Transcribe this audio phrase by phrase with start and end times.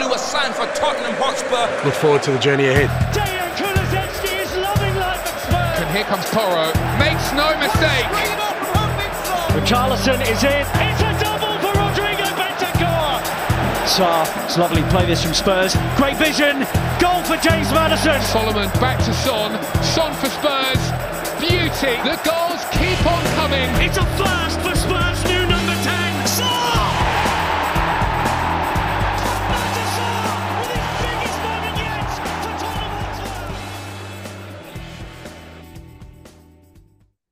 [0.00, 1.68] blew a sign for Tottenham Hotspur.
[1.84, 2.88] Look forward to the journey ahead.
[3.12, 5.76] Dejan Kulusevski is loving life at Spurs.
[5.84, 6.72] And here comes Toro.
[6.96, 8.08] Makes no mistake.
[9.52, 10.64] Richarlison is in.
[10.80, 13.20] It's a double for Rodrigo Bentancur.
[13.84, 15.76] Sar, it's lovely play this from Spurs.
[16.00, 16.64] Great vision.
[16.96, 18.20] Goal for James Madison.
[18.22, 19.52] Solomon back to Son.
[19.84, 20.80] Son for Spurs.
[21.36, 22.00] Beauty.
[22.08, 23.68] The goals keep on coming.
[23.84, 25.09] It's a first for Spurs'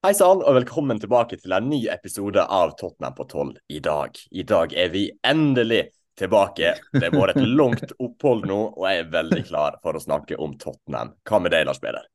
[0.08, 4.14] Hei sann, og velkommen tilbake til en ny episode av Tottenham på 12 i dag.
[4.32, 5.82] I dag er vi endelig
[6.16, 6.70] tilbake.
[6.94, 10.38] Det har vært et langt opphold nå, og jeg er veldig klar for å snakke
[10.40, 11.12] om Tottenham.
[11.28, 12.08] Hva med deg, Lars Peder?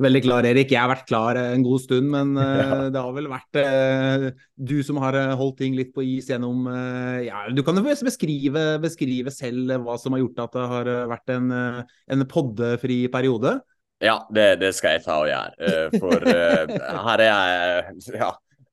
[0.00, 0.72] Veldig klar, Erik.
[0.72, 4.78] Jeg har vært klar en god stund, men uh, det har vel vært uh, du
[4.88, 8.68] som har eh, holdt ting litt på is gjennom uh, ja, Du kan jo beskrive,
[8.80, 13.02] beskrive selv hva som har gjort at det har eh, vært en, eh, en poddefri
[13.12, 13.58] periode.
[13.98, 15.54] Ja, det, det skal jeg ta og gjøre.
[15.58, 16.76] eh, For eh,
[17.08, 18.28] her er ja,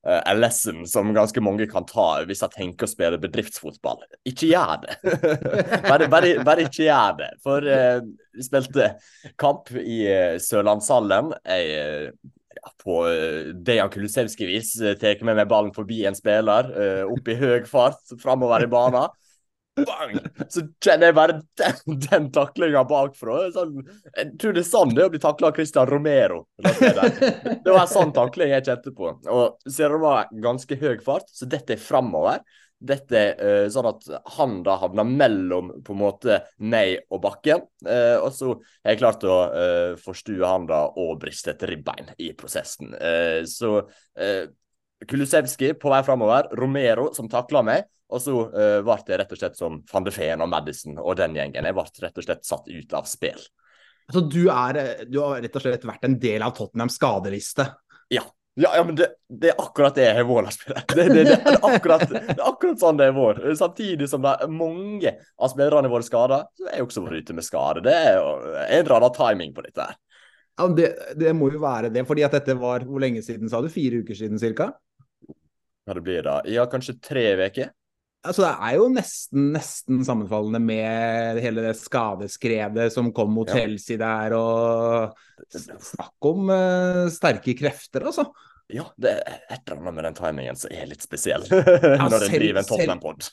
[0.06, 4.04] a en lesson som ganske mange kan ta hvis jeg tenker å spille bedriftsfotball.
[4.30, 5.00] Ikke gjør det!
[5.90, 7.32] bare, bare, bare ikke gjør det.
[7.42, 8.04] For eh,
[8.38, 8.92] vi spilte
[9.42, 10.04] kamp i
[10.46, 11.34] Sørlandshallen.
[11.42, 12.32] Jeg eh,
[12.82, 13.02] på
[13.66, 18.66] Dejan Kulusevskij-vis tar med meg ballen forbi en spiller eh, opp i høy fart framover
[18.66, 19.10] i banen.
[19.76, 20.20] Bang!
[20.50, 23.46] Så kjenner jeg bare den, den taklinga bakfra.
[23.56, 23.80] Sånn,
[24.16, 26.46] jeg tror det er sånn det å bli takla av Christian Romero.
[26.62, 29.16] Det var en sånn takling jeg kjente på.
[29.32, 32.44] Og ser det var ganske høy fart, så dette er framover.
[32.86, 37.64] Dette er eh, sånn at han da havner mellom på en måte meg og bakken.
[37.88, 42.12] Eh, og så har jeg klart å uh, forstue han da og briste et ribbein
[42.22, 42.92] i prosessen.
[43.00, 43.78] Eh, så
[44.20, 44.46] eh,
[45.08, 47.88] Kulusevski på vei framover, Romero som takla meg.
[48.14, 51.16] Og så uh, ble det rett og slett som van de Feen og Madison og
[51.20, 51.66] den gjengen.
[51.66, 53.42] Jeg ble rett og slett satt ut av spill.
[54.14, 57.66] Så du, er, eh, du har rett og slett vært en del av Tottenhams skadeliste.
[58.14, 58.22] Ja,
[58.56, 60.62] ja, ja men det, det er akkurat det jeg har vært.
[60.96, 63.44] Det, det, det, er akkurat, det er akkurat sånn det har vært.
[63.60, 67.38] Samtidig som det er mange av spillerne våre skada, så er jeg også vært ute
[67.40, 67.84] med skade.
[67.88, 68.30] Det er jo
[68.64, 69.98] en annen timing på dette her.
[70.56, 73.60] Ja, det, det må jo være det, fordi at dette var Hvor lenge siden, sa
[73.60, 73.68] du?
[73.68, 74.70] Fire uker siden cirka?
[75.28, 76.38] Ja, det blir da?
[76.48, 77.74] Ja, kanskje tre uker?
[78.26, 83.62] Altså, det er jo nesten, nesten sammenfallende med hele det skadeskredet som kom mot Ja.
[83.62, 85.16] Chelsea der, og
[85.56, 88.28] snakk om uh, sterke krefter, altså.
[88.74, 92.24] Ja, det er et eller annet med den timingen som er litt spesiell Ja, når
[92.26, 93.28] en driver en Tottenham-pod.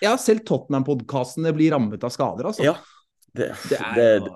[0.00, 2.64] Ja, selv Tottenham-podkastene blir rammet av skader, altså.
[2.64, 2.78] Ja,
[3.36, 4.30] det, Det det, er jo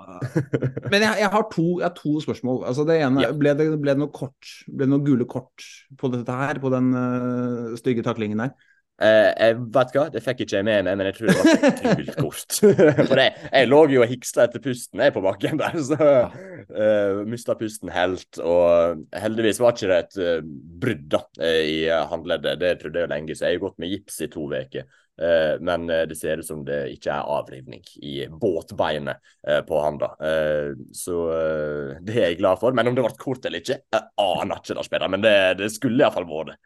[0.92, 2.60] Men jeg, jeg, har to, jeg har to spørsmål.
[2.68, 3.32] Altså det ene, Ja.
[3.32, 5.64] ble, det, ble det noe kort, ble det noe gule kort
[5.98, 8.52] på dette her, på den uh, stygge taklingen der?
[9.00, 11.64] Eh, jeg vet hva, det fikk ikke jeg med meg, men jeg tror det var
[11.68, 12.58] et gult kort.
[13.10, 15.98] For jeg, jeg lå jo og hiksta etter pusten jeg på bakken der, så
[16.28, 18.38] uh, mista pusten helt.
[18.38, 20.50] Og heldigvis var ikke det et uh,
[20.84, 23.80] brudd da, eh, i uh, håndleddet, det trodde jeg jo lenge, så jeg har gått
[23.82, 24.90] med gips i to uker.
[25.22, 29.80] Uh, men eh, det ser ut som det ikke er avrivning i båtbeinet eh, på
[29.82, 30.08] handa.
[30.24, 32.74] Eh, så eh, det er jeg glad for.
[32.74, 35.12] Men om det ble kort eller ikke, jeg aner ikke, Lars Peder.
[35.12, 36.58] Men det, det skulle iallfall vært det.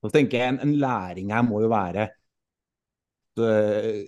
[0.00, 2.08] Så tenker jeg en, en læring her må jo være
[3.40, 4.00] eh,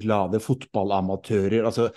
[0.00, 1.64] glade fotballamatører.
[1.66, 1.90] Altså,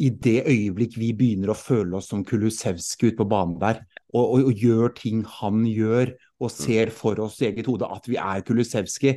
[0.00, 4.24] i det øyeblikk vi begynner å føle oss som Kulusevski ute på banen der, og,
[4.24, 8.16] og, og gjør ting han gjør, og ser for oss i eget hode at vi
[8.20, 9.14] er Kulusevski,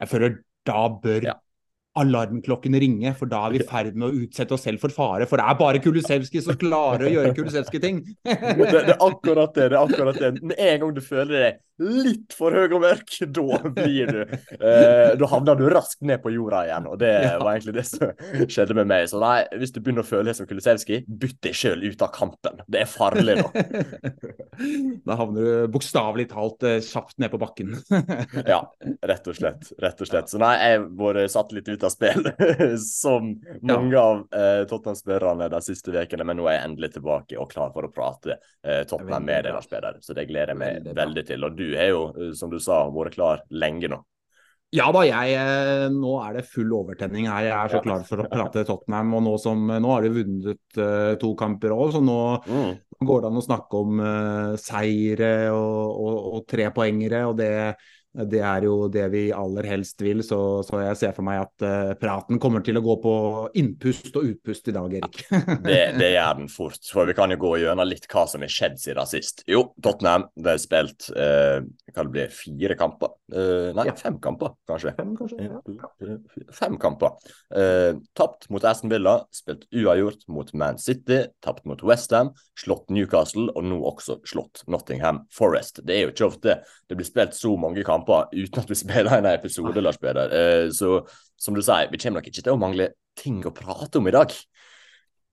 [0.00, 1.34] jeg føler da bør Ja.
[1.98, 5.26] alarmklokkene ringe, for da er vi i ferd med å utsette oss selv for fare.
[5.26, 7.98] For det er bare Kulusevski som klarer å gjøre Kulusevski-ting.
[8.24, 9.66] det, det er akkurat det.
[9.72, 10.30] det er akkurat det.
[10.38, 14.20] Med en gang du føler deg litt for høy og mørk, da blir du
[14.60, 16.88] eh, Da havner du raskt ned på jorda igjen.
[16.92, 17.36] Og det Ja.
[17.40, 18.12] var egentlig det som
[18.50, 19.06] skjedde med meg.
[19.10, 22.12] Så nei, hvis du begynner å føle deg som Kulisevskij, bytt deg sjøl ut av
[22.14, 22.60] kampen.
[22.70, 23.50] Det er farlig da.
[25.06, 27.72] Da havner du bokstavelig talt eh, kjapt ned på bakken.
[28.46, 28.60] Ja,
[29.08, 29.70] rett og slett.
[29.80, 30.28] Rett og slett.
[30.32, 32.28] Så nei, jeg har vært satt litt ut av spill,
[32.84, 33.30] som
[33.66, 36.26] mange av eh, Tottenham-spillerne de siste ukene.
[36.28, 39.56] Men nå er jeg endelig tilbake og klar for å prate eh, Tottenham med deg,
[39.64, 41.46] spillere, Så det gleder jeg meg veldig til.
[41.48, 44.00] Og du har jo, eh, som du sa, vært klar lenge nå.
[44.70, 47.42] Ja da, jeg, eh, nå er det full overtenning her.
[47.48, 49.14] Jeg er så klar for å prate Tottenham.
[49.18, 52.76] Og nå, som, nå har de vunnet uh, to kamper òg, så nå Mm.
[53.02, 57.24] går det an å snakke om uh, seire og, og, og trepoengere.
[57.26, 57.50] Og det,
[58.10, 61.62] det er jo det vi aller helst vil, så, så jeg ser for meg at
[61.62, 63.12] uh, praten kommer til å gå på
[63.60, 65.20] innpust og utpust i dag, Erik.
[65.62, 68.50] Det, det gjør den fort, for vi kan jo gå gjennom litt hva som har
[68.50, 69.44] skjedd siden sist.
[69.50, 71.62] Jo, Tottenham det har spilt uh,
[71.94, 73.14] kan det bli fire kamper.
[73.30, 73.94] Uh, nei, Ja.
[73.98, 74.94] fem kamper, kanskje.
[74.98, 75.46] Fem, kanskje?
[75.46, 76.18] Ja.
[76.56, 77.14] Fem kamper.
[77.54, 83.52] Uh, tapt mot Aston Villa, spilt uavgjort mot Man City, tapt mot Westham, slått Newcastle
[83.54, 85.84] og nå også slått Nottingham Forest.
[85.86, 86.58] Det er jo ikke ofte
[86.90, 90.30] det blir spilt så mange kamper uten at vi spiller en episode, Lars Peder.
[90.32, 91.00] Uh, så
[91.40, 94.14] som du sier, vi kommer nok ikke til å mangle ting å prate om i
[94.14, 94.32] dag.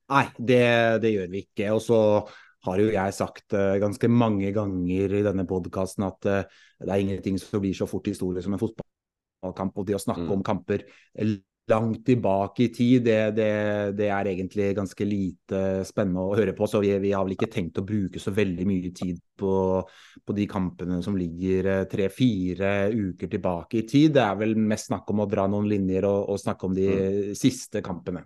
[0.08, 0.64] Nei, det,
[1.04, 1.72] det gjør vi ikke.
[1.76, 1.98] Og så
[2.68, 6.46] har jo jeg sagt eh, ganske mange ganger i denne podkasten at eh,
[6.80, 9.76] det er ingenting som blir så fort historie som en fotballkamp.
[9.78, 10.34] Og det å snakke Mm.
[10.38, 10.84] om kamper
[11.68, 13.50] langt tilbake i tid, det, det,
[13.98, 16.68] det er egentlig ganske lite spennende å høre på.
[16.70, 19.54] Så vi, vi har vel ikke tenkt å bruke så veldig mye tid på,
[20.24, 24.16] på de kampene som ligger eh, tre-fire uker tilbake i tid.
[24.16, 26.90] Det er vel mest snakk om å dra noen linjer og, og snakke om de
[27.38, 28.24] siste kampene.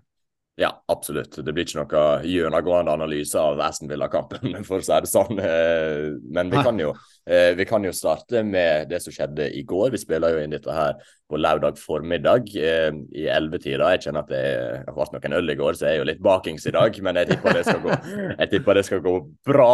[0.60, 1.38] Ja, absolutt.
[1.46, 5.40] Det blir ikke noe gjennomgående analyse av Aston Villa-kampen, for å si det sånn.
[5.40, 6.92] Eh, Men vi kan, jo,
[7.26, 9.94] eh, vi kan jo starte med det som skjedde i går.
[9.96, 11.00] Vi spiller jo inn dette her
[11.32, 13.94] på lørdag formiddag eh, i ellevetida.
[13.96, 14.44] Jeg kjenner at det
[14.90, 17.02] har vært noen øl i går, så jeg er jo litt bakings i dag.
[17.08, 18.00] Men jeg tipper det skal gå,
[18.44, 19.18] jeg det skal gå
[19.48, 19.74] bra.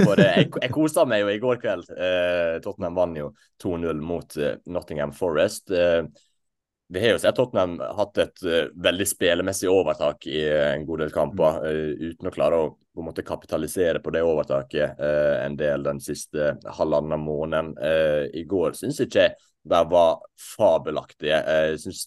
[0.00, 1.92] For jeg, jeg kosa meg jo i går kveld.
[2.64, 5.76] Tottenham vant jo 2-0 mot Nottingham Forest.
[6.86, 11.04] Vi har jo sett Tottenham hatt et uh, veldig spillemessig overtak i uh, en god
[11.04, 15.56] del kamper, uh, uten å klare å på en måte kapitalisere på det overtaket en
[15.58, 17.72] del den siste halvannen måneden.
[18.30, 19.24] I går syns ikke
[19.66, 21.40] de var fabelaktige.
[21.42, 22.04] Jeg syns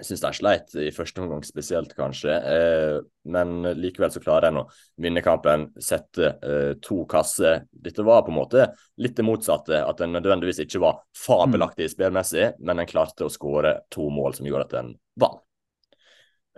[0.00, 2.32] jeg syns de sleit i første omgang spesielt, kanskje.
[2.32, 2.96] Eh,
[3.34, 4.66] men likevel så klarer en å
[5.02, 7.66] vinne kampen, sette eh, to kasser.
[7.70, 8.70] Dette var på en måte
[9.04, 9.82] litt det motsatte.
[9.84, 14.48] At en nødvendigvis ikke var fabelaktig spillmessig, men en klarte å skåre to mål som
[14.48, 15.42] gjorde at en vant.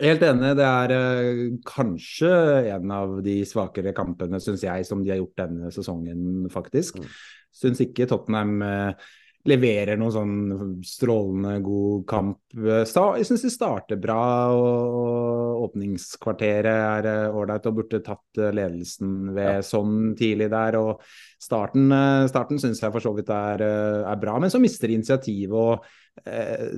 [0.03, 0.55] Helt enig.
[0.59, 2.31] Det er eh, kanskje
[2.75, 6.99] en av de svakere kampene, syns jeg, som de har gjort denne sesongen, faktisk.
[6.99, 7.13] Mm.
[7.55, 9.13] Syns ikke Tottenham eh,
[9.45, 12.39] leverer noen sånn strålende god kamp.
[12.57, 14.17] Jeg syns de starter bra,
[14.57, 19.67] og åpningskvarteret er ålreit og burde tatt eh, ledelsen ved Ja.
[19.67, 20.79] sånn tidlig der.
[20.81, 21.01] og
[21.45, 24.89] Starten, eh, starten syns jeg for så vidt er, eh, er bra, men så mister
[24.89, 25.53] de initiativet.
[25.53, 25.85] og
[26.27, 26.71] eh,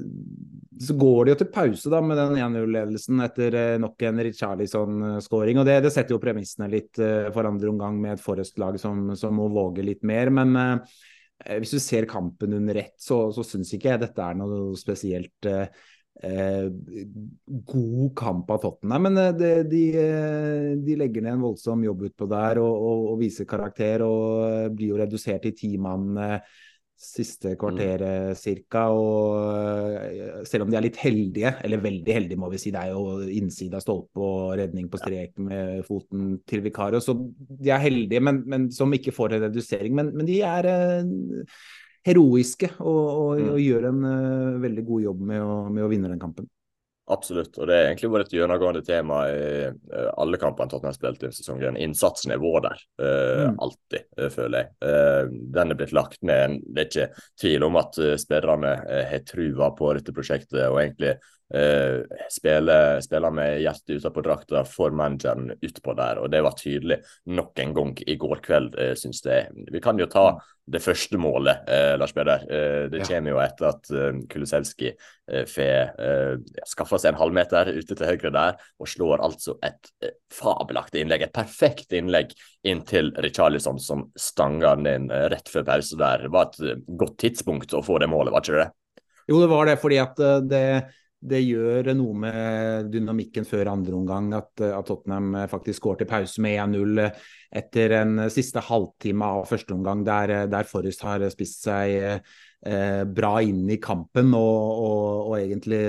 [0.79, 5.59] Så går det jo til pause da med den 1-0-ledelsen etter eh, nok en Richarlison-skåring.
[5.59, 9.15] og det, det setter jo premissene litt eh, for andre omgang med et Forrest-lag som,
[9.15, 10.31] som må våge litt mer.
[10.31, 11.16] men eh, Eh,
[11.47, 15.49] Hvis du ser kampen under ett, så, så syns ikke jeg dette er noe spesielt
[15.51, 15.69] eh,
[16.27, 16.67] eh,
[17.71, 19.09] god kamp av Tottenham.
[19.09, 23.05] Men eh, det, de, eh, de legger ned en voldsom jobb utpå der og, og,
[23.13, 24.05] og viser karakter.
[24.07, 26.57] Og eh, blir jo redusert til ti mann eh,
[26.97, 28.87] siste kvarteret cirka.
[28.97, 29.37] Og
[30.01, 32.95] eh, selv om de er litt heldige, eller veldig heldige må vi si, det er
[32.95, 37.01] jo innside av stolpe og redning på strek med foten til Vikario.
[37.05, 39.95] Så de er heldige, men, men som ikke får en redusering.
[39.97, 41.55] Men, men de er eh,
[42.07, 43.49] heroiske og, og, Mm.
[43.53, 46.49] og gjør en eh, veldig god jobb med å, med å vinne den kampen.
[47.07, 50.97] Absolutt, og det er egentlig vært et gjennomgående tema i eh, alle kampene Tottenham har
[50.97, 51.79] spilt i sesongen.
[51.79, 53.61] Innsatsen vår der, uh, Mm.
[53.63, 54.73] alltid, eh, føler jeg.
[54.83, 56.59] Uh, den er blitt lagt ned.
[56.67, 58.75] Det er ikke tvil om at spillerne
[59.13, 61.15] har trua på dette prosjektet og egentlig
[61.55, 62.03] uh,
[62.33, 67.01] spiller, spiller med hjertet utapå drakta for manageren utpå der, og det var tydelig
[67.31, 69.51] nok en gang i går kveld, uh, syns jeg.
[69.73, 70.29] Vi kan jo ta
[70.67, 72.43] det første målet, uh, Lars Peder.
[72.51, 73.07] Uh, det Ja.
[73.13, 78.07] kommer jo etter at uh, Kulusevski eh, får eh, skaffa seg en halvmeter ute til
[78.07, 81.23] høyre der, og slår altså et eh, fabelaktig innlegg.
[81.27, 82.31] Et perfekt innlegg
[82.67, 86.27] inn til Richarlison, som stanger den inn eh, rett før pause der.
[86.27, 88.69] Det var et eh, godt tidspunkt å få det målet, var ikke det?
[89.27, 90.63] Jo, det var det, fordi at eh, det,
[91.21, 96.03] det gjør noe med dynamikken før andre omgang at, eh, at Tottenham eh, faktisk går
[96.03, 97.25] til pause med 1-0 eh,
[97.63, 103.37] etter en siste halvtime av første omgang, der, der Forrest har spist seg eh, bra
[103.43, 105.85] inn i kampen og, og, og egentlig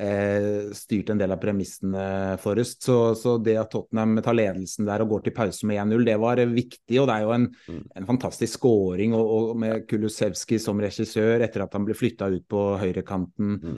[0.00, 2.04] eh, styrt en del av premissene
[2.42, 2.82] Forrest.
[2.86, 6.18] Så, så det at Tottenham tar ledelsen der og går til pause med 1-0, det
[6.20, 7.00] var viktig.
[7.00, 7.82] Og det er jo en, Mm.
[8.00, 12.46] en fantastisk scoring og, og med Kulusevski som regissør etter at han ble flytta ut
[12.50, 13.76] på høyrekanten Mm.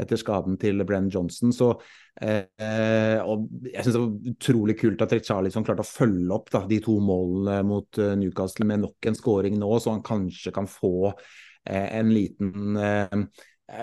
[0.00, 1.52] Etter skaden til Brenn Johnson.
[1.54, 1.72] Så,
[2.22, 6.64] eh, og jeg syns det var utrolig kult at Richarlison klarte å følge opp da,
[6.68, 10.70] de to målene mot eh, Newcastle med nok en scoring nå, så han kanskje kan
[10.70, 13.24] få eh, en liten eh,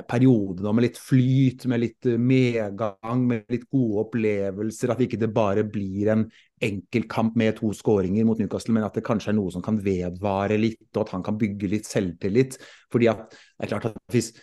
[0.08, 4.94] periode nå med litt flyt, med litt eh, medgang, med litt gode opplevelser.
[4.94, 6.25] At ikke det bare blir en
[6.66, 10.60] enkeltkamp med to skåringer mot Newcastle, men at det kanskje er noe som kan vedvare
[10.60, 12.60] litt, og at han kan bygge litt selvtillit.
[12.94, 14.34] Fordi at det er klart at hvis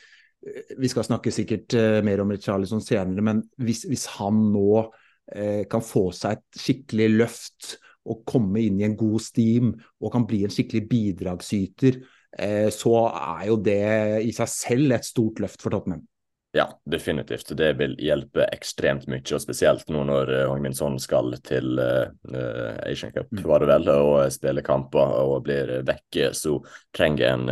[0.78, 4.68] vi skal snakke sikkert eh, mer om Richarlison senere, men hvis, hvis han nå
[5.34, 7.76] eh, kan få seg et skikkelig løft
[8.06, 11.98] og komme inn i en god steam og kan bli en skikkelig bidragsyter,
[12.38, 13.80] eh, så er jo det
[14.26, 16.04] i seg selv et stort løft for Tottenham.
[16.56, 17.50] Ja, definitivt.
[17.58, 21.76] Det vil hjelpe ekstremt mye, og spesielt nå når uh, Hong Min Son skal til
[21.76, 22.06] uh,
[22.86, 23.42] Asian Cup, mm.
[23.44, 26.54] var det vel, og spiller kamper og blir vekke, så
[26.96, 27.50] trenger en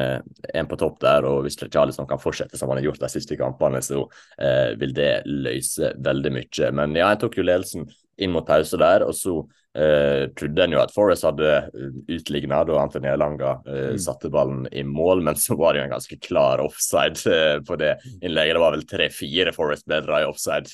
[0.54, 1.28] en på topp der.
[1.28, 4.96] Og hvis Charlison kan fortsette som han har gjort de siste kampene, så uh, vil
[4.96, 6.73] det løse veldig mye.
[6.80, 7.84] Men ja, jeg tok jo ledelsen
[8.16, 9.42] inn mot pause der, og så
[9.75, 13.97] Uh, trodde en jo at Forrest hadde eh, utligna da Anthony Elanga uh, mm.
[13.99, 17.75] satte ballen i mål, men så var det jo en ganske klar offside uh, på
[17.81, 18.54] det innlegget.
[18.54, 20.71] Det var vel tre-fire Forrest-bedre i offside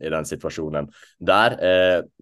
[0.00, 0.88] i den situasjonen
[1.20, 1.56] der.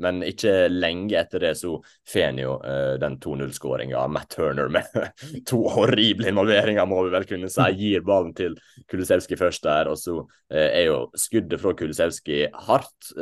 [0.02, 1.76] men ikke lenge etter det så
[2.08, 2.56] får jo
[3.00, 4.88] den 2-0-skåringa av Matt Turner med
[5.48, 7.62] to horrible involveringer, må vi vel kunne si.
[7.62, 7.78] Mm.
[7.78, 8.56] Gir ballen til
[8.90, 10.18] Kulisevski først der, og så
[10.50, 13.12] er jo skuddet fra Kulisevski hardt,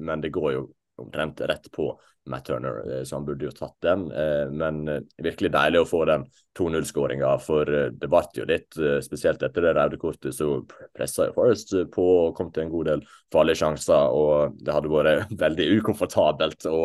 [0.00, 0.64] men det går jo
[1.02, 1.92] omtrent rett på
[2.24, 4.04] Matt Turner, eh, så han burde jo tatt den.
[4.12, 6.24] Eh, men eh, virkelig deilig å få den
[6.58, 10.60] 2-0-skåringa, for det ble jo litt spesielt etter det røde kortet, så
[10.94, 14.12] pressa jo Forest på og kom til en god del farlige sjanser.
[14.14, 16.82] Og det hadde vært veldig ukomfortabelt å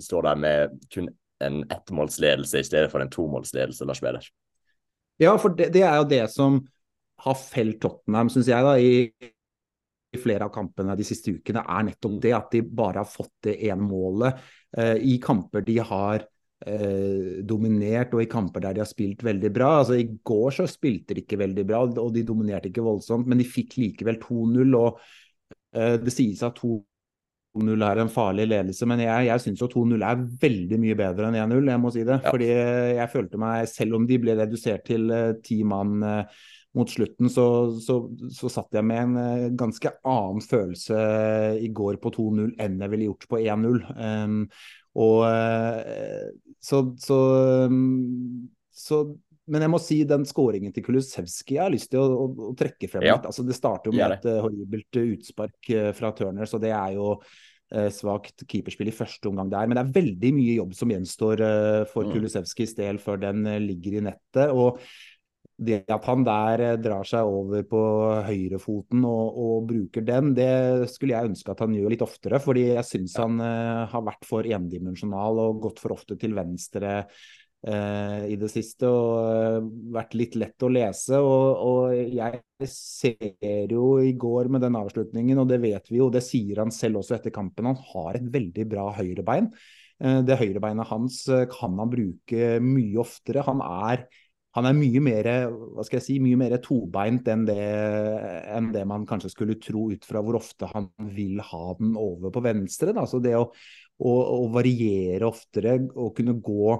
[0.00, 1.10] stå der med kun
[1.44, 4.24] en ettmålsledelse i stedet for en tomålsledelse, Lars Beder.
[5.22, 6.56] Ja, for det, det, er jo det som
[7.22, 9.30] har felt Tottenham, syns jeg, da, i i
[10.20, 13.58] flere av kampene de siste ukene, er nettopp det at de bare har fått det
[13.68, 14.42] ene målet
[14.76, 16.24] eh, i kamper de har
[16.66, 19.70] eh, dominert, og i kamper der de har spilt veldig bra.
[19.80, 23.40] Altså I går så spilte de ikke veldig bra, og de dominerte ikke voldsomt, men
[23.40, 24.76] de fikk likevel 2-0.
[24.78, 25.00] og
[25.74, 30.28] eh, Det sies at 2-0 er en farlig ledelse, men jeg, jeg syns 2-0 er
[30.44, 32.20] veldig mye bedre enn 1-0, jeg må si det.
[32.20, 32.34] Ja.
[32.34, 36.46] Fordi jeg følte meg, selv om de ble redusert til eh, ti mann eh,
[36.76, 37.46] mot slutten så,
[37.80, 38.00] så,
[38.34, 40.98] så, satt jeg med en eh, ganske annen følelse
[41.64, 43.80] i går på 2-0 enn jeg ville gjort på 1-0.
[43.88, 44.42] Um, ehm,
[44.98, 46.28] og eh,
[46.60, 47.18] så, så,
[48.74, 49.00] så,
[49.46, 52.54] Men jeg må si den skåringen til Kulusevski jeg har lyst til å, å, å
[52.58, 53.16] trekke frem ja.
[53.16, 53.28] litt.
[53.30, 56.96] Altså, det starter jo med et uh, horribelt utspark uh, fra Turner, så det er
[56.98, 59.70] jo uh, svakt keeperspill i første omgang der.
[59.70, 61.44] Men det er veldig mye jobb som gjenstår
[61.94, 62.16] for mm.
[62.16, 64.50] Kulusevskis del før den ligger i nettet.
[64.50, 64.82] og
[65.58, 67.80] det at han der eh, drar seg over på
[68.28, 72.38] høyrefoten og, og, bruker den, det skulle jeg ønske at han gjør litt oftere.
[72.42, 76.92] Fordi jeg syns han eh, har vært for endimensjonal og gått for ofte til venstre
[77.00, 78.86] eh, i det siste.
[78.86, 79.58] Og eh,
[79.98, 81.18] vært litt lett å lese.
[81.18, 86.06] Og, og, jeg ser jo i går med den avslutningen, og det vet vi jo,
[86.14, 89.50] det sier han selv også etter kampen, han har et veldig bra høyrebein.
[89.98, 93.42] Det høyrebeinet hans kan han bruke mye oftere.
[93.42, 94.04] Han er
[94.56, 95.28] han er mye mer,
[95.76, 97.58] hva skal jeg si, mye mer tobeint enn det,
[98.48, 102.32] enn det, man kanskje skulle tro ut fra hvor ofte han vil ha den over
[102.34, 102.94] på venstre.
[102.96, 103.04] Da.
[103.08, 106.78] Så det å, å, å variere oftere og kunne gå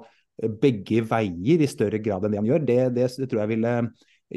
[0.63, 3.75] begge veier i større grad enn det han gjør, det, det, det tror jeg ville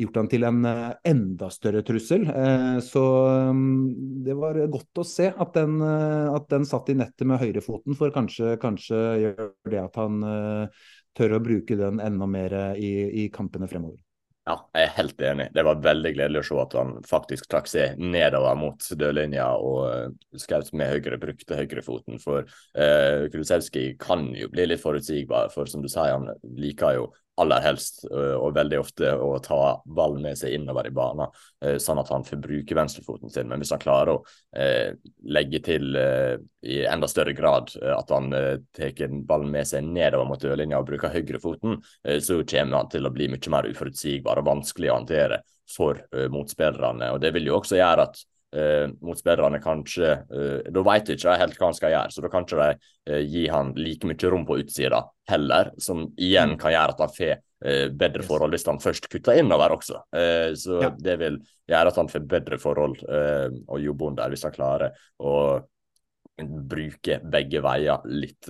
[0.02, 2.24] gjort han til en enda større trussel.
[2.32, 3.04] Eh, så
[3.52, 7.96] mm, det var godt å se at den, at den satt i nettet med høyrefoten,
[8.00, 10.24] for kanskje, kanskje gjør det at han
[11.18, 14.00] tør å bruke den enda mer i, i kampene fremover.
[14.50, 15.46] Ja, jeg er helt enig.
[15.54, 19.82] Det var veldig gledelig å se at han faktisk trakk seg nedover mot dødlinja og
[19.86, 22.18] uh, skjøt med høyre, brukte høyrefoten.
[22.24, 26.26] For eh, Kulusevski kan jo bli litt forutsigbar, for som du sier, han
[26.58, 27.06] liker jo
[27.40, 31.32] aller helst, eh, og veldig ofte, å ta ballen med seg innover i banen,
[31.64, 33.48] eh, sånn at han får bruke venstrefoten sin.
[33.50, 34.24] Men hvis han klarer å
[34.56, 34.92] eh,
[35.24, 38.30] legge til i enda større grad at han
[38.76, 41.80] tar ballen med seg nedover mot dørlinja og bruker høyrefoten,
[42.22, 47.14] så kommer han til å bli mye mer uforutsigbar og vanskelig å håndtere for motspillerne.
[47.16, 48.22] Og Det vil jo også gjøre at
[48.56, 52.32] eh, motspillerne kanskje eh, Da vet de ikke helt hva han skal gjøre, så da
[52.32, 52.70] kan ikke de
[53.12, 56.60] eh, gi han like mye rom på utsida heller, som igjen mm.
[56.62, 60.04] kan gjøre at han får eh, bedre forhold hvis han først kutter innover også.
[60.16, 60.94] Eh, så ja.
[60.98, 61.42] det vil
[61.72, 65.36] gjøre at han får bedre forhold eh, og jobbe under hvis han klarer å
[66.42, 68.48] bruke begge veier litt,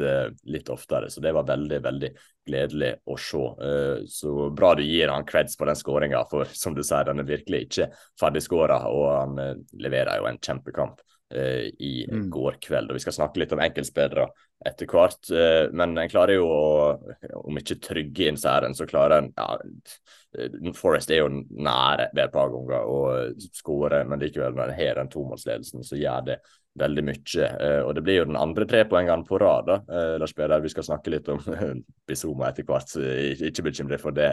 [0.47, 1.09] litt, oftere.
[1.11, 2.11] Så det var veldig, veldig
[2.47, 3.43] gledelig å se.
[3.61, 7.23] Uh, så bra du gir han creds på den skåringa, for som du sier, den
[7.23, 8.81] er virkelig ikke ferdig skåra.
[8.91, 12.29] Og han uh, leverer jo en kjempekamp i mm.
[12.33, 12.91] går kveld.
[12.91, 14.27] Og vi skal snakke litt om enkeltspillere
[14.65, 15.31] etter hvert.
[15.73, 16.65] men en klarer jo å,
[17.41, 19.55] om ikke trygge inn særen, så klarer en ja,
[20.77, 22.99] Forest er jo nære ved et par ganger å
[23.51, 26.37] skåre, men likevel når en har den tomålsledelsen, så gjør det
[26.79, 27.47] veldig mye.
[27.83, 29.67] Og det blir jo den andre trepoengeren på rad.
[29.67, 30.63] da, Lars Peder.
[30.63, 31.41] Vi skal snakke litt om
[32.07, 32.95] Bizoma etter hvert,
[33.49, 34.29] ikke bekymre for det.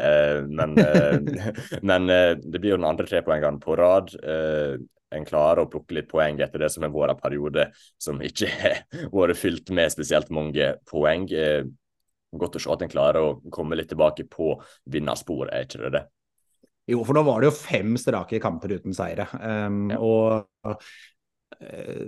[0.46, 0.78] Men,
[1.90, 4.14] men det blir jo den andre trepoengeren på rad.
[5.14, 7.68] En klarer å plukke litt poeng etter det som er vår periode,
[8.00, 8.82] som ikke har
[9.14, 11.28] vært fylt med spesielt mange poeng.
[11.32, 11.64] Eh,
[12.38, 14.54] godt å se at en klarer å komme litt tilbake på
[14.92, 16.06] vinnerspor, er ikke det det?
[16.88, 19.26] Jo, for nå var det jo fem strake kamper uten seire.
[19.36, 19.98] Um, ja.
[20.00, 20.76] Og
[21.60, 22.06] uh,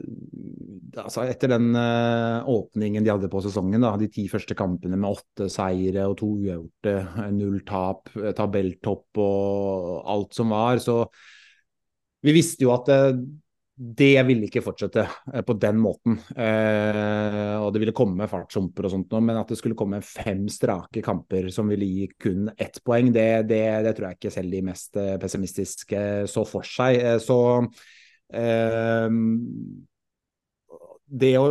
[1.02, 5.20] altså etter den uh, åpningen de hadde på sesongen, da, de ti første kampene med
[5.20, 6.96] åtte seire og to uavgjorte,
[7.36, 11.02] null tap, tabelltopp og alt som var, så
[12.20, 13.16] vi visste jo at uh,
[13.80, 16.18] det ville ikke fortsette eh, på den måten.
[16.36, 21.00] Eh, og det ville komme fartshumper og sånt, men at det skulle komme fem strake
[21.04, 24.64] kamper som ville gi kun ett poeng, det, det, det tror jeg ikke selv de
[24.68, 26.98] mest eh, pessimistiske så for seg.
[27.00, 27.38] Eh, så
[28.36, 29.06] eh,
[31.24, 31.46] det å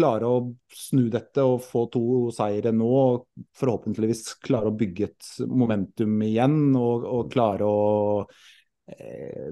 [0.00, 0.38] klare å
[0.72, 6.56] snu dette og få to seire nå, og forhåpentligvis klare å bygge et momentum igjen
[6.78, 7.84] og, og klare å
[8.24, 8.28] Eh,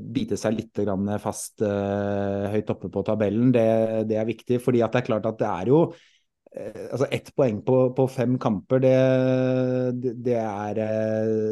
[0.00, 0.80] bite seg litt
[1.22, 3.64] fast uh, høyt oppe på tabellen, det,
[4.10, 4.60] det, er viktig.
[4.62, 8.06] fordi at det er klart at det er jo uh, altså Ett poeng på, på
[8.10, 8.94] fem kamper, det,
[10.24, 10.82] det, er,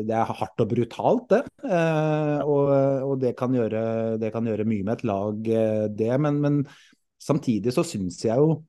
[0.08, 1.42] det er hardt og brutalt, det.
[2.46, 2.72] Og,
[3.10, 5.52] og, det, kan gjøre, det kan gjøre mye med et lag,
[5.98, 6.12] det.
[6.20, 6.60] Men, men
[7.22, 8.60] samtidig så syns jeg jo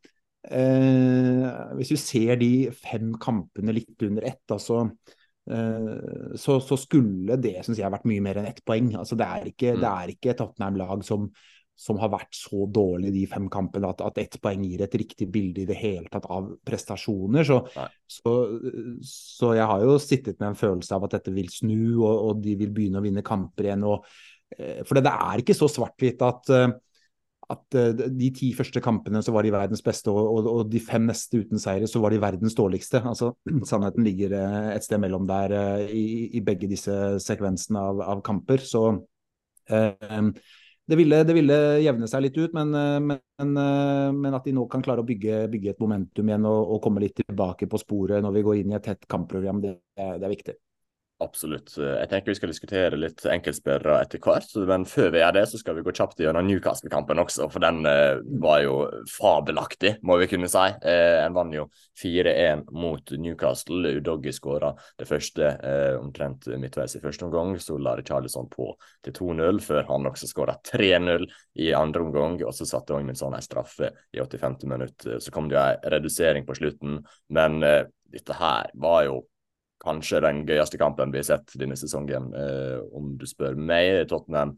[1.77, 5.16] Hvis vi ser de fem kampene litt under ett, altså Eh,
[5.47, 8.89] så, så, skulle det synes jeg vært mye mer enn ett poeng.
[8.99, 9.83] Altså, det, er ikke, mm.
[9.83, 11.27] det er ikke et Tottenham-lag som,
[11.77, 15.29] som, har vært så dårlig de fem kampene at, at ett poeng gir et riktig
[15.31, 17.47] bilde i det hele tatt av prestasjoner.
[17.47, 17.61] Så,
[18.17, 18.33] så,
[19.05, 22.43] så, jeg har jo sittet med en følelse av at dette vil snu, og, og
[22.43, 23.85] de vil begynne å vinne kamper igjen.
[23.87, 24.09] Og,
[24.57, 26.67] eh, for det er ikke så svart-hvitt at uh,
[27.53, 30.81] at uh, de ti første kampene så var de verdens beste, og, og, og, de
[30.83, 33.01] fem neste uten seire så var de verdens dårligste.
[33.07, 33.31] Altså,
[33.69, 38.23] Sannheten ligger uh, et sted mellom der uh, i, i, begge disse sekvensene av, av
[38.25, 38.63] kamper.
[38.63, 38.89] Så
[39.67, 42.69] det ville, det, ville, jevne seg litt ut, men,
[43.03, 43.49] men,
[44.15, 47.03] men, at de nå kan klare å bygge, bygge et momentum igjen og, og, komme
[47.03, 50.31] litt tilbake på sporet når vi går inn i et tett kampprogram, det, det er
[50.31, 50.55] viktig.
[51.17, 51.71] Absolutt.
[51.81, 54.51] Jeg tenker vi skal diskutere litt enkeltspillere etter hvert.
[54.69, 57.47] Men før vi gjør det, så skal vi gå kjapt gjennom Newcastle-kampen også.
[57.49, 58.75] For den eh, var jo
[59.09, 60.65] fabelaktig, må vi kunne si.
[60.77, 61.63] Eh, en vant jo
[61.97, 63.95] 4-1 mot Newcastle.
[63.97, 67.55] Udoggi skåra det første eh, omtrent midtveis i første omgang.
[67.65, 68.69] Så la Charlison på
[69.07, 71.25] til 2-0, før han også skåra 3-0
[71.65, 72.37] i andre omgang.
[72.45, 74.69] Og så satte Ogminson ei straffe i 85.
[74.69, 75.09] minutt.
[75.17, 77.01] Så kom det jo en redusering på slutten.
[77.33, 79.17] Men eh, dette her var jo
[79.87, 84.05] kanskje den gøyeste kampen vi har sett denne sesongen, eh, om du spør meg.
[84.11, 84.57] Tottenham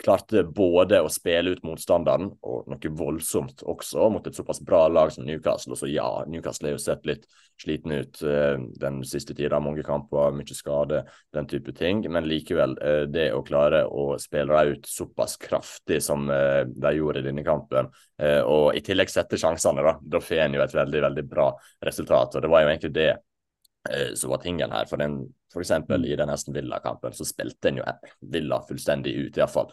[0.00, 5.12] klarte både å spille ut motstanderen og noe voldsomt også mot et såpass bra lag
[5.12, 5.74] som Newcastle.
[5.74, 7.26] Og så ja, Newcastle har jo sett litt
[7.60, 9.60] sliten ut eh, den siste tida.
[9.60, 11.02] Mange kamper, mye skade,
[11.36, 12.02] den type ting.
[12.12, 16.94] Men likevel, eh, det å klare å spille dem ut såpass kraftig som eh, de
[16.96, 17.90] gjorde i denne kampen,
[18.22, 21.50] eh, og i tillegg sette sjansene, da, da får en jo et veldig, veldig bra
[21.84, 22.38] resultat.
[22.38, 23.10] Og det var jo egentlig det
[24.14, 24.84] så var tingen her.
[24.84, 25.14] For, den,
[25.52, 27.86] for eksempel i den Aston Villa-kampen så spilte en jo
[28.32, 29.70] Villa fullstendig ut, iallfall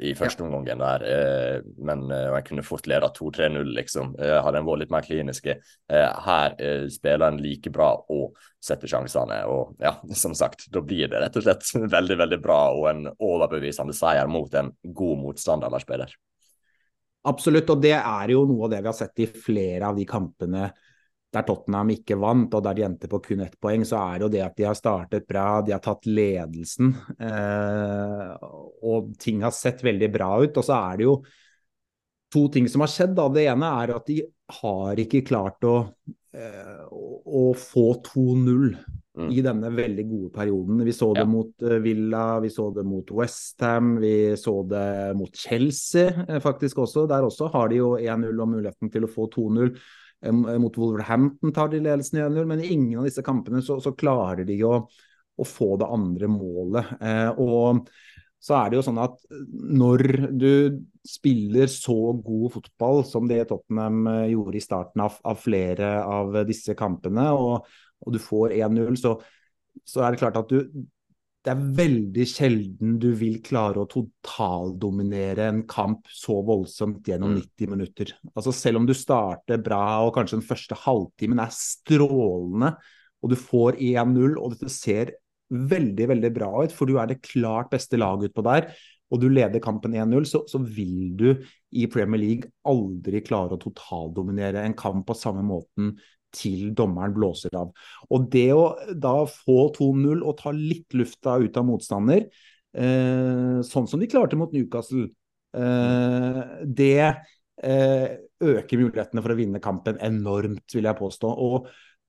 [0.00, 1.04] i første omgangen der.
[1.04, 4.14] Eh, men eh, jeg kunne fort lede 2-3-0, liksom.
[4.16, 5.58] Hadde en vært litt mer kliniske.
[5.90, 6.56] Her
[6.92, 9.42] spiller en like bra og setter sjansene.
[9.50, 11.68] Og ja, som sagt, da blir det rett og slett
[11.98, 16.16] veldig, veldig bra og en overbevisende seier mot en god motstanderspiller.
[17.28, 20.06] Absolutt, og det er jo noe av det vi har sett i flere av de
[20.08, 20.70] kampene
[21.30, 24.26] der Tottenham ikke vant, og der de endte på kun ett poeng, så er det
[24.26, 26.90] jo det at de har startet bra, de har tatt ledelsen.
[27.22, 28.32] Eh,
[28.90, 30.58] og ting har sett veldig bra ut.
[30.58, 31.14] Og så er det jo
[32.34, 33.14] to ting som har skjedd.
[33.18, 33.28] Da.
[33.30, 34.22] Det ene er at de
[34.60, 35.76] har ikke klart å,
[36.34, 39.30] eh, å få 2-0 mm.
[39.30, 40.82] i denne veldig gode perioden.
[40.86, 41.30] Vi så det ja.
[41.30, 46.82] mot uh, Villa, vi så det mot Westham, vi så det mot Chelsea eh, faktisk
[46.86, 47.06] også.
[47.10, 49.74] Der også har de jo 1-0 og muligheten til å få 2-0.
[50.22, 53.94] Eh, mot Wolverhampton tar de ledelsen 1-0, men i ingen av disse kampene så, så
[53.96, 56.94] klarer de å, å, få det andre målet.
[57.00, 57.86] Eh, og
[58.40, 59.18] så er det jo sånn at
[59.52, 60.04] når
[60.40, 60.52] du
[61.06, 66.40] spiller så god fotball som det Tottenham eh, gjorde i starten av, av flere av
[66.48, 67.68] disse kampene, og,
[68.00, 69.16] og du får 1-0, så,
[69.84, 70.84] så, er det klart at du,
[71.40, 77.64] det er veldig sjelden du vil klare å totaldominere en kamp så voldsomt gjennom 90
[77.64, 77.70] mm.
[77.72, 78.12] minutter.
[78.34, 82.74] Altså Selv om du starter bra og kanskje den første halvtimen er strålende,
[83.20, 85.14] og du får 1-0 og dette ser
[85.50, 88.68] veldig veldig bra ut, for du er det klart beste laget utpå der,
[89.10, 91.30] og du leder kampen 1-0, så, så, vil du
[91.74, 95.96] i Premier League aldri klare å totaldominere en kamp på samme måten
[96.36, 97.72] til dommeren blåser av.
[98.10, 98.64] Og det å
[98.94, 102.26] da få 2-0 og ta litt lufta ut av motstander,
[102.74, 105.10] eh, sånn som de klarte mot Newcastle,
[105.50, 107.02] det
[107.60, 111.32] øker mulighetene for å vinne kampen enormt, vil jeg påstå.
[111.42, 111.66] Og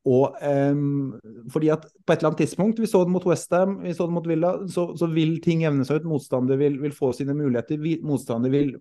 [0.09, 1.19] og um,
[1.53, 4.15] fordi at på et eller annet tidspunkt, vi så det mot Westham, vi så det
[4.15, 6.07] mot Villa, så, så vil ting jevne seg ut.
[6.09, 7.77] Motstander vil, vil, få sine muligheter.
[8.07, 8.73] Motstander vil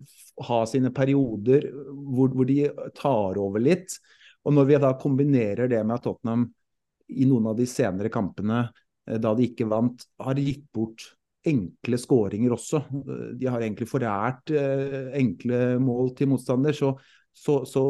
[0.47, 3.99] ha sine perioder hvor, hvor, de tar over litt.
[4.45, 6.47] Og når vi da kombinerer det med at Tottenham
[7.11, 8.63] i noen av de senere kampene,
[9.07, 11.11] eh, da de ikke vant, har gitt bort
[11.47, 12.83] enkle skåringer også.
[13.37, 16.75] De har egentlig forært eh, enkle mål til motstander.
[16.77, 16.93] Så,
[17.33, 17.85] så, så,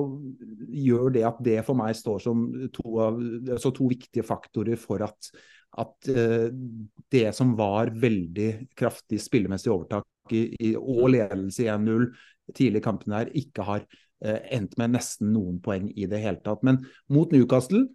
[0.72, 3.18] gjør det at det for meg står som to, av,
[3.58, 5.32] altså to viktige faktorer for at,
[5.82, 6.48] at uh,
[7.12, 12.06] det som var veldig kraftig spillemessig overtak i, i, og ledelse i 1-0
[12.56, 13.84] tidlig i kampen her, ikke har
[14.26, 16.64] uh, endt med nesten noen poeng i det hele tatt.
[16.68, 17.88] Men mot Newcastle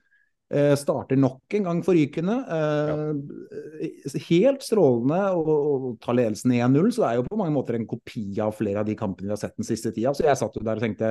[0.47, 2.35] Eh, starter nok en gang forrykende.
[2.47, 4.19] Ja.
[4.29, 6.93] Helt strålende å ta ledelsen 1-0.
[6.95, 9.35] Så det er jo på mange måter en kopi av flere av de kampene vi
[9.35, 10.15] har sett den siste tida.
[10.15, 11.11] Så jeg satt jo der og tenkte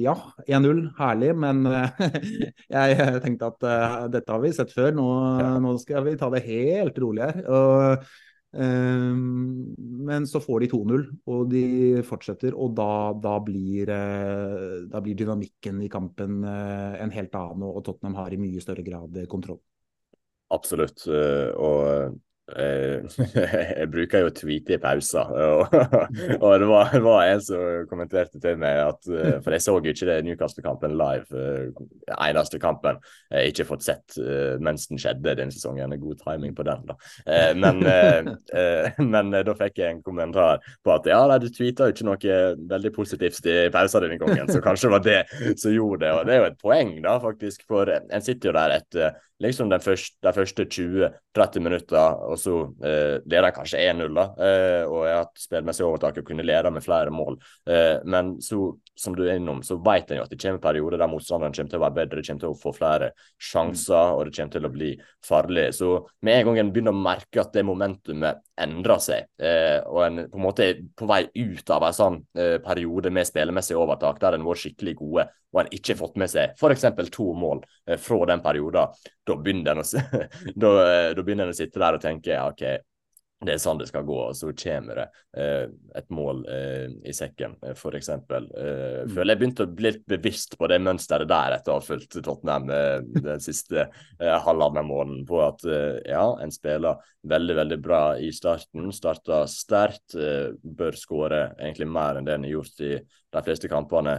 [0.00, 0.16] ja,
[0.48, 1.34] 1-0, herlig.
[1.44, 1.68] Men
[2.78, 3.68] jeg tenkte at
[4.14, 4.94] dette har vi sett før.
[4.96, 5.08] Nå,
[5.42, 5.50] ja.
[5.60, 7.44] nå, skal vi ta det helt rolig her.
[7.44, 8.08] Og
[8.54, 11.64] men så får de 2-0, og de
[12.06, 12.54] fortsetter.
[12.54, 17.82] Og da, da, blir, eh, da, blir, dynamikken i kampen eh, en helt annen, og
[17.86, 19.58] Tottenham har i mye større grad kontroll.
[20.54, 21.06] Absolutt.
[21.08, 22.20] Eh, og
[22.54, 25.72] jeg bruker jo å tweete i pauser, og,
[26.44, 29.76] og det, var, det, var, en som kommenterte til meg at eh, For jeg så
[29.78, 31.80] jo ikke det Newcastle-kampen live, eh,
[32.18, 33.00] eneste kampen.
[33.32, 34.18] Jeg ikke fått sett
[34.60, 35.96] mens den skjedde denne sesongen.
[36.04, 36.96] God timing på den, da.
[37.56, 37.80] Men,
[39.14, 42.38] men da fikk jeg en kommentar på at ja, nei, du tweeta jo ikke noe
[42.74, 46.12] veldig positivt i pausen denne gangen, så kanskje det var det som gjorde det.
[46.12, 49.70] Og det er jo et poeng, da, faktisk, for en sitter jo der etter liksom
[49.70, 52.54] de første, første 20-30 minutter, og så
[52.86, 56.70] eh, leder de kanskje 1-0, da, eh, og har hatt spillmessig overtak og kunne lede
[56.74, 57.38] med flere mål.
[57.70, 58.60] Eh, men så,
[58.98, 61.74] som du er innom, så vet en jo at det kommer perioder der motstanderen kommer
[61.74, 63.10] til å være bedre, det kommer til å få flere
[63.50, 64.92] sjanser, og det kommer til å bli
[65.26, 65.68] farlig.
[65.80, 65.92] Så
[66.24, 70.20] med en gang en begynner å merke at det momentumet endrer seg, eh, og en
[70.30, 74.20] på en måte er på vei ut av en sånn eh, periode med spillemessig overtak,
[74.22, 76.86] der en har vært skikkelig gode, og en ikke har fått med seg f.eks.
[77.14, 80.74] to mål eh, fra den perioden, da begynner en å,
[81.50, 82.64] å sitte der og tenke OK,
[83.46, 85.06] det er sånn det skal gå, og så kommer det
[85.40, 85.64] eh,
[85.98, 88.10] et mål eh, i sekken, eh, f.eks.
[88.10, 89.12] Eh, mm.
[89.14, 92.18] føler jeg begynte å bli litt bevisst på det mønsteret der etter å ha fulgt
[92.18, 97.80] Tottenham eh, den siste eh, halvannen måneden, på at eh, ja, en spiller veldig, veldig
[97.84, 98.90] bra i starten.
[98.92, 104.12] Starta sterkt, bør skåre egentlig mer enn det en har gjort i de fleste kampene,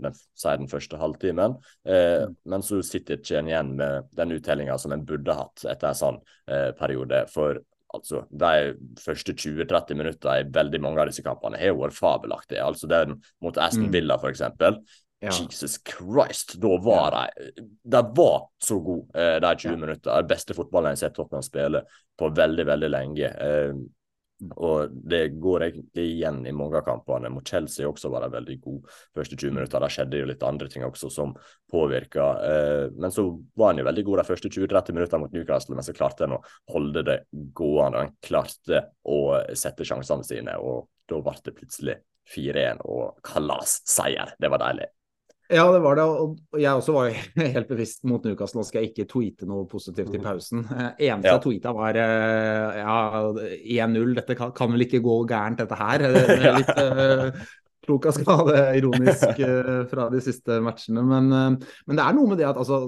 [0.00, 1.58] den, sier den første halvtimen.
[1.84, 2.32] Mm.
[2.48, 6.00] Men så sitter ikke en igjen med den uttellinga som en burde hatt etter en
[6.00, 6.18] sånn
[6.80, 7.26] periode.
[7.28, 7.60] For
[7.94, 12.64] Altså, De første 20-30 minutter i veldig mange av disse kampene har vært fabelaktige.
[12.64, 13.92] Altså den mot Aston mm.
[13.94, 14.80] Villa, for eksempel.
[15.24, 15.32] Ja.
[15.32, 16.58] Jesus Christ!
[16.60, 17.52] Da var ja.
[17.56, 19.76] de De var så gode, eh, de 20 ja.
[19.76, 20.22] minutter.
[20.22, 21.84] Det beste fotballen jeg har sett Tottenham spille
[22.18, 23.30] på veldig, veldig lenge.
[24.44, 27.30] Og det går egentlig igjen i mange av kampene.
[27.32, 29.80] Mot Chelsea også var de veldig gode første 20 minutter.
[29.80, 31.32] Der skjedde jo litt andre ting også som
[31.72, 32.26] påvirka.
[32.44, 33.24] Eh, men så
[33.56, 36.36] var han jo veldig god de første 20-30 minuttene mot Newcastle, men så klarte han
[36.36, 36.42] å
[36.74, 38.04] holde det gående.
[38.04, 39.22] Han klarte å
[39.56, 41.96] sette sjansene sine, og da ble det plutselig
[42.34, 44.34] 4-1 og kalasseier.
[44.40, 44.90] Det var deilig.
[45.46, 46.04] Ja, det var det.
[46.06, 47.12] Og jeg også var
[47.56, 48.60] helt bevisst mot Newcastle.
[48.60, 50.24] Nå skal jeg ikke tweete noe positivt i mm.
[50.24, 50.64] pausen.
[50.64, 51.36] Eh, eneste ja.
[51.36, 54.16] jeg tweeta var eh, ja, 1-0.
[54.18, 56.06] Dette kan, kan, vel ikke gå gærent, dette her.
[56.58, 57.46] Litt uh,
[57.86, 61.06] klok av skade, ironisk uh, fra de siste matchene.
[61.06, 62.82] Men, uh, men, det er noe med det at altså,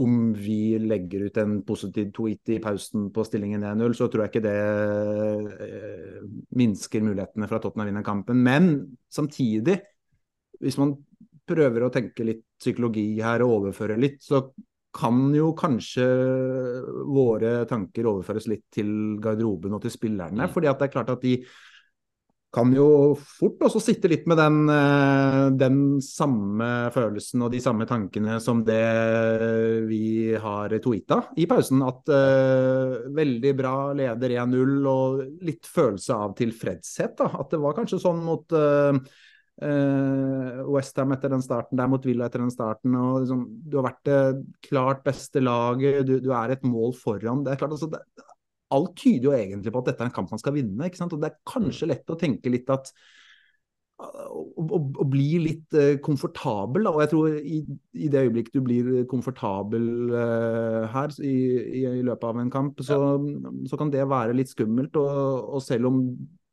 [0.00, 4.32] om vi legger ut en positiv tweet i pausen på stillingen 1-0, så tror jeg
[4.32, 4.56] ikke det
[6.56, 8.40] minsker mulighetene for at Tottenham vinner kampen.
[8.46, 8.70] Men
[9.12, 9.76] samtidig,
[10.64, 10.96] hvis man
[11.48, 14.44] prøver å tenke litt psykologi her og overføre litt, så
[14.98, 16.04] kan jo kanskje
[17.06, 20.48] våre tanker overføres litt til garderoben og til spillerne.
[20.48, 20.52] Mm.
[20.54, 21.36] fordi at det er klart at de
[22.48, 27.84] kan jo fort også sitte litt med den, eh, den, samme følelsen og de samme
[27.88, 28.80] tankene som det
[29.88, 31.82] vi har tweeta i pausen.
[31.84, 37.18] At uh, veldig bra leder 1-0 og litt følelse av tilfredshet.
[37.20, 37.28] Da.
[37.42, 38.96] At det var kanskje sånn mot uh,
[39.58, 42.94] Uh, Westham etter den starten der mot Villa etter den starten.
[42.94, 44.20] og liksom, Du har vært det
[44.68, 47.42] klart beste laget, du, du, er et mål foran.
[47.42, 48.02] det er klart altså, det,
[48.70, 50.86] Alt tyder jo egentlig på at dette er en kamp man skal vinne.
[50.86, 51.14] ikke sant?
[51.16, 52.92] og Det er kanskje lett å tenke litt at
[53.98, 56.86] å, bli litt uh, komfortabel.
[56.86, 56.92] Da.
[56.92, 57.58] Og jeg tror i,
[57.98, 61.34] i, det øyeblikket du blir komfortabel uh, her i,
[61.80, 63.54] i, i, løpet av en kamp, så, ja.
[63.72, 64.98] så, kan det være litt skummelt.
[65.00, 66.02] Og, og selv om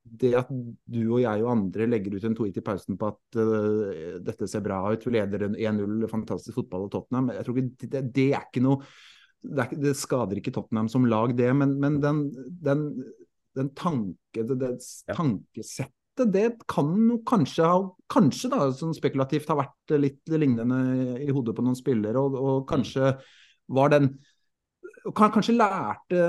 [0.05, 3.39] det at du og jeg og andre legger ut en tweet i pausen på at
[3.41, 7.89] uh, dette ser bra ut, vi leder 1-0, fantastisk fotball og Tottenham, jeg tror ikke,
[7.95, 8.79] det, det er ikke noe
[9.45, 12.21] det, er, det, skader ikke Tottenham som lag, det, men, men den,
[12.65, 12.87] den,
[13.57, 14.75] den tanke, det, det
[15.11, 15.93] tankesettet
[16.31, 17.65] det kan jo kanskje,
[18.13, 22.61] kanskje da, sånn spekulativt ha vært litt lignende i hodet på noen spillere, og, og
[22.69, 23.17] kanskje
[23.75, 24.13] var den
[25.13, 26.21] Kanskje lærte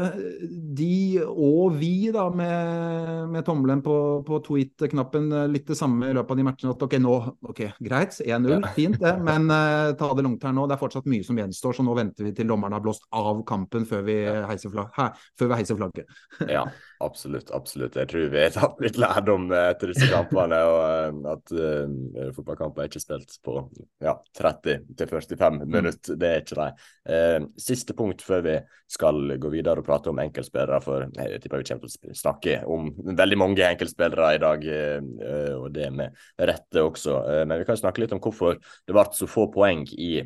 [0.76, 3.94] de og vi da med, med tommelen på,
[4.26, 6.74] på tweet-knappen litt det samme i løpet av de matchene.
[6.74, 7.14] At ok, nå,
[7.48, 8.72] ok, greit, 1-0, ja.
[8.76, 10.66] fint det, men uh, ta det langt her nå.
[10.68, 13.40] Det er fortsatt mye som gjenstår, så nå venter vi til dommerne har blåst av
[13.48, 14.18] kampen før vi
[14.50, 16.20] heiser, flagg, her, før vi heiser flagget.
[16.56, 16.66] ja,
[17.04, 17.54] absolutt.
[17.56, 17.96] Absolutt.
[17.96, 22.84] Jeg tror vi har tatt litt lærdom etter disse kampene, og uh, at uh, fotballkamper
[22.84, 23.56] er ikke spilt på
[24.04, 25.64] ja, 30-45 mm.
[25.64, 26.20] minutter.
[26.20, 27.48] Det er ikke de.
[27.60, 28.54] siste punkt før vi
[28.86, 32.56] skal gå videre og prate om enkeltspillere, for jeg tipper vi kommer til å snakke
[32.70, 37.16] om veldig mange enkeltspillere i dag, eh, og det med rette også.
[37.32, 40.22] Eh, men vi kan snakke litt om hvorfor det ble så få poeng i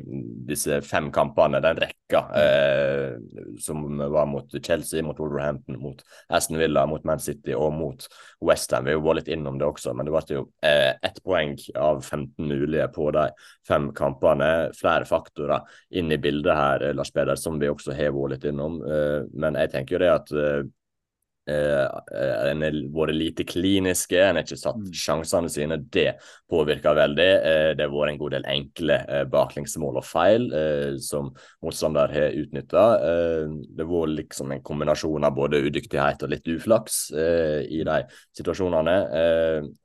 [0.47, 3.17] disse fem kampene, den rekka eh,
[3.61, 8.05] som var mot Chelsea, mot Wolverhampton, mot Aston Villa, mot Man City og mot
[8.45, 8.85] Westham.
[8.85, 12.87] Vi var litt innom det også, men det ble jo ett poeng av 15 mulige
[12.93, 13.25] på de
[13.67, 14.71] fem kampene.
[14.77, 15.65] Flere faktorer
[15.97, 18.79] inn i bildet her, Lars Peder, som vi også har vært litt innom.
[18.85, 20.61] Eh, men jeg tenker jo det at eh,
[21.51, 24.91] en har vært lite kliniske, en har ikke satt mm.
[24.95, 25.77] sjansene sine.
[25.91, 26.13] Det
[26.51, 27.27] påvirker veldig.
[27.27, 30.47] Eh, det har vært en god del enkle eh, baklengsmål og feil
[31.03, 31.31] som
[31.63, 32.83] motstander har utnytta.
[33.01, 37.97] Det har vært liksom en kombinasjon av både udyktighet og litt uflaks i de
[38.37, 38.95] situasjonene.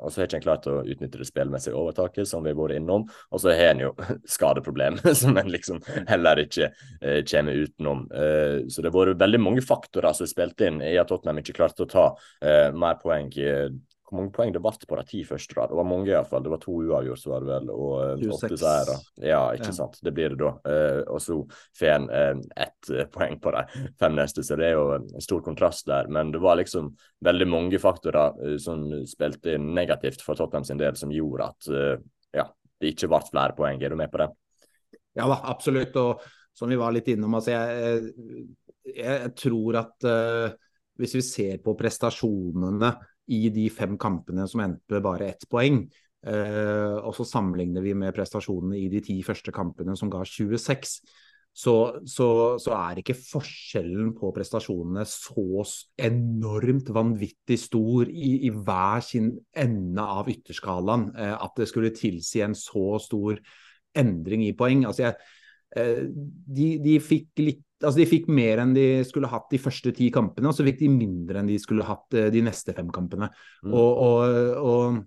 [0.00, 2.81] Og så har ikke en klart å utnytte det spillmessige overtaket, som vi har vært
[2.81, 3.07] innom.
[3.31, 3.92] Og så har en jo
[4.37, 6.70] skadeproblem, som en liksom heller ikke
[7.31, 8.07] kommer utenom.
[8.70, 11.55] Så det har vært veldig mange faktorer som har spilt inn i at Tottenham ikke
[11.56, 12.06] klarte å ta
[12.44, 13.32] eh, mer poeng.
[14.06, 15.54] Hvor mange poeng det ble på de ti første?
[15.56, 15.64] da?
[15.66, 16.44] Det var mange iallfall.
[16.44, 18.94] Det var to uavgjort, så var det vel, og eh, åtte seire.
[19.18, 19.76] Ja, ikke ja.
[19.80, 19.98] sant.
[20.06, 20.52] Det blir det da.
[20.70, 21.40] Eh, og så
[21.78, 23.64] får en eh, ett eh, poeng på de
[23.98, 26.06] fem neste, så det er jo en stor kontrast der.
[26.12, 26.92] Men det var liksom
[27.26, 31.70] veldig mange faktorer uh, som spilte negativt for Tottenham sin del, som gjorde at
[32.36, 32.44] ja,
[32.78, 33.82] det ikke ble flere poeng.
[33.82, 34.30] Er du med på det?
[35.18, 35.96] Ja da, absolutt.
[35.98, 36.22] Og
[36.56, 38.12] som vi var litt innom, altså jeg,
[38.86, 40.54] jeg, jeg tror at uh,
[41.00, 42.92] hvis vi ser på prestasjonene
[43.37, 45.82] i de fem kampene som endte med bare ett poeng,
[46.26, 50.98] eh, og så sammenligner vi med prestasjonene i de ti første kampene som ga 26,
[51.56, 51.72] så,
[52.04, 52.28] så,
[52.61, 55.62] så, er ikke forskjellen på prestasjonene så
[56.04, 62.44] enormt vanvittig stor i, i hver sin ende av ytterskalaen eh, at det skulle tilsi
[62.44, 63.40] en så stor
[63.96, 64.85] endring i poeng.
[64.85, 65.16] Altså jeg,
[65.80, 66.02] eh,
[66.59, 70.08] de, de, fikk litt Altså, de fikk mer enn de skulle hatt de første ti
[70.12, 73.28] kampene, og så fikk de mindre enn de skulle hatt eh, de neste fem kampene.
[73.66, 73.74] Mm.
[73.74, 75.02] Og, og, og,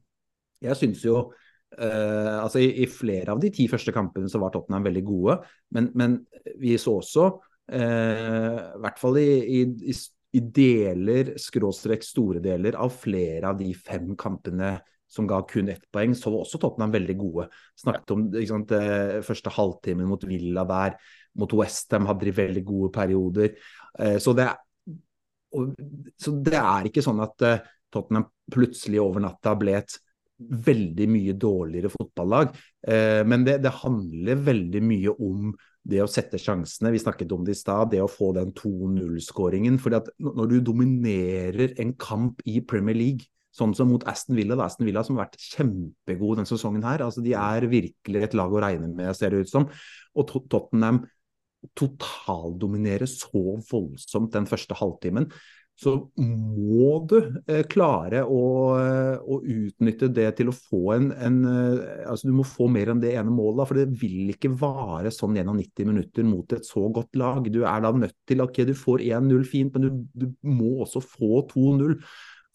[0.60, 4.52] jeg syns jo uh, altså i, i, flere av de ti første kampene så var
[4.52, 5.38] Tottenham veldig gode,
[5.72, 6.18] men, men
[6.60, 7.28] vi så også,
[7.72, 9.96] uh, i hvert fall i, i,
[10.36, 14.76] i deler, skråstrek store deler, av flere av de fem kampene
[15.10, 17.48] som ga kun ett poeng, så var også Tottenham veldig gode.
[17.80, 18.76] Snakket om sant,
[19.26, 21.00] første halvtimen mot Villa der
[21.38, 23.56] mot Westham hadde de veldig gode perioder.
[24.00, 24.50] Eh, så det,
[26.20, 29.98] så det er ikke sånn at eh, Tottenham plutselig over natta ble et
[30.40, 32.54] veldig mye dårligere fotballag.
[32.88, 35.52] Eh, men det, det handler veldig mye om
[35.90, 36.92] det å sette sjansene.
[36.94, 37.92] Vi snakket om det i stad.
[37.94, 39.80] Det å få den 2-0-skåringen.
[39.82, 44.56] fordi at når du dominerer en kamp i Premier League, sånn som mot Aston Villa,
[44.56, 47.04] da, Aston Villa som har vært kjempegod denne sesongen her.
[47.04, 49.68] altså De er virkelig et lag å regne med, ser det ut som.
[50.16, 51.04] Og Tottenham
[51.78, 55.28] totaldominere så voldsomt den første halvtimen,
[55.80, 57.16] så må du
[57.48, 58.42] eh, klare å,
[58.82, 62.92] eh, å, utnytte det til å få en, en, eh, altså Du må få mer
[62.92, 66.68] enn det ene målet, for det vil ikke vare sånn gjennom 90 minutter mot et
[66.68, 67.48] så godt lag.
[67.48, 71.04] Du er da nødt til ok, du får 1-0 fint, men du, du, må også
[71.06, 71.96] få 2-0.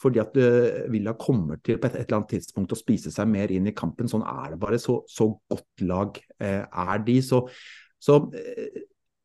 [0.05, 3.53] Fordi at uh, Villa kommer til på et, eller annet tidspunkt å spise seg mer
[3.55, 4.11] inn i kampen.
[4.11, 4.77] Sånn er det bare.
[4.83, 7.15] Så, så godt lag er de.
[7.25, 7.41] Så,
[8.03, 8.19] så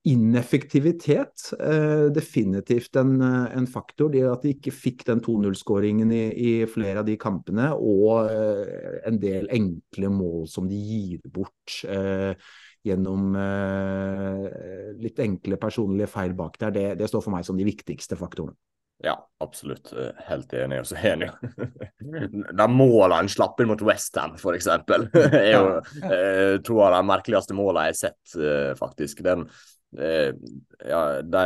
[0.08, 4.10] ineffektivitet eh, definitivt en, eh, en, faktor.
[4.10, 9.02] Det at de ikke fikk den 2-0-skåringen i, i, flere av de kampene, og eh,
[9.10, 12.32] en del enkle mål som de gir bort eh,
[12.88, 13.34] gjennom
[15.04, 18.56] litt enkle personlige feil bak der, det, det, står for meg som de viktigste faktorene.
[19.04, 19.92] Ja, absolutt.
[20.30, 20.80] Helt enig.
[20.80, 21.28] Og så enig.
[22.60, 24.70] De målene han slapp inn mot Westham, f.eks.,
[25.42, 28.40] er jo to av de merkeligste målene jeg har sett,
[28.80, 29.22] faktisk.
[29.28, 29.44] Den
[29.97, 31.43] ja, de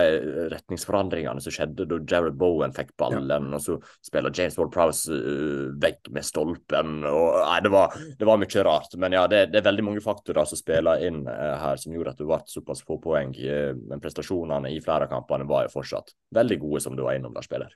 [0.52, 3.40] retningsforandringene som skjedde da Jared Bowen fikk ballen, ja.
[3.56, 6.98] og så spiller James Ward Prowse uh, vekk med stolpen.
[7.08, 8.98] og nei, Det var, det var mye rart.
[9.00, 12.16] Men ja, det, det, er veldig mange faktorer som spiller inn uh, her, som gjorde
[12.16, 13.34] at det ble såpass få poeng.
[13.38, 17.18] Uh, men prestasjonene i flere av kampene var jo fortsatt veldig gode, som du var
[17.18, 17.74] innom der, spiller.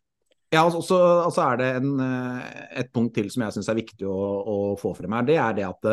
[0.51, 1.97] Ja, og så, altså er det en,
[2.79, 5.25] et punkt til som jeg syns er viktig å, å, få frem her.
[5.27, 5.89] Det er det at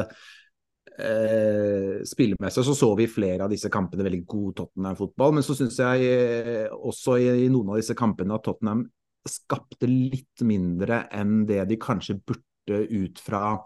[0.99, 5.37] eh, spillemessig så så vi flere av disse kampene veldig god Tottenham-fotball.
[5.39, 8.87] Men så syns jeg eh, også i, i, noen av disse kampene at Tottenham
[9.25, 13.57] skapte litt mindre enn det de kanskje burde ut fra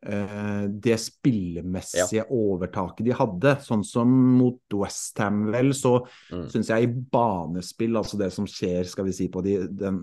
[0.00, 2.24] det spillemessige ja.
[2.32, 3.50] overtaket de hadde.
[3.60, 4.08] Sånn som
[4.38, 5.98] mot Westham, vel, så
[6.32, 6.46] mm.
[6.52, 10.00] syns jeg i banespill, altså det som skjer skal vi si, på de, den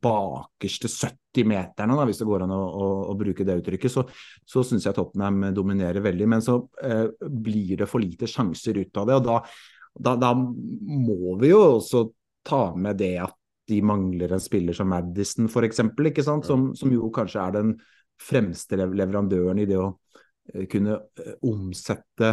[0.00, 4.06] bakerste 70 meterne, da, hvis det går an å, å, å bruke det uttrykket, så,
[4.48, 6.30] så syns jeg Tottenham dominerer veldig.
[6.36, 9.20] Men så eh, blir det for lite sjanser ut av det.
[9.20, 9.38] og da,
[9.94, 12.06] da, da må vi jo også
[12.48, 13.36] ta med det at
[13.68, 15.80] de mangler en spiller som Madison, f.eks.,
[16.44, 17.76] som, som jo kanskje er den
[18.20, 19.88] fremste leverandøren i det å
[20.52, 22.32] eh, kunne eh, omsette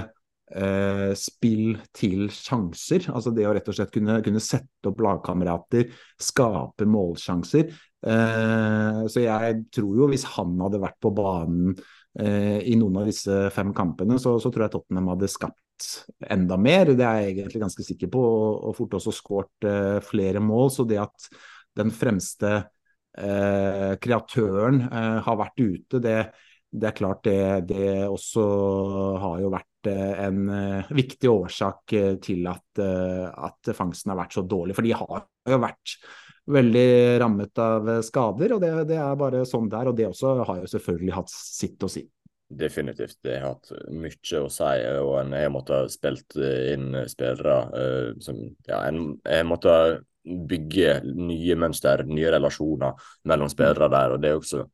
[0.55, 3.09] eh, spill til sjanser.
[3.13, 5.89] Altså det å rett og slett kunne, kunne sette opp lagkamerater,
[6.21, 7.71] skape målsjanser.
[8.01, 11.75] Eh, så jeg tror jo hvis han hadde vært på banen
[12.19, 15.89] eh, i noen av disse fem kampene, så, så, tror jeg Tottenham hadde skapt
[16.31, 16.93] enda mer.
[16.97, 20.69] Det er jeg egentlig ganske sikker på, og, og fort også skåret eh, flere mål.
[20.73, 21.31] Så det at
[21.77, 22.61] den fremste
[23.17, 26.17] eh, kreatøren eh, har vært ute, det,
[26.71, 28.45] det er klart det, det, også
[29.21, 34.45] har jo vært eh, en uh, viktig årsak til at, at, fangsten har vært så
[34.47, 34.77] dårlig.
[34.77, 35.97] For de har jo vært
[36.51, 36.87] veldig
[37.21, 39.91] rammet av skader, og det, det, er bare sånn det er.
[39.91, 42.05] Og det også har jo selvfølgelig hatt sitt å si.
[42.51, 43.17] Definitivt.
[43.23, 47.59] Det har hatt mye å si, og en har måttet spilt inn spillere
[48.23, 49.75] som ja, en, har måtte
[50.25, 54.15] bygge nye mønster, nye relasjoner mellom spillere der.
[54.15, 54.65] og det er også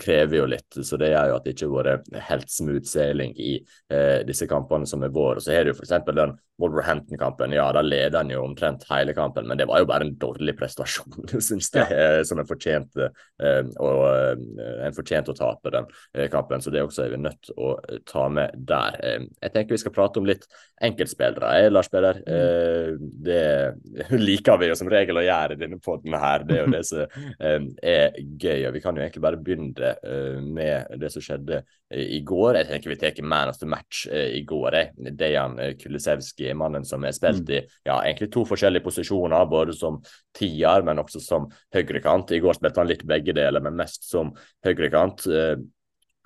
[0.00, 0.78] krever jo litt.
[0.86, 4.46] Så det gjør jo at det ikke har vært helt smooth sailing i eh, disse
[4.50, 5.40] kampene som er vår.
[5.40, 5.94] Og så har du f.eks.
[6.14, 7.52] den Wolverhampton-kampen.
[7.52, 10.54] Ja, da leder han jo omtrent hele kampen, men det var jo bare en dårlig
[10.56, 12.22] prestasjon, syns jeg, ja.
[12.24, 13.10] som en fortjente,
[13.42, 16.64] eh, og, eh, en fortjente å tape den eh, kampen.
[16.64, 17.74] Så det også er vi nødt til å
[18.08, 18.96] ta med der.
[19.04, 20.48] Eh, jeg tenker vi skal prate om litt
[20.86, 22.22] enkeltspillere, eh, Lars Peder.
[22.26, 23.04] Mm.
[23.24, 23.42] det
[24.28, 26.44] liker vi jo som regel å gjøre i denne poden her.
[26.46, 28.66] Det er jo det som er gøy.
[28.68, 32.20] og Vi kan jo egentlig bare begynne begynne uh, med det som skjedde uh, i
[32.26, 32.58] går.
[32.60, 34.74] Jeg tenker vi tar man of the match uh, i går.
[34.74, 34.92] Eh.
[35.16, 40.00] Dejan Kulisevskij, mannen som har spilt i ja, egentlig to forskjellige posisjoner, både som
[40.36, 42.32] tier, men også som høyrekant.
[42.32, 44.34] I går spilte han litt begge deler, men mest som
[44.66, 45.26] høyrekant.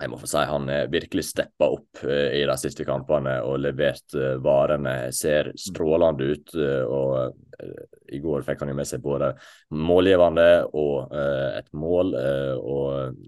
[0.01, 3.61] Jeg må få si han er virkelig steppa opp uh, i de siste kampene og
[3.61, 5.11] levert uh, varene.
[5.15, 6.55] Ser strålende ut.
[6.91, 7.37] Og
[8.09, 9.35] i går fikk han jo med seg både
[9.77, 10.47] målgivende
[10.81, 12.15] og et mål.
[12.57, 13.19] og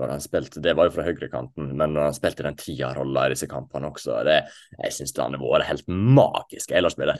[0.00, 3.34] når han spilte, Det var jo fra høyrekanten, men når han spilte den tierrolla i
[3.34, 4.38] disse kampene også, det,
[4.78, 7.18] jeg syns han har vært helt magisk det.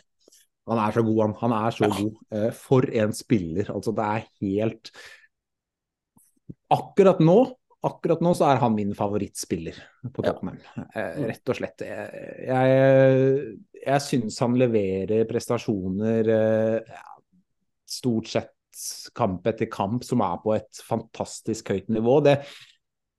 [0.72, 1.36] Han er så god, han.
[1.42, 1.92] Han er så ja.
[2.00, 2.56] god.
[2.56, 3.70] For en spiller.
[3.76, 4.92] Altså, det er helt
[6.72, 7.38] Akkurat nå
[7.86, 9.78] akkurat nå så er han min favorittspiller
[10.12, 10.58] på Tottenham.
[10.76, 10.86] Ja.
[11.00, 11.84] Eh, rett og slett.
[11.86, 16.96] Jeg, jeg, jeg syns han leverer prestasjoner eh,
[17.86, 18.52] stort sett
[19.16, 22.18] kamp etter kamp som er på et fantastisk høyt nivå.
[22.26, 22.40] Det,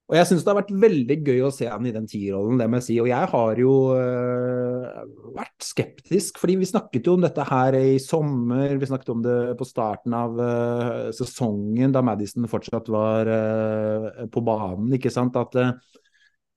[0.08, 2.70] og jeg syns det har vært veldig gøy å se han i den tierrollen, det
[2.72, 2.96] må jeg si.
[3.04, 5.02] Og jeg har jo uh,
[5.36, 8.72] vært skeptisk, fordi vi snakket jo om dette her i sommer.
[8.80, 14.46] Vi snakket om det på starten av uh, sesongen, da Madison fortsatt var uh, på
[14.48, 14.96] banen.
[14.96, 15.60] ikke sant, at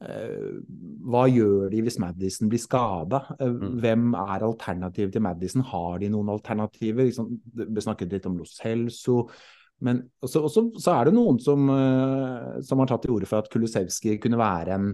[0.01, 3.19] hva gjør de hvis Madison blir skada?
[3.37, 3.75] Mm.
[3.83, 5.67] Hvem er alternativet til Madison?
[5.75, 7.11] Har de noen alternativer?
[7.11, 9.27] Vi snakket litt om Los Helso.
[9.85, 13.41] Men også, også, så er det noen som, uh, som har tatt til orde for
[13.41, 14.91] at Kulusevski kunne være en,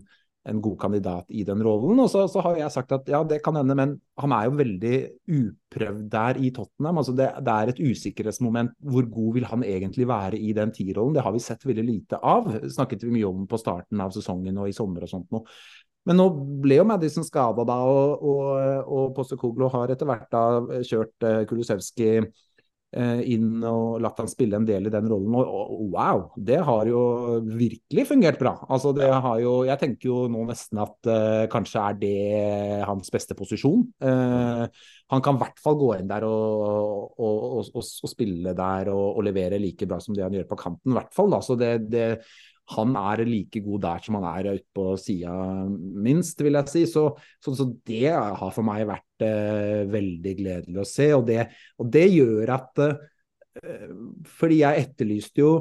[0.46, 1.98] en, god kandidat i den rollen.
[2.04, 4.58] Og så, så, har jeg sagt at ja, det kan hende, men han er jo
[4.60, 4.94] veldig
[5.38, 7.02] uprøvd der i Tottenham.
[7.02, 8.76] Altså det, det er et usikkerhetsmoment.
[8.78, 11.18] Hvor god vil han egentlig være i den T-rollen?
[11.18, 12.46] Det har vi sett veldig lite av.
[12.78, 15.58] Snakket vi mye om på starten av sesongen og i sommer og sånt noe.
[16.06, 16.28] Men nå
[16.62, 20.42] ble jo Madison skada da, og, og, og Postekoglo har etter hvert da
[20.86, 22.28] kjørt uh, Kulusevski Eh,
[22.96, 25.34] inn og latt han spille en del i den rollen.
[25.36, 27.00] Og, wow, det har jo
[27.44, 28.54] virkelig fungert bra.
[28.72, 32.14] Altså det har jo, jeg tenker jo nå nesten at uh, kanskje er det
[32.88, 33.84] hans beste posisjon.
[34.00, 34.64] Uh,
[35.12, 39.60] han kan i hvert fall gå inn der og, og, og spille der og, levere
[39.62, 40.90] like bra som det han gjør på kanten.
[40.90, 42.08] I hvert fall da, så det, det
[42.74, 45.32] han er like god der som han er ute på sida,
[46.02, 46.82] minst, vil jeg si.
[46.90, 47.06] Så,
[47.38, 51.08] så, så, det har for meg vært eh, veldig gledelig å se.
[51.14, 51.44] Og det,
[51.78, 53.88] og det gjør at eh,
[54.40, 55.52] Fordi jeg etterlyste jo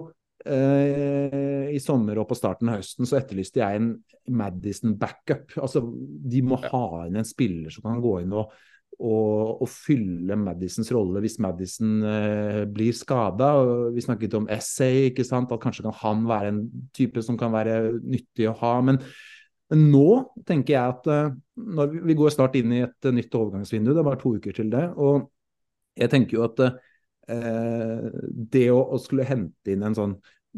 [0.50, 3.92] eh, i sommer og på starten av høsten så etterlyste jeg en
[4.34, 5.54] Madison backup.
[5.62, 8.50] Altså, de må ha inn en spiller som kan gå inn og
[8.96, 9.16] å,
[9.62, 13.52] å fylle Madisons rolle hvis Madison eh, blir skada.
[13.96, 15.52] Vi snakket om Essay, ikke sant?
[15.52, 16.66] at kanskje kan han være en
[16.96, 18.76] type som kan være nyttig å ha.
[18.86, 19.02] Men,
[19.76, 20.10] nå
[20.46, 24.04] tenker jeg at eh, vi, vi, går snart inn i et uh, nytt overgangsvindu, det
[24.04, 24.84] er bare to uker til det.
[24.94, 25.32] og
[25.96, 28.08] jeg tenker jo at eh,
[28.56, 30.16] det å, å, skulle hente inn en sånn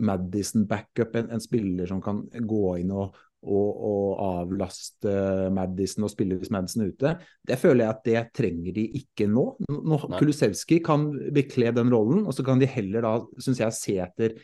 [0.08, 3.16] Madison-backup, en, en, spiller som kan gå inn og,
[3.46, 5.14] og, og avlaste
[5.54, 7.14] Madison og spille hvis Madison er ute.
[7.48, 9.46] Det føler jeg at det trenger de ikke nå.
[9.70, 13.98] nå Kulusevski kan bekle den rollen, og så kan de heller da, syns jeg, se
[14.04, 14.38] etter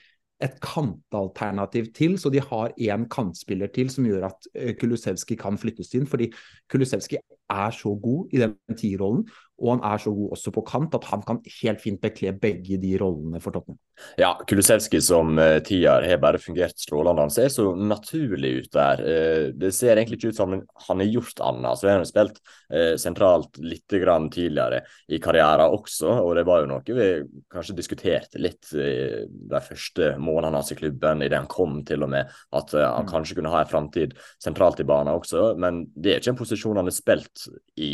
[0.43, 5.57] et kantalternativ til, så de har én kantspiller til som gjør at eh, Kulusevski kan
[5.59, 6.07] flyttes inn.
[6.09, 6.29] Fordi
[6.71, 7.19] Kulusevski
[7.53, 9.25] er så god i den tierrollen,
[9.61, 12.79] og han er så god også på kant at han kan helt fint bekle begge
[12.81, 13.79] de rollene for Tottenham.
[14.17, 17.21] Ja, Kulusevski som uh, tier har bare fungert strålende.
[17.27, 19.03] Han ser så naturlig ut der.
[19.05, 21.79] Uh, det ser egentlig ikke ut som han har gjort annet.
[21.79, 22.41] Så han har spilt
[22.73, 24.81] uh, sentralt litt grann tidligere
[25.13, 27.07] i karrieren også, og det var jo noe vi
[27.53, 32.29] kanskje diskuterte litt de første månedene hans i klubben, idet han kom til og med,
[32.57, 33.09] at han mm.
[33.11, 36.79] kanskje kunne ha en framtid sentralt i banen også, men det er ikke en posisjon
[36.79, 37.45] han har spilt
[37.79, 37.91] i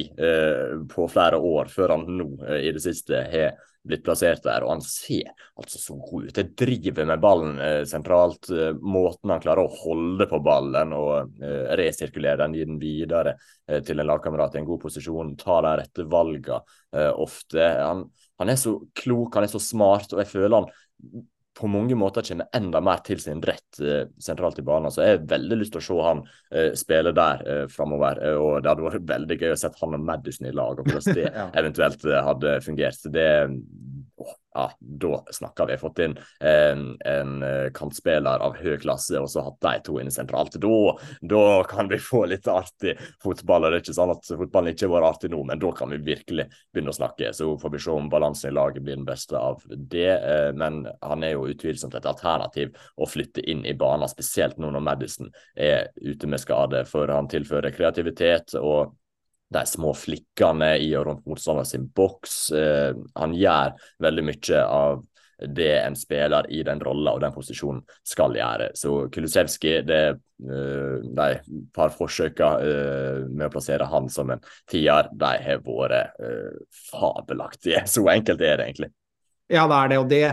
[0.89, 3.57] på flere år år før han nå eh, i det siste har
[3.89, 4.65] blitt plassert der.
[4.65, 6.35] Og han ser altså så god ut.
[6.35, 8.51] Det driver med ballen eh, sentralt.
[8.51, 11.41] Eh, måten han klarer å holde på ballen og
[11.79, 13.35] resirkulere den, gi den videre
[13.85, 16.61] til en lagkamerat i en god posisjon, ta de rette valgene
[17.21, 17.61] ofte.
[17.61, 18.07] Han,
[18.41, 21.27] han, er så klok, han er så smart, og jeg føler han
[21.59, 24.91] på mange måter kommer enda mer til sin rett eh, sentralt i banen.
[24.93, 26.21] Så jeg har veldig lyst til å se han
[26.55, 28.21] eh, spille der eh, framover.
[28.23, 30.87] Eh, og det hadde vært veldig gøy å se han og Madison i lag, og
[30.87, 31.49] hvordan det ja.
[31.59, 33.09] eventuelt hadde fungert.
[33.11, 33.27] Det,
[34.59, 35.77] ja, da snakker vi.
[35.77, 40.13] Fått inn en, en eh, kantspiller av høy klasse og så hatt de to inne
[40.13, 40.57] sentralt.
[40.59, 40.79] Da,
[41.21, 43.65] da kan vi få litt artig fotball.
[43.65, 45.93] og Det er ikke sånn at fotballen ikke har vært artig nå, men da kan
[45.93, 47.33] vi virkelig begynne å snakke.
[47.35, 50.11] Så får vi se om balansen i laget blir den beste av det.
[50.17, 54.71] Eh, men han er jo utvilsomt et alternativ å flytte inn i banen, spesielt nå
[54.73, 58.57] når Madison er ute med skade, for han tilfører kreativitet.
[58.59, 58.95] og
[59.49, 62.35] de små flikkene i og rundt motstanderen sin boks.
[62.55, 65.05] Eh, han gjør veldig mye av
[65.39, 68.71] det en spiller i den rolla og den posisjonen skal gjøre.
[68.75, 71.27] Så Kulusevski, det uh, de
[71.75, 76.59] par forsøka uh, med å plassere han som en tier, de har vært uh,
[76.91, 77.85] fabelaktige.
[77.93, 78.91] Så enkelt er det egentlig.
[79.49, 80.01] Ja, det er det.
[80.03, 80.25] Og det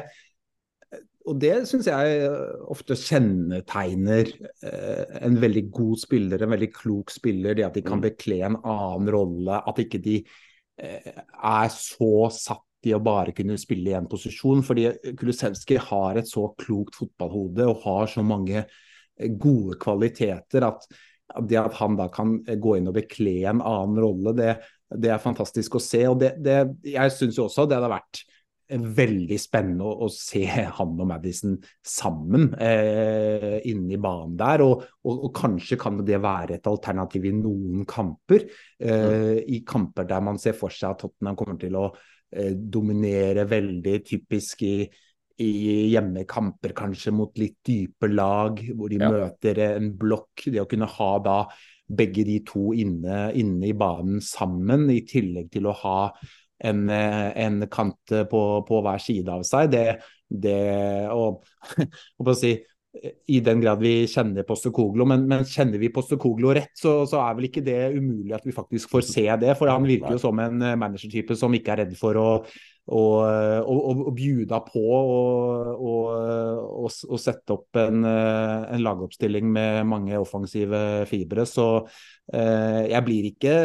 [1.26, 4.28] og det syns jeg eh, ofte kjennetegner
[4.62, 7.56] eh, en veldig god spiller, en veldig klok spiller.
[7.58, 8.04] Det at de kan mm.
[8.04, 9.58] bekle en annen rolle.
[9.66, 14.62] At ikke de eh, er så satt i å bare kunne spille i én posisjon.
[14.66, 14.86] Fordi
[15.18, 18.62] Kulusevski har et så klokt fotballhode og har så mange
[19.40, 20.86] gode kvaliteter at
[21.42, 24.52] det at han da kan gå inn og bekle en annen rolle, det,
[24.94, 26.04] det er fantastisk å se.
[26.06, 28.22] og det, det Jeg syns jo også det hadde vært
[28.66, 31.54] veldig spennende å, å, se han og Madison
[31.86, 34.64] sammen eh, inne i banen der.
[34.64, 38.48] Og, og, og, kanskje kan det være et alternativ i noen kamper.
[38.80, 39.38] Eh.
[39.46, 41.86] I kamper der man ser for seg at Tottenham kommer til å
[42.34, 44.74] eh, dominere veldig, typisk i,
[45.42, 45.52] i
[45.92, 49.12] hjemmekamper kanskje mot litt dype lag, hvor de ja.
[49.12, 50.48] møter en blokk.
[50.50, 51.40] Det å kunne ha da
[51.86, 56.00] begge de to inne, inne i banen sammen, i tillegg til å ha
[56.64, 59.70] en, eh, en kant på, på, hver side av seg.
[59.74, 59.84] Det,
[60.28, 60.62] det
[61.12, 61.44] og,
[62.22, 62.54] og si,
[63.28, 67.36] i den grad vi kjenner Postekoglo, men, men, kjenner vi Postekoglo rett, så, så, er
[67.36, 69.52] vel ikke det umulig at vi faktisk får se det.
[69.58, 72.28] For han virker jo som en eh, managertype som ikke er redd for å,
[72.86, 73.16] og,
[73.66, 76.10] og, og bjuda på og,
[76.86, 80.78] og, sette opp en, en, lagoppstilling med mange offensive
[81.10, 81.46] fibre.
[81.50, 81.66] Så
[82.32, 83.56] eh, jeg blir ikke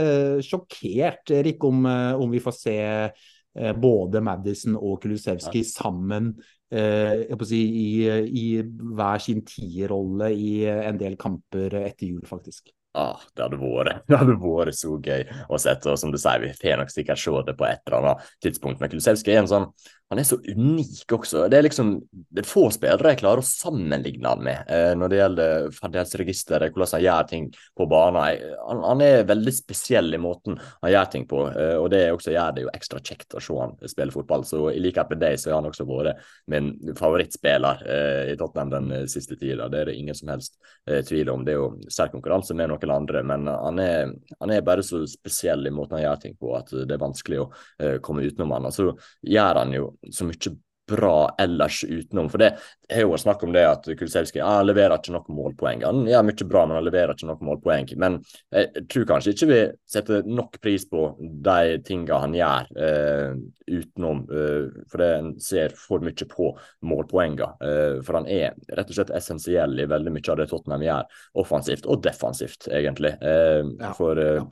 [0.46, 6.34] sjokkert, Erik, om, om vi får se eh, både Madison og Kulusevski sammen
[6.74, 7.88] eh, si, i,
[8.26, 12.74] i, hver sin tierrolle i en del kamper etter jul, faktisk.
[12.94, 15.94] Ah, det hadde vært det hadde vært så gøy å sette.
[15.94, 18.82] Og som du sier, vi får nok sikkert se det på et eller annet tidspunkt.
[18.82, 19.72] Men Kulusevski er en sånn
[20.12, 21.46] han er så unik også.
[21.48, 25.12] Det er liksom det er få spillere jeg klarer å sammenligne han med eh, når
[25.12, 27.46] det gjelder ferdighetsregisteret, hvordan han gjør ting
[27.80, 28.42] på banen.
[28.66, 32.34] Han, han, er veldig spesiell i måten han gjør ting på, eh, og det også
[32.36, 34.44] gjør det jo ekstra kjekt å se han spille fotball.
[34.50, 38.76] Så i likhet med deg så har han også vært min favorittspiller eh, i Tottenham
[38.76, 39.70] den eh, siste tida.
[39.72, 40.60] Det er det ingen som helst
[40.92, 41.48] eh, tvil om.
[41.48, 44.10] Det er jo sterk konkurranse med noen andre, men han er,
[44.40, 47.44] han er, bare så spesiell i måten han gjør ting på at det er vanskelig
[47.44, 48.66] å uh, komme utenom han.
[48.66, 48.88] Og så
[49.22, 50.56] gjør han jo så mye
[50.90, 52.30] bra ellers utenom.
[52.32, 52.52] For det
[52.92, 55.86] er jo snakk om det at Kulisevskij ja, leverer ikke nok målpoeng.
[55.88, 57.92] Han gjør mye bra, men han leverer ikke nok målpoeng.
[58.02, 58.20] Men
[58.52, 59.60] jeg tror kanskje ikke vi
[59.92, 63.40] setter nok pris på de tingene han gjør eh,
[63.72, 64.24] utenom.
[64.28, 66.50] Eh, for det en ser for mye på
[66.92, 67.52] målpoengene.
[67.64, 71.08] Eh, for han er rett og slett essensiell i veldig mye av det Tottenham gjør,
[71.46, 73.14] offensivt og defensivt, egentlig.
[73.24, 74.44] Eh, ja, for eh,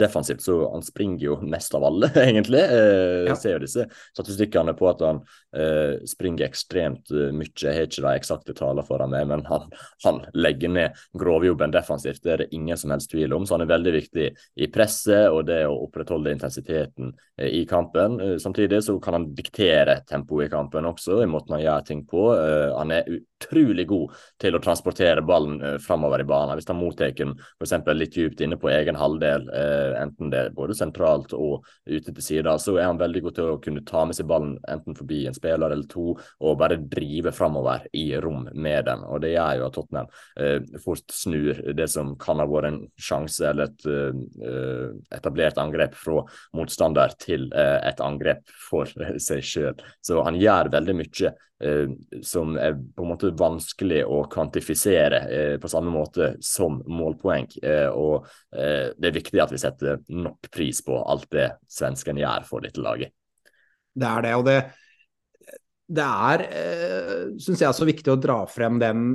[0.00, 2.64] defensivt så han springer jo mest av alle, egentlig.
[2.66, 3.34] Eh, Ja.
[3.38, 3.84] Ser jo disse
[4.16, 5.18] statistikkene på at han
[5.58, 7.50] eh, springer ekstremt uh, mye.
[7.58, 9.68] Jeg har ikke de eksakte tallene foran meg, men han,
[10.04, 12.22] han legger ned grovjobben defensivt.
[12.24, 13.46] Det er det ingen som helst tvil om.
[13.46, 14.28] Så han er veldig viktig
[14.58, 18.20] i presset og det å opprettholde intensiteten eh, i kampen.
[18.20, 22.04] Eh, samtidig så kan han diktere tempoet i kampen også, i måten han gjør ting
[22.08, 22.28] på.
[22.36, 26.56] Eh, han er utrolig god til å transportere ballen uh, framover i banen.
[26.58, 27.74] Hvis han mottar den f.eks.
[27.94, 32.24] litt dypt inne på egen halvdel, eh, enten det er både sentralt og ute til
[32.24, 35.24] sida, så er han veldig god til å kunne ta med seg ballen enten forbi
[35.28, 39.04] en spiller eller to, og bare drive framover i rom med den.
[39.08, 42.80] Og det gjør jo at Tottenham eh, fort snur det som kan ha vært en
[43.00, 46.22] sjanse eller et eh, etablert angrep fra
[46.56, 48.88] motstander til eh, et angrep for
[49.22, 49.84] seg sjøl.
[50.04, 51.36] Så han gjør veldig mye eh,
[52.22, 57.48] som er på en måte vanskelig å kvantifisere eh, på samme måte som målpoeng.
[57.62, 62.20] Eh, og eh, det er viktig at vi setter nok pris på alt det svensken
[62.20, 63.14] gjør for dette laget.
[63.98, 64.58] Det er det, og det,
[65.98, 69.08] det er, eh, syns jeg, så viktig å dra frem den,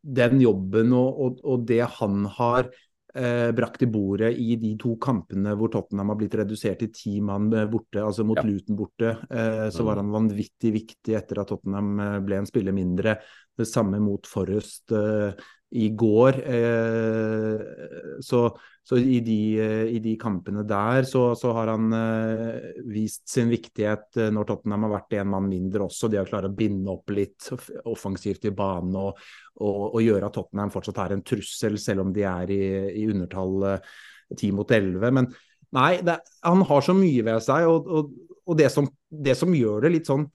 [0.00, 4.94] den jobben og, og, og det han har eh, brakt til bordet i de to
[4.96, 8.42] kampene hvor Tottenham har blitt redusert til ti mann borte, altså mot Ja.
[8.48, 9.10] Luton borte.
[9.30, 9.86] Eh, så Mm.
[9.86, 13.18] var han vanvittig viktig etter at Tottenham eh, ble en spiller mindre.
[13.62, 15.32] Det samme mot Forrest eh,
[15.78, 16.42] i går.
[16.58, 18.50] Eh, så
[18.82, 21.92] så i de, eh, i de kampene der så, så har han
[22.90, 26.10] vist sin viktighet når Tottenham har vært en mann mindre også.
[26.10, 27.46] De har klart å binde opp litt
[27.86, 29.22] offensivt i banen og,
[29.62, 32.62] og, og gjøre at Tottenham fortsatt er en trussel, selv om de er i,
[33.04, 33.78] i undertall
[34.34, 35.14] ti 10 mot 11.
[35.14, 35.30] Men
[35.78, 39.86] nei, det, han har så mye ved seg, og, og, det, som, det som gjør
[39.86, 40.26] det litt sånn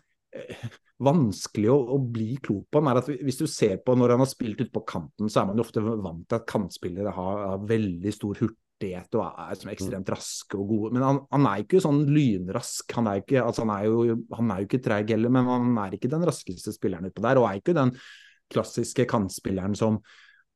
[1.04, 4.24] vanskelig å, å bli klok på ham, er at hvis du ser på når han
[4.24, 7.44] har spilt ute på kanten, så er man jo ofte vant til at kantspillere har,
[7.54, 10.94] har veldig stor hurtighet og er som ekstremt raske og gode.
[10.98, 12.98] Men han, han er ikke sånn lynrask.
[12.98, 15.82] Han er, ikke, altså han er jo, han er jo ikke treig heller, men han
[15.86, 17.42] er ikke den raskeste spilleren utpå der.
[17.42, 17.94] Og er ikke den
[18.54, 20.02] klassiske kantspilleren som,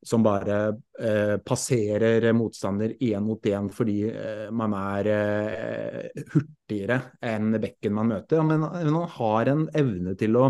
[0.03, 0.57] som bare
[0.99, 8.09] eh, passerer motstander én mot én fordi eh, man er eh, hurtigere enn bekken man
[8.15, 8.41] møter.
[8.41, 10.47] Men, men han har en evne til å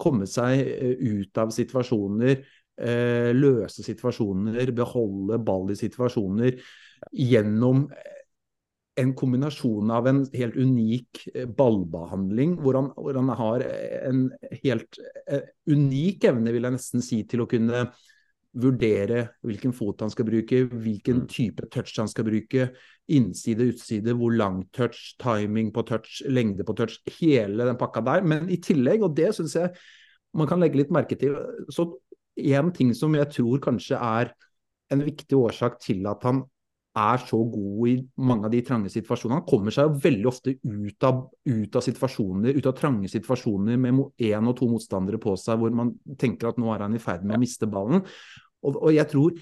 [0.00, 2.42] komme seg eh, ut av situasjoner,
[2.82, 6.58] eh, løse situasjoner, beholde ball i situasjoner
[7.12, 7.86] gjennom
[8.96, 13.64] en kombinasjon av en helt unik eh, ballbehandling, hvor han, hvor han har
[14.10, 14.26] en
[14.64, 15.00] helt
[15.70, 17.86] unik evne, vil jeg nesten si, til å kunne
[18.56, 22.70] vurdere hvilken fot han skal bruke, hvilken type touch han skal bruke,
[23.12, 28.26] innside, utside, hvor lang touch, timing på touch, lengde på touch, hele den pakka der.
[28.26, 29.72] Men i tillegg, og det syns jeg
[30.36, 31.36] man kan legge litt merke til,
[31.72, 31.88] så
[32.36, 34.34] en ting som jeg tror kanskje er
[34.92, 36.44] en viktig årsak til at han
[36.96, 37.94] er så god i
[38.24, 39.42] mange av de trange situasjonene.
[39.42, 43.80] Han kommer seg jo veldig ofte ut av, ut av situasjoner, ut av trange situasjoner
[43.80, 47.02] med én og to motstandere på seg, hvor man tenker at nå er han i
[47.02, 48.00] ferd med å miste ballen.
[48.64, 49.36] Og, og jeg tror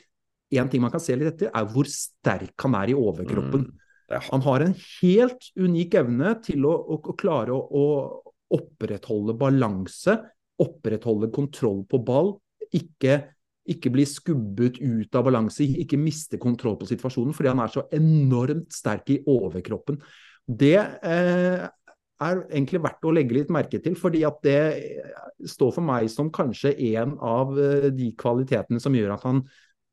[0.54, 3.66] en ting man kan se litt etter, er hvor sterk han er i overkroppen.
[3.66, 4.20] Mm.
[4.28, 10.18] Han har en helt unik evne til å, å, å klare å, å opprettholde balanse,
[10.62, 12.36] opprettholde kontroll på ball,
[12.74, 13.22] ikke
[13.70, 17.86] ikke bli skubbet ut av balanse, ikke miste kontroll på situasjonen, fordi han er så
[17.96, 19.96] enormt sterk i overkroppen.
[20.44, 21.64] Det eh,
[22.26, 24.58] er egentlig verdt å legge litt merke til, fordi at det
[25.50, 29.42] står for meg som kanskje en av eh, de kvalitetene som gjør at han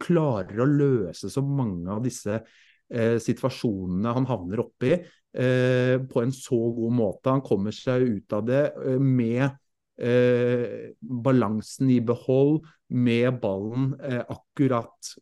[0.02, 6.34] klarer å løse så mange av disse eh, situasjonene han havner oppi, eh, på en
[6.36, 7.32] så god måte.
[7.32, 9.46] Han kommer seg ut av det eh, med
[10.02, 15.14] eh, balansen i behold med ballen eh, akkurat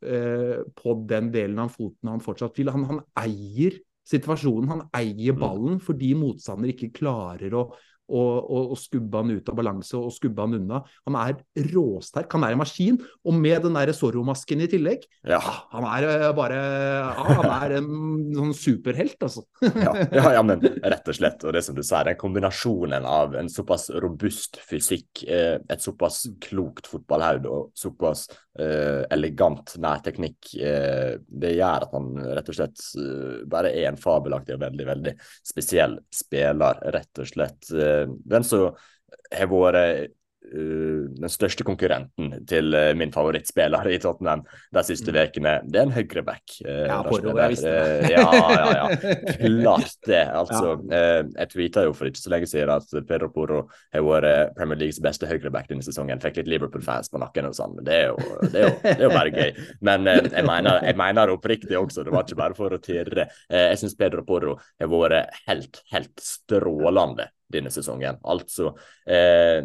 [0.80, 2.72] på den delen av foten han fortsatt vil.
[2.74, 3.78] Han, han eier
[4.10, 5.40] situasjonen, han eier Mm.
[5.40, 7.68] ballen fordi motstander ikke klarer å,
[8.10, 10.82] å, og, og skubbe han ut av balanse og skubbe han unna.
[11.08, 11.38] Han er
[11.70, 13.00] råsterk, han er en maskin.
[13.26, 15.40] Og med den der Zorro-masken i tillegg, Ja.
[15.40, 16.60] ah, han er eh, bare
[17.06, 17.90] ah, Han er en
[18.36, 19.46] sånn superhelt, altså.
[19.62, 21.44] Ja, ja, ja, men rett og slett.
[21.46, 26.26] Og det som du sa, den kombinasjonen av en såpass robust fysikk, eh, et såpass
[26.44, 28.26] klokt fotballhode og såpass
[28.60, 32.82] eh, elegant nærteknikk, det gjør at han rett og slett
[33.50, 35.14] bare er en fabelaktig og veldig, veldig
[35.48, 37.70] spesiell spiller, rett og slett.
[38.00, 38.70] Eh, den som
[39.34, 40.19] har vært Uh,
[40.50, 44.44] den største konkurrenten til uh, min favorittspiller i Tottenham
[44.76, 46.44] de siste ukene, det er en høyreback.
[46.66, 48.12] Uh, Ja, Porro, jeg visste det.
[48.14, 49.14] Ja, ja, ja.
[49.40, 50.24] Klart det.
[50.42, 53.62] Altså, uh, jeg tweeta jo for ikke så lenge siden at Pedro Porro
[53.94, 56.22] har vært Premier Leagues beste høyreback denne sesongen.
[56.24, 58.96] Fikk litt Liverpool-fans på nakken og sånn, men det er, jo, det, er jo, det
[58.98, 59.66] er jo bare gøy.
[59.86, 63.28] Men jeg mener jeg mener det oppriktig også, det var ikke bare for å tirre.
[63.52, 68.20] Jeg syns Pedro Porro har vært helt, helt strålende denne sesongen.
[68.30, 69.62] Altså uh,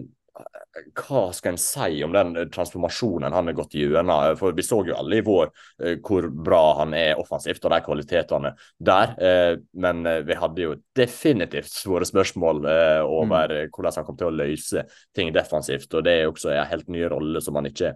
[0.98, 4.34] hva skal en si om den transformasjonen han har gått gjennom?
[4.38, 5.50] For vi så jo alle i vår
[5.82, 8.54] eh, hvor bra han er offensivt og de kvalitetene
[8.90, 9.14] der.
[9.18, 9.52] Eh,
[9.84, 14.32] men eh, vi hadde jo definitivt våre spørsmål eh, over eh, hvordan han kom til
[14.32, 15.92] å løse ting defensivt.
[15.94, 17.94] Og det er jo også en helt ny rolle som han ikke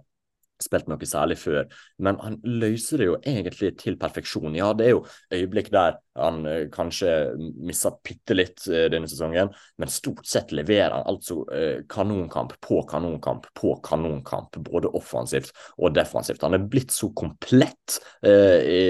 [0.62, 1.66] spilt noe særlig før,
[2.04, 4.56] men han løser det jo egentlig til perfeksjon.
[4.58, 5.04] Ja, det er jo
[5.34, 10.96] øyeblikk der han eh, kanskje misser bitte litt eh, denne sesongen, men stort sett leverer
[10.96, 16.42] han altså eh, kanonkamp på kanonkamp på kanonkamp, både offensivt og defensivt.
[16.42, 18.82] Han er blitt så komplett eh, i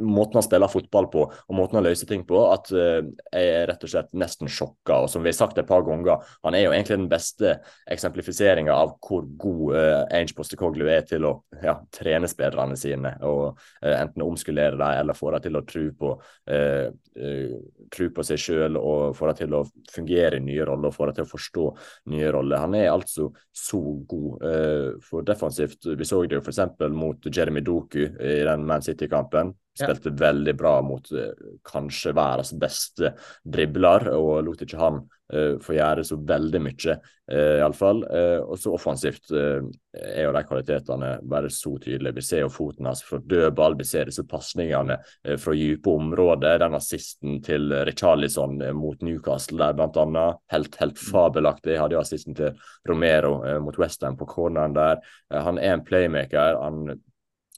[0.00, 3.00] måten han spiller fotball på og måten han løser ting på, at eh,
[3.30, 5.04] jeg er rett og slett nesten sjokka.
[5.04, 7.58] Og som vi har sagt et par ganger, han er jo egentlig den beste
[7.90, 13.58] eksemplifiseringa av hvor god uh, Ange Postekoglu er til å ja, trene spillerne sine, og
[13.82, 16.12] eh, enten omskulere dem eller få dem til å tro på,
[16.50, 16.88] eh,
[17.20, 17.54] eh,
[17.94, 21.08] tro på seg sjøl og få dem til å fungere i nye roller og få
[21.08, 21.66] dem til å forstå
[22.14, 22.62] nye roller.
[22.64, 25.90] Han er altså så god eh, for defensivt.
[25.94, 26.62] Vi så det jo f.eks.
[26.94, 29.43] mot Jeremy Doku i den Man City-kampen.
[29.74, 31.32] Spilte veldig bra mot eh,
[31.66, 33.10] kanskje verdens beste
[33.42, 35.00] dribler, og lot ikke han
[35.34, 36.94] uh, få gjøre så veldig mye,
[37.32, 38.04] uh, iallfall.
[38.06, 39.66] Uh, og så offensivt uh,
[39.98, 42.14] er jo de kvalitetene bare så tydelige.
[42.20, 46.58] Vi ser jo foten hans fra dødball, vi ser disse pasningene uh, fra dype områder.
[46.62, 50.40] Den assisten til Richarlison eh, mot Newcastle der, blant annet.
[50.52, 51.78] Helt, helt fabelaktig.
[51.80, 52.54] Hadde jo assisten til
[52.88, 55.02] Romero eh, mot Western på corneren der.
[55.32, 56.60] Eh, han er en playmaker.
[56.62, 57.00] han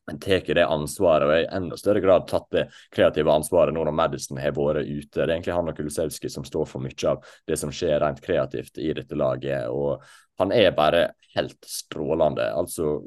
[0.07, 3.97] han tar det ansvaret, og i enda større grad tatt det kreative ansvaret nå når
[3.97, 5.19] Madison har vært ute.
[5.19, 8.23] Det er egentlig han og Kulusevski som står for mye av det som skjer rent
[8.23, 9.67] kreativt i dette laget.
[9.67, 10.05] og
[10.39, 12.47] Han er bare helt strålende.
[12.55, 13.01] Altså,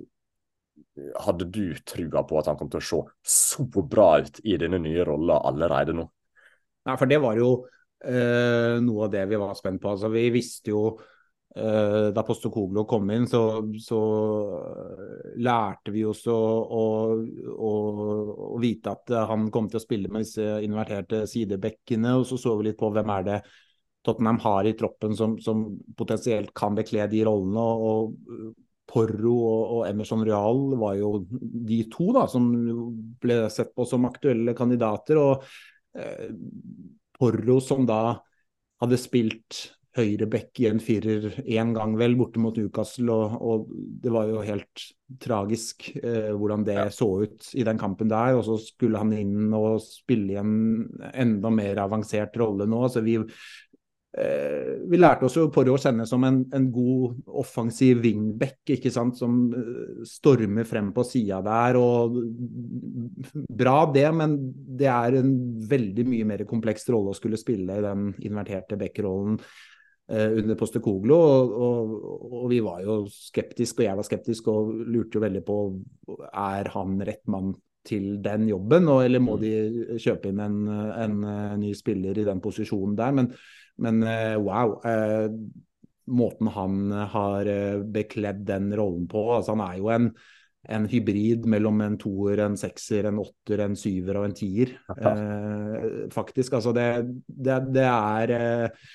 [1.24, 4.82] hadde du trua på at han kom til å se så bra ut i denne
[4.84, 6.04] nye rolla allerede nå?
[6.88, 7.54] Nei, for det var jo
[8.04, 9.96] øh, noe av det vi var spent på.
[9.96, 10.84] Altså, vi visste jo
[11.60, 13.42] eh, da Postokoglo kom inn, så,
[13.84, 14.00] så
[15.40, 16.84] lærte vi oss å, å,
[17.70, 17.74] å,
[18.62, 22.16] vite at han kom til å spille med disse inverterte sidebekkene.
[22.20, 23.42] Og så så vi litt på hvem er det
[24.06, 25.68] Tottenham har i troppen som, som
[26.00, 27.60] potensielt kan bekle de rollene.
[27.60, 28.16] og
[28.90, 32.48] Porro og, og, Emerson Real var jo de to da, som
[33.22, 35.20] ble sett på som aktuelle kandidater.
[35.22, 35.46] og
[35.94, 36.32] eh,
[37.20, 38.16] Porro som da
[38.80, 39.60] hadde spilt
[39.98, 43.14] høyreback i en firer én gang, vel, borte mot Newcastle.
[43.14, 43.70] Og, og
[44.04, 44.90] det var jo helt
[45.22, 48.38] tragisk eh, hvordan det så ut i den kampen der.
[48.38, 50.54] Og så skulle han inn og spille i en
[51.14, 52.84] enda mer avansert rolle nå.
[52.90, 58.04] så vi eh, vi lærte oss jo Porro å kjenne som en, en god offensiv
[58.06, 61.80] wingback, ikke sant, som uh, stormer frem på sida der.
[61.82, 62.22] og
[63.50, 64.38] Bra det, men
[64.80, 65.34] det er en
[65.74, 69.42] veldig mye mer kompleks rolle å skulle spille i den inverterte backrollen
[70.10, 71.16] under Postekoglo.
[71.16, 71.96] Og, og,
[72.32, 75.58] og, vi var jo skeptiske, og jeg var skeptisk og lurte jo veldig på
[76.30, 77.54] er han rett mann
[77.86, 79.54] til den jobben, og, eller må de
[80.02, 83.16] kjøpe inn en, en, en ny spiller i den posisjonen der.
[83.16, 83.34] men
[83.80, 84.04] men
[84.44, 84.74] wow.
[84.84, 85.32] Eh,
[86.10, 87.48] måten han har
[87.94, 89.22] bekledd den rollen på.
[89.36, 90.08] altså Han er jo en,
[90.70, 94.74] en hybrid mellom en toer, en sekser, en åtter, en syver og en tier.
[94.98, 96.58] Eh, faktisk.
[96.58, 96.88] Altså det,
[97.28, 98.90] det, det er eh,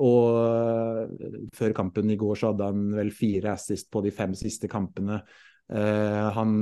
[0.00, 1.12] Og
[1.54, 5.20] før kampen i går så hadde han vel fire assist på de fem siste kampene.
[5.68, 6.52] han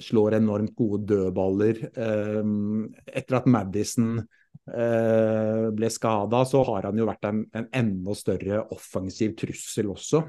[0.00, 1.82] slår enormt gode dødballer.
[3.06, 8.64] etter at Madison eh, ble skada, så har han jo vært en, en enda større
[8.74, 10.24] offensiv trussel også.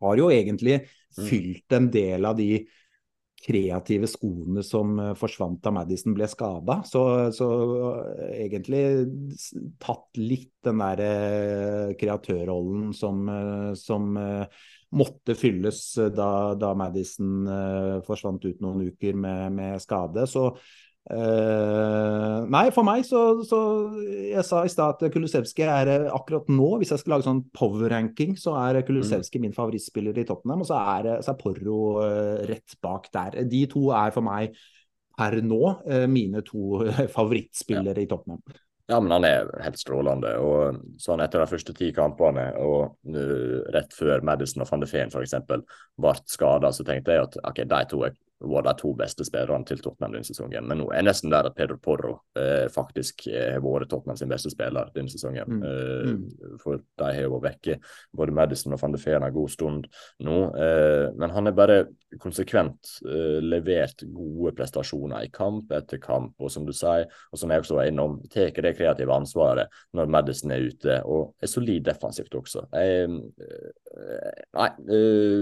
[0.00, 0.84] Har jo egentlig
[1.14, 1.26] Mm.
[1.28, 2.66] fylt en del av de
[3.44, 6.80] kreative skoene som eh, forsvant da Madison ble skada.
[6.88, 7.02] Så,
[7.36, 7.48] så
[7.92, 8.84] eh, egentlig
[9.82, 13.26] tatt litt den der eh, kreatørrollen som,
[13.76, 14.14] som
[14.94, 15.80] måtte fylles
[16.14, 17.48] da, da Madison
[18.06, 20.24] forsvant ut noen uker med, med skade.
[20.30, 20.46] Så
[21.10, 23.58] eh, Nei, for meg så, så
[24.30, 27.42] Jeg sa i stad at Kulusevski er eh, akkurat nå, hvis jeg skal lage sånn
[27.56, 32.44] power-ranking, så er Kulusevski min favorittspiller i Tottenham, og så er, så er Porro uh,
[32.48, 33.42] rett bak der.
[33.50, 34.54] De to er for meg
[35.14, 38.62] per nå uh, mine to favorittspillere favorittspillere i Tottenham.
[38.86, 40.34] Ja, men han er helt strålende.
[40.44, 44.88] og sånn Etter de første ti kampene, og uh, rett før Madison og van de
[44.90, 45.36] Feen f.eks.
[45.48, 49.66] ble skada, så tenkte jeg at ok, de to er, var de to beste spillerne
[49.68, 50.66] til Tottenham denne sesongen.
[50.68, 54.52] Men nå er nesten der at Pedro Porro eh, faktisk har vært Tottenham sin beste
[54.52, 55.60] spiller denne sesongen.
[55.60, 55.64] Mm.
[55.70, 57.78] Eh, for de har vært vekke,
[58.16, 59.88] både Madison og van de Feen en god stund
[60.24, 60.38] nå.
[60.58, 61.78] Eh, men han har bare
[62.20, 67.50] konsekvent uh, levert gode prestasjoner i kamp etter kamp, og som du sier, og som
[67.50, 71.82] jeg også var innom, tar det kreative ansvaret når Madison er ute, og er solid
[71.88, 72.66] defensivt også.
[72.74, 74.68] Jeg, øh, nei,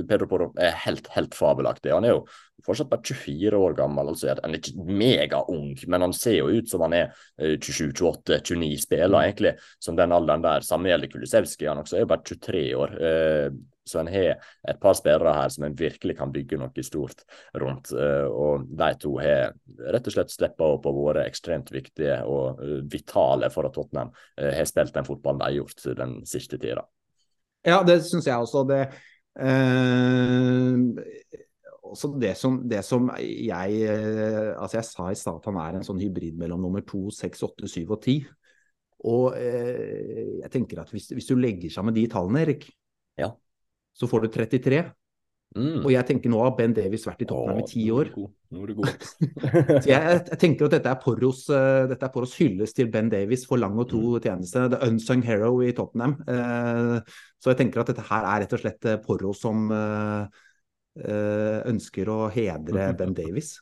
[0.08, 1.92] Pedro Porro er helt, helt fabelaktig.
[1.92, 2.24] Han er jo
[2.66, 4.08] fortsatt bare 24 år gammel.
[4.12, 7.10] altså Han er ikke megaung, men han ser jo ut som han er
[7.40, 10.64] øh, 27-28-29, spiller egentlig som den alderen der.
[10.66, 12.96] Samme gjelder Kulisevskij, han også er jo bare 23 år.
[13.00, 13.52] øh,
[13.84, 14.38] så en har
[14.70, 17.24] et par spillere her som en virkelig kan bygge noe stort
[17.58, 17.92] rundt.
[17.92, 19.52] øh, og de to har
[19.90, 22.62] rett og slett steppa opp og vært ekstremt viktige og
[22.92, 26.86] vitale for at Tottenham har spilt den fotballen de har gjort den siste tida.
[27.62, 28.64] Ja, det syns jeg også.
[28.66, 28.80] Det,
[29.38, 30.74] eh,
[31.92, 35.78] også det som, det som jeg eh, Altså, jeg sa i stad at han er
[35.78, 38.18] en sånn hybrid mellom nummer to, seks, åtte, syv og ti.
[39.08, 42.68] Og eh, jeg tenker at hvis, hvis du legger sammen de tallene, Erik,
[43.20, 43.32] Ja.
[43.94, 44.82] så får du 33.
[45.52, 45.82] Mm.
[45.82, 48.08] Og jeg tenker nå har Ben Davies vært i Tottenham i ti år.
[48.52, 49.02] Nå er du god.
[49.84, 53.10] Så jeg, jeg tenker at dette er Porros, eh, dette er Porros hyllest til Ben
[53.12, 54.64] Davies for lang og tro tjeneste.
[54.72, 56.16] The unsung hero i Tottenham.
[56.24, 60.40] Eh, så jeg tenker at dette her er rett og slett Porro som eh,
[60.96, 63.58] ønsker å hedre Ben Davies.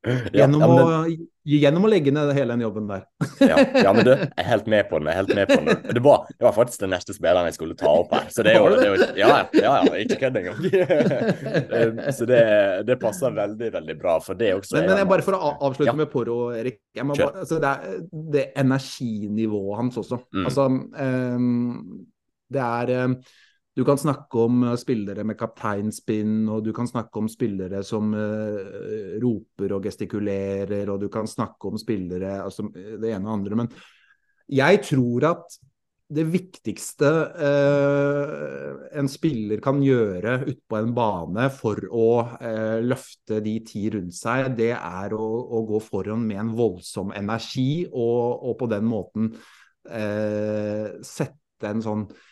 [0.00, 3.02] Gjennom, ja, men, å, gjennom å legge ned hele den jobben der.
[3.44, 5.10] ja, ja, men du, jeg er helt med på den.
[5.10, 5.82] jeg er helt med på den.
[5.98, 8.30] Det var, det var faktisk den neste spilleren jeg skulle ta opp her.
[8.32, 10.62] Så det er jo, det er jo Ja, ja, ja, ikke kødd engang.
[10.70, 12.40] Eh, Så det,
[12.88, 14.16] det passer veldig, veldig bra.
[14.24, 15.96] For det også Men, men jeg bare for å avslutte Ja.
[16.00, 16.80] med Poro, Erik.
[16.96, 18.00] Bare, altså det, er,
[18.38, 20.22] det energinivået hans også.
[20.32, 20.48] Mm.
[20.48, 20.66] Altså,
[20.96, 22.06] um,
[22.50, 23.18] det er ehm,
[23.80, 28.12] Du kan snakke om eh, spillere med kapteinspinn, og du kan snakke om spillere som
[28.12, 33.60] uh, roper og gestikulerer, og du kan snakke om spillere altså, det ene og andre.
[33.62, 33.70] Men
[34.52, 35.56] jeg tror at
[36.10, 37.08] det viktigste
[37.40, 44.18] uh, en spiller kan gjøre utpå en bane for å uh, løfte de ti rundt
[44.18, 48.90] seg, det er å, å gå foran med en voldsom energi, og, og på den
[48.90, 49.32] måten
[49.88, 52.26] eh, sette en sånn eh,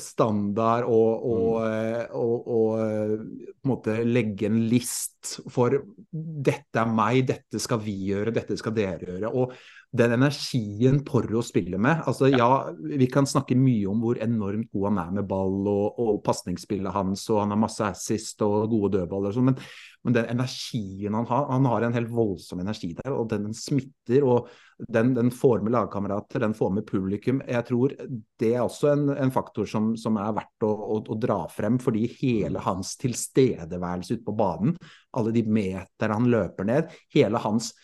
[0.00, 5.76] standard og, og, eh, og, og eh, på en måte legge en list for
[6.10, 9.28] dette er meg, dette skal vi gjøre, dette skal dere gjøre.
[9.30, 9.52] og
[9.90, 12.70] den energien Porro spiller med altså ja.
[12.78, 16.94] Vi kan snakke mye om hvor enormt god han er med ball og, og pasningsspillet
[16.94, 19.58] hans, og han har masse assist og gode dødballer og sånn, men,
[20.06, 23.56] men den energien han har Han har en helt voldsom energi der, og den, den
[23.56, 24.22] smitter.
[24.22, 24.50] og
[24.88, 27.42] den, den får med lagkamerater, den får med publikum.
[27.44, 27.92] Jeg tror
[28.40, 31.76] det er også en, en faktor som, som, er verdt å, å, å, dra frem,
[31.82, 34.78] fordi hele hans tilstedeværelse ute på banen,
[35.18, 37.74] alle de meterne han løper ned, hele hans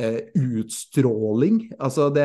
[0.00, 2.24] utstråling Altså, det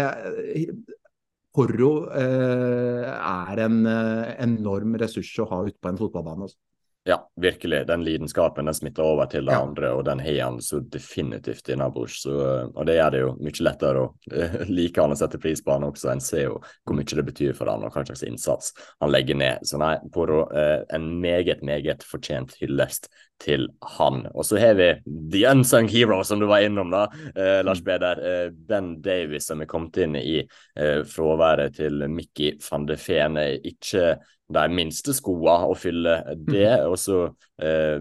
[1.57, 6.45] Porro eh, er en eh, enorm ressurs å ha ute på en fotballbane.
[6.45, 6.59] Altså.
[7.07, 7.85] Ja, virkelig.
[7.87, 9.61] Den lidenskapen den smitter over til de Ja.
[9.63, 12.25] andre, og den har han så definitivt i innabords.
[12.25, 15.71] Og det gjør det jo mye lettere å eh, like han og sette pris på
[15.71, 16.11] han også.
[16.11, 19.39] En ser jo hvor mye det betyr for han, og hva slags innsats han legger
[19.39, 19.63] ned.
[19.63, 23.07] Så nei, Poro, eh, en meget, meget fortjent hyllest
[23.39, 24.25] til han.
[24.35, 24.91] Og så har vi
[25.31, 28.19] the unsung hero, som du var innom, da, eh, Lars Beder.
[28.19, 30.41] Eh, ben Davies, som er kommet inn i
[30.75, 33.37] eh, fraværet til Mickey van de Feen.
[33.37, 34.17] er Ikke
[34.47, 36.15] de minste skoene å fylle
[36.47, 36.71] det.
[36.87, 37.19] Og så
[37.59, 37.99] eh,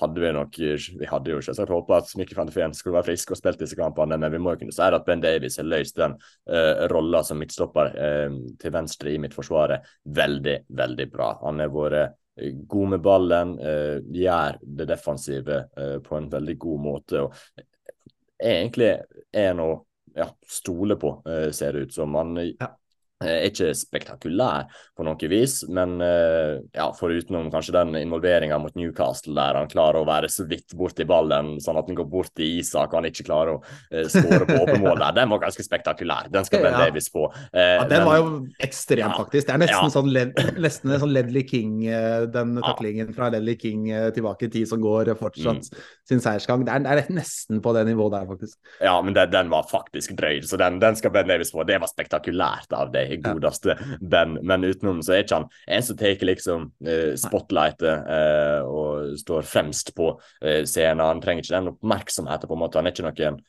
[0.00, 3.10] hadde vi nok Vi hadde jo selvsagt håpa at Mikkel van de Feen skulle være
[3.10, 5.68] frisk og spilt disse kampene, men vi må jo kunne si at Ben Davies har
[5.68, 6.16] løst den
[6.50, 9.88] eh, rolla som midtstopper eh, til venstre i midtforsvaret
[10.20, 11.32] veldig, veldig bra.
[11.46, 12.18] Han har vært
[12.70, 17.24] god med ballen, eh, gjør det defensive eh, på en veldig god måte.
[17.24, 17.64] og
[18.40, 18.92] Egentlig
[19.32, 19.70] er nå
[20.16, 21.10] ja, stole på,
[21.54, 22.14] ser det ut som.
[22.18, 22.70] Han ja.
[23.20, 28.72] Eh, er ikke spektakulær på noe vis, men uh, ja, forutenom kanskje den involveringa mot
[28.78, 32.40] Newcastle der han klarer å være så vidt borti ballen, sånn at han går bort
[32.40, 35.42] i Isak og han ikke klarer å uh, skåre på åpen mål der, den var
[35.42, 36.30] ganske spektakulær.
[36.32, 36.86] Den skal Ben ja.
[36.86, 37.26] Davies på.
[37.28, 38.30] Uh, ja, den men, var jo
[38.70, 39.50] ekstrem, ja, faktisk.
[39.50, 41.76] Det er nesten sånn, led, nesten sånn Ledley King,
[42.32, 43.84] den taklingen fra Ledley King
[44.16, 45.84] tilbake i tid som går fortsatt mm.
[46.08, 46.64] sin seiersgang.
[46.64, 48.56] Det er, det er, nesten på det nivået der, faktisk.
[48.80, 51.68] Ja, men det, den var faktisk drøy, så den, den skal Ben Davies få.
[51.68, 55.98] Det var spektakulært av deg godeste Ben, men utenom så er ikke han en som
[56.00, 61.04] tar liksom uh, spotlightet uh, og står fremst på uh, scenen.
[61.04, 62.80] Han trenger ikke den oppmerksomheten, på en måte.
[62.80, 63.40] Han er ikke noen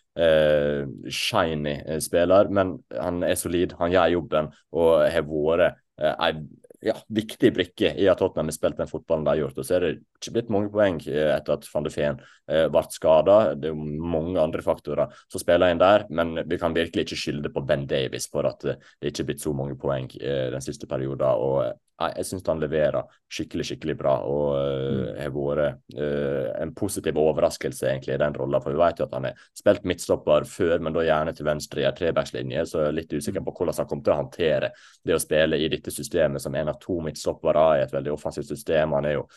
[1.08, 5.78] shiny spiller, men han er solid, han gjør jobben og har vært
[6.12, 6.34] ei
[6.82, 9.60] ja, viktig brikke i at Tottenham har spilt den fotballen de har gjort.
[9.62, 12.18] Og så er det ikke blitt mange poeng eh, etter at van de Feen
[12.50, 13.38] eh, ble skada.
[13.54, 17.22] Det er jo mange andre faktorer som spiller inn der, men vi kan virkelig ikke
[17.24, 20.66] skylde på Ben Davies for at eh, det ikke er blitt så mange poeng den
[20.66, 21.22] siste perioden.
[21.22, 26.72] og Nei, jeg syns han leverer skikkelig skikkelig bra og uh, har vært uh, en
[26.78, 28.62] positiv overraskelse egentlig i den rolla.
[28.64, 31.84] For vi vet jo at han har spilt midtstopper før, men da gjerne til venstre
[31.84, 32.66] i en trebackslinje.
[32.66, 34.72] Så jeg er litt usikker på hvordan han kommer til å håndtere
[35.06, 38.50] det å spille i dette systemet som en av to midtstoppere i et veldig offensivt
[38.50, 38.98] system.
[38.98, 39.28] Han er jo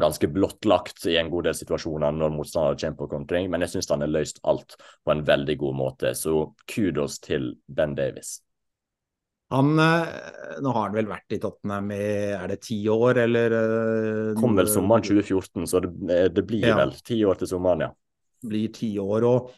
[0.00, 3.92] ganske blottlagt i en god del situasjoner når motstander kommer på kontring, men jeg syns
[3.92, 6.16] han har løst alt på en veldig god måte.
[6.16, 8.38] Så kudos til Ben Davis.
[9.54, 12.04] Han, eh, nå har han vel vært i Tottenham i
[12.36, 13.58] er det ti år, eller?
[13.58, 16.78] Eh, Kom vel sommeren 2014, så det, eh, det blir ja.
[16.82, 17.92] vel ti år til sommeren, ja.
[18.44, 19.52] Blir ti år, og,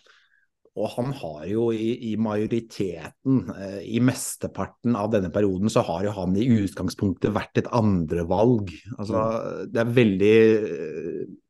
[0.76, 3.40] og han har jo i, i, majoriteten,
[3.82, 8.70] i mesteparten av denne perioden, så har jo han i utgangspunktet vært et andrevalg.
[8.98, 9.72] Altså, mm.
[9.72, 10.36] det er veldig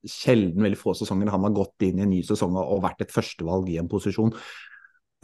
[0.08, 3.12] sjelden, veldig få sesonger han har gått inn i en ny sesong og vært et
[3.12, 4.32] førstevalg i en posisjon.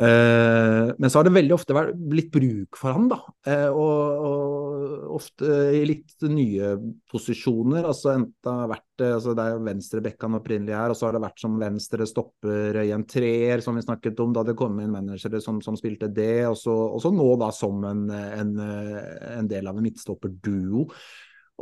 [0.01, 3.19] Uh, men så har det veldig ofte vært, blitt bruk for han, da.
[3.45, 6.73] Uh, og, og, ofte i litt nye
[7.13, 7.85] posisjoner.
[7.85, 11.17] altså enten har vært altså Det er venstre bekk han opprinnelig er, og så har
[11.17, 14.81] det vært som venstre stopper i en treer, som vi snakket om da det kom
[14.81, 16.47] inn managere som, som spilte det.
[16.49, 20.87] Og så, og så, nå da som en, en, en del av en midtstopperduo.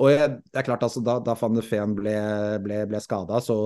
[0.01, 2.14] Og jeg, det er klart, altså, Da, da van de Feen ble,
[2.62, 3.57] ble, ble skada, så,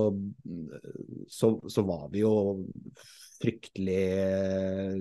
[1.28, 2.32] så, så var vi jo
[3.40, 4.98] fryktelig eh,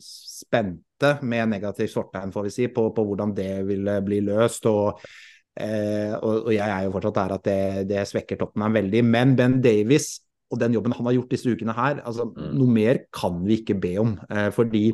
[0.00, 4.66] spente, med negativt fortegn, får vi si, på, på, hvordan det ville bli løst.
[4.70, 5.00] og
[5.60, 9.04] eh, og, og, jeg er jo fortsatt der at det, det svekker Tottenham veldig.
[9.04, 10.14] Men Ben Davies
[10.52, 12.48] og den jobben han har gjort disse ukene her, altså mm.
[12.58, 14.16] noe mer kan vi ikke be om.
[14.30, 14.90] Eh, fordi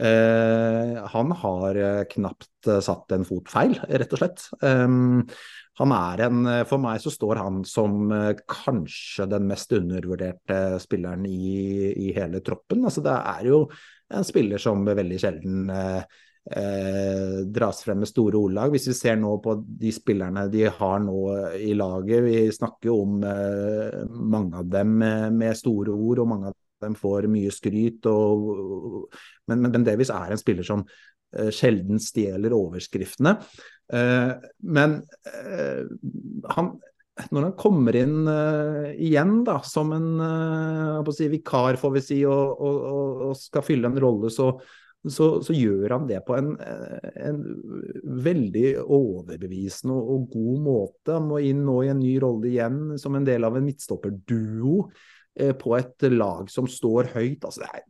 [0.00, 4.46] eh, han har eh, knapt satt en fot feil, rett og slett.
[4.64, 5.26] Um,
[5.80, 11.26] han er en For meg så står han som eh, kanskje den mest undervurderte spilleren
[11.26, 12.84] i, i hele troppen.
[12.86, 13.64] Altså det er jo
[14.14, 16.02] en spiller som veldig sjelden eh,
[16.60, 18.74] eh, dras frem med store ordlag.
[18.74, 21.20] Hvis vi ser nå på de spillerne de har nå
[21.58, 26.52] i laget, vi snakker jo om eh, mange av dem med, store ord, og mange
[26.52, 28.06] av dem får mye skryt.
[28.10, 29.08] Og,
[29.50, 33.36] men, men Ben Davies er en spiller som uh, sjelden stjeler overskriftene.
[33.92, 35.82] Uh, men uh,
[36.56, 36.74] han,
[37.30, 38.24] når han kommer inn
[38.98, 42.88] igjen da, som en si, vikar, får vi si, og, og,
[43.28, 44.48] og skal fylle en rolle, så,
[45.06, 47.38] så, så gjør han det på en, en
[48.24, 51.12] veldig overbevisende og, og, god måte.
[51.12, 54.80] Han må inn nå i en ny rolle igjen som en del av en midtstopperduo
[55.58, 57.42] på et lag som står høyt.
[57.42, 57.82] Altså, det er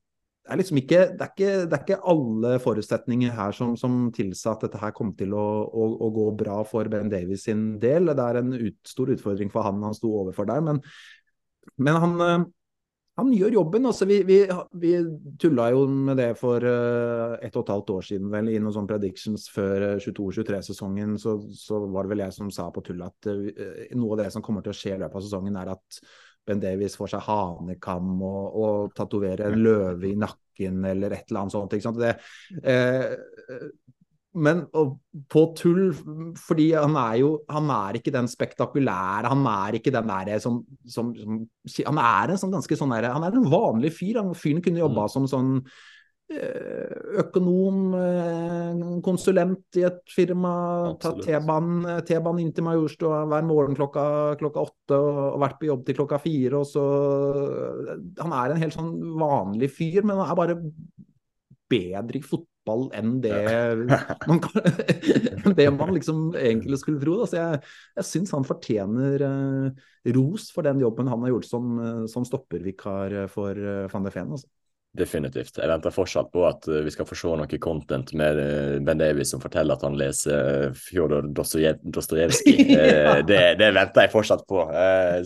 [0.44, 4.10] det er liksom ikke det er ikke, det er ikke alle forutsetninger her som, som
[4.12, 7.78] tilsa at dette her kom til å, å, å, gå bra for Ben Davies sin
[7.80, 8.12] del.
[8.12, 10.82] Det er en ut, stor utfordring for han han sto overfor der, men,
[11.80, 12.44] men han, eh,
[13.22, 13.88] han, gjør jobben.
[13.88, 14.42] Altså, vi, vi,
[14.84, 14.92] vi
[15.40, 18.76] tulla jo med det for uh, ett og et halvt år siden, vel, i noen
[18.76, 21.16] sånne predictions før 22-23-sesongen.
[21.24, 23.48] Så, så, var det vel jeg som sa på tull at uh,
[23.96, 26.04] noe av det som kommer til å skje i løpet av sesongen, er at
[26.46, 31.44] Ben Davies får seg hanekam og, og tatoverer en løve i nakken eller et eller
[31.44, 31.76] annet sånt.
[31.76, 32.02] Ikke sant?
[32.02, 32.14] Det,
[32.62, 33.14] eh,
[34.34, 34.64] men
[35.30, 35.92] på tull,
[36.42, 40.56] fordi han er jo Han er ikke den spektakulære, han er ikke den derre som,
[40.90, 44.18] som, som, Han er en sånn ganske sånn derre Han er en vanlig fyr.
[44.18, 45.12] Han fyren kunne jobba mm.
[45.14, 45.52] som sånn
[47.20, 50.52] økonom, eh, konsulent i et firma,
[51.02, 54.06] tatt T-banen inn til Majorstua hver morgen klokka,
[54.40, 56.62] klokka, åtte og vært på jobb til klokka fire.
[56.62, 56.86] Og så,
[58.20, 60.58] han er en helt sånn vanlig fyr, men han er bare
[61.70, 63.38] bedre i fotball enn det
[64.28, 67.20] man, kan, det man liksom egentlig skulle tro.
[67.24, 67.62] Altså jeg
[68.00, 69.24] jeg syns han fortjener
[70.16, 71.80] ros for den jobben han har gjort som,
[72.10, 74.36] som stoppervikar for van de Feen.
[74.36, 74.50] Altså.
[74.94, 75.58] Definitivt.
[75.58, 78.38] Jeg venter fortsatt på at vi skal få se noe content med
[78.86, 82.62] Ben Davies som forteller at han leser Fjodor Dostojevskij.
[82.76, 83.16] ja.
[83.26, 84.62] det, det, venter jeg fortsatt på.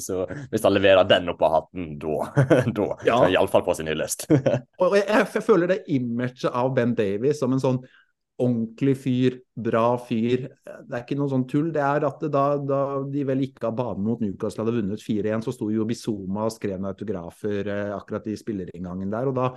[0.01, 2.33] Så hvis han leverer den opp av hatten, da,
[2.81, 3.21] da ja.
[3.29, 4.27] iallfall på sin hyllest.
[4.83, 7.83] og jeg, jeg føler det imaget av Ben Davies som en sånn
[8.39, 10.47] ordentlig fyr, bra fyr.
[10.62, 11.72] Det er ikke noe sånn tull.
[11.74, 12.80] Det er at da, da
[13.11, 16.55] de vel gikk av banen mot Newcastle hadde vunnet 4-1, så sto jo Bizoma og
[16.55, 19.30] skrev autografer eh, akkurat i spillerinngangen der.
[19.30, 19.51] og da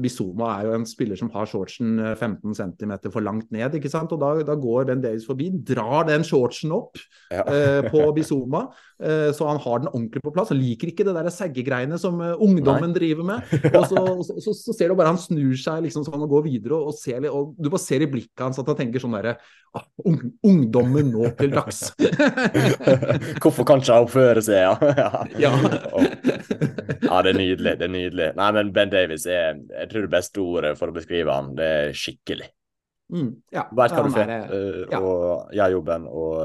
[0.00, 3.76] Bizuma er jo en spiller som har shortsen 15 eh, cm for langt ned.
[3.76, 4.12] ikke sant?
[4.12, 7.00] Og Da, da går Ben Davies forbi, drar den shortsen opp
[7.32, 7.42] ja.
[7.42, 8.66] eh, på Bizoma,
[9.02, 10.52] eh, så han har den ordentlig på plass.
[10.54, 12.98] Han liker ikke det der seggegreiene som uh, ungdommen Nei.
[12.98, 13.56] driver med.
[13.72, 16.46] Og så, så, så, så, ser du bare han snur seg liksom sånn og går
[16.48, 19.16] videre, og, og, ser, og du bare ser i blikket hans at han tenker sånn
[19.16, 19.36] derre
[19.76, 21.84] ah, Ungdommen nå til dags.
[23.42, 25.26] Hvorfor kan ikke han oppføre seg, ja?
[25.40, 25.52] ja.
[27.08, 27.74] ja, det er nydelig.
[27.78, 28.28] Det er nydelig.
[28.38, 31.70] Nei, men Ben Davies er jeg tror det beste ordet for å beskrive han, det
[31.76, 32.48] er skikkelig.
[33.12, 34.98] Mm, ja, Vet hva du får, uh, ja.
[35.04, 36.36] og gjør jobben, og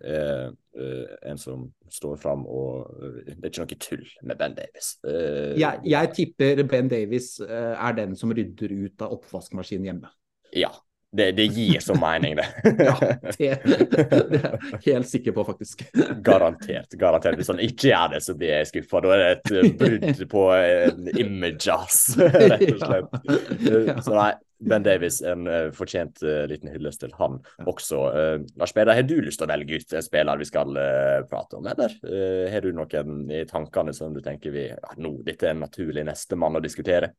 [0.00, 2.46] er uh, en som står fram.
[2.48, 4.94] Og uh, det er ikke noe tull med Ben Davies.
[5.04, 10.12] Jeg, jeg, tipper Ben Davies er den som rydder ut av oppvaskmaskinen hjemme.
[10.56, 10.72] Ja,
[11.16, 12.46] det, det, gir så mening, det.
[12.88, 12.94] ja,
[13.38, 15.84] det, det, er jeg helt sikker på, faktisk.
[16.26, 16.96] garantert.
[16.98, 17.38] garantert.
[17.38, 19.02] Hvis han ikke gjør det, så blir jeg skuffa.
[19.04, 21.78] Da er det et eh, brudd på uh, image.
[22.54, 23.14] Rett og slett.
[23.64, 24.00] Ja.
[24.02, 24.32] Så nei,
[24.64, 28.00] Ben Davies, en uh, fortjent uh, liten hyllest til han også.
[28.14, 30.78] Uh, Lars Peder, har du lyst til å velge ut en spiller vi skal
[31.30, 31.94] prate om, eller
[32.50, 36.04] har du noen i tankene som du tenker vi ja, nå, dette er en naturlig
[36.06, 37.12] nestemann å diskutere?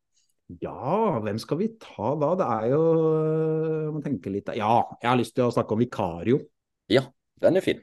[0.61, 2.35] Ja, hvem skal vi ta da?
[2.37, 2.81] Det er jo
[3.95, 6.43] Må tenke litt Ja, jeg har lyst til å snakke om Vikario.
[6.91, 7.01] Ja,
[7.41, 7.81] den er fin.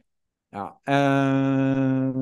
[0.53, 0.67] Ja.
[0.85, 2.19] Eh,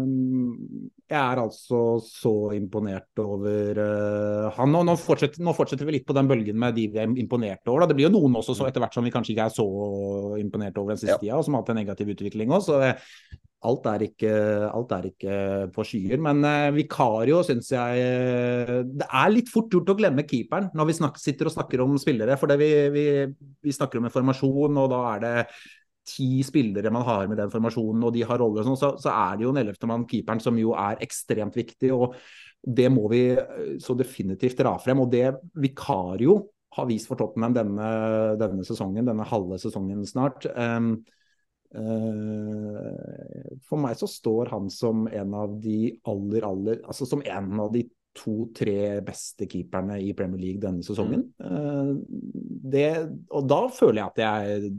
[1.10, 4.76] jeg er altså så imponert over eh, han.
[4.78, 7.66] Og nå fortsetter, nå fortsetter, vi litt på den bølgen med de vi er imponert
[7.66, 7.82] over.
[7.82, 7.90] Da.
[7.90, 9.66] Det blir jo noen også så etter hvert som vi kanskje ikke er så
[10.40, 11.22] imponert over den siste ja.
[11.24, 12.62] tida, og som har hatt en negativ utvikling òg.
[12.68, 12.78] Så
[13.68, 14.30] alt er, ikke,
[14.72, 15.34] alt er ikke
[15.74, 16.20] på skyer.
[16.24, 20.88] Men eh, Vikario syns jeg uh, Det er litt fort gjort å glemme keeperen når
[20.88, 22.38] vi snakker, sitter og snakker om spillere.
[22.40, 23.04] For vi, vi,
[23.60, 25.34] vi, snakker om en formasjon, og da er det
[26.10, 29.12] ti spillere man har med den formasjonen, og de har roller og sånn, så, så,
[29.12, 31.92] er det jo en ellevtemann, keeperen, som jo er ekstremt viktig.
[31.92, 32.16] og
[32.80, 35.04] Det må vi eh, så definitivt dra frem.
[35.04, 35.28] Og det
[35.60, 36.40] Vikario
[36.78, 37.94] har vist for Tottenham denne,
[38.40, 40.48] denne sesongen, denne halve sesongen snart.
[40.56, 41.19] Um, Eh,
[43.62, 47.70] for meg så står han som en av de aller, aller Altså som en av
[47.70, 47.84] de
[48.18, 51.28] to-tre beste keeperne i Premier League denne sesongen.
[51.38, 52.00] Mm.
[52.70, 52.88] Det,
[53.30, 54.72] og da føler jeg at jeg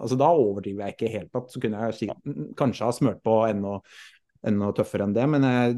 [0.00, 2.16] Altså da overdriver jeg ikke helt at så kunne jeg
[2.58, 3.76] kanskje ha smurt på enda
[4.46, 5.24] enda tøffere enn det.
[5.30, 5.76] Men jeg,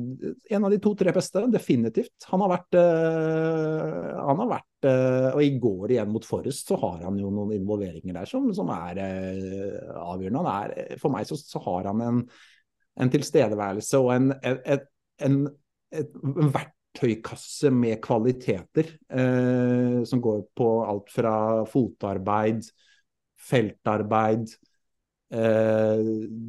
[0.56, 2.26] en av de to-tre beste, definitivt.
[2.32, 6.78] Han har vært, øh, han har vært øh, Og i går igjen mot Forrest så
[6.82, 10.44] har han jo noen involveringer der som, som er avgjørende.
[10.44, 12.24] Han er, for meg så, så har han en,
[12.98, 14.88] en, tilstedeværelse og en, et,
[15.24, 15.40] en,
[15.94, 18.92] et, en verktøykasse med kvaliteter
[20.08, 21.34] som går på alt fra
[21.70, 22.66] fotarbeid,
[23.48, 24.50] feltarbeid,
[25.30, 26.02] eh,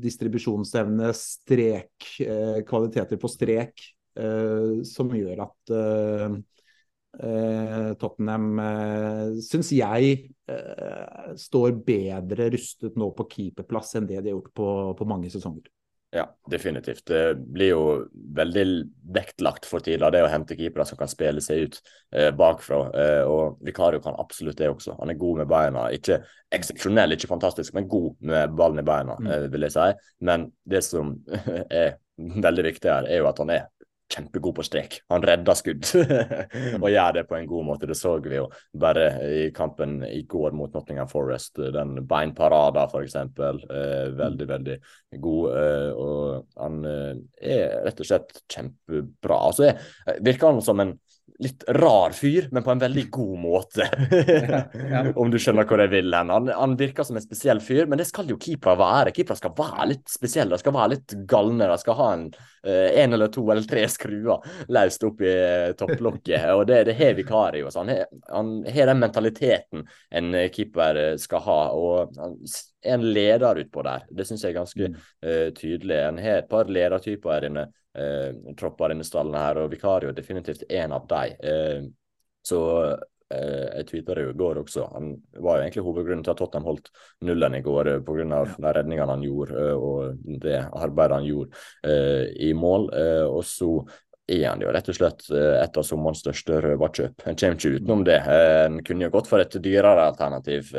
[0.04, 3.84] distribusjonsevne, strek, eh, kvaliteter på strek,
[4.20, 6.38] eh, som gjør at eh,
[7.24, 10.30] eh, Tottenham, uh, syns jeg,
[11.38, 15.68] står bedre rustet nå på keeperplass enn det de har gjort på, på mange sesonger.
[16.12, 17.06] Ja, definitivt.
[17.06, 17.82] Det blir jo
[18.36, 18.64] veldig
[19.14, 21.78] vektlagt for tida, det å hente keepere som kan spille seg ut
[22.16, 22.80] eh, bakfra.
[22.90, 24.96] Eh, og Vikario kan absolutt det også.
[24.98, 25.86] Han er god med beina.
[25.94, 26.24] Ikke
[26.56, 29.30] eksepsjonell, ikke fantastisk, men god med ballen i beina, mm.
[29.36, 29.90] eh, vil jeg si.
[30.26, 31.14] Men det som
[31.84, 33.70] er veldig viktig her, er jo at han er
[34.10, 35.00] kjempegod på strek.
[35.14, 35.86] Han redder skudd
[36.82, 37.90] og gjør det på en god måte.
[37.90, 38.48] Det så vi jo
[38.82, 41.62] bare i kampen i går mot Nottingham Forest.
[41.76, 43.16] Den beinparada, f.eks.
[43.20, 44.80] Eh, veldig, veldig
[45.22, 45.60] god.
[45.62, 47.14] Eh, og han eh,
[47.54, 49.40] er rett og slett kjempebra.
[49.52, 49.74] Altså,
[50.26, 50.98] virker han som en
[51.40, 53.86] litt rar fyr, men på en veldig god måte.
[54.12, 54.62] ja,
[54.92, 55.04] ja.
[55.16, 56.32] Om du skjønner hvor jeg vil hen.
[56.34, 59.14] Han, han, virker som en spesiell fyr, men det skal jo keepere være.
[59.16, 61.70] Keepere skal være litt spesielle, de skal være litt galne.
[61.72, 62.26] De skal ha en,
[62.68, 66.50] uh, en eller to eller tre skruer løst opp i uh, topplokket.
[66.58, 67.72] og det, det har Vikario.
[67.80, 67.94] Han
[68.68, 71.60] har den mentaliteten en keeper skal ha.
[71.72, 72.36] og han
[72.84, 74.08] er en leder utpå der.
[74.12, 76.04] Det syns jeg er ganske uh, tydelig.
[76.04, 80.18] En har et par ledertyper her inne eh, tropper denne stallen her, og Vikario er
[80.18, 81.40] definitivt en av dem.
[81.40, 81.88] Eh,
[82.46, 82.62] så
[83.34, 84.90] eh, jeg tweeta det jo i går også.
[84.96, 86.92] Han var jo egentlig hovedgrunnen til at Tottenham holdt
[87.28, 88.44] nullen i går, eh, pga.
[88.58, 92.90] De redningene han gjorde eh, og det arbeidet han gjorde i mål.
[93.30, 93.74] og så
[94.30, 97.26] er han jo rett og slett et av sommerens største røverkjøp.
[97.28, 98.18] En kommer ikke utenom det.
[98.30, 100.72] En kunne jo gått for et dyrere alternativ,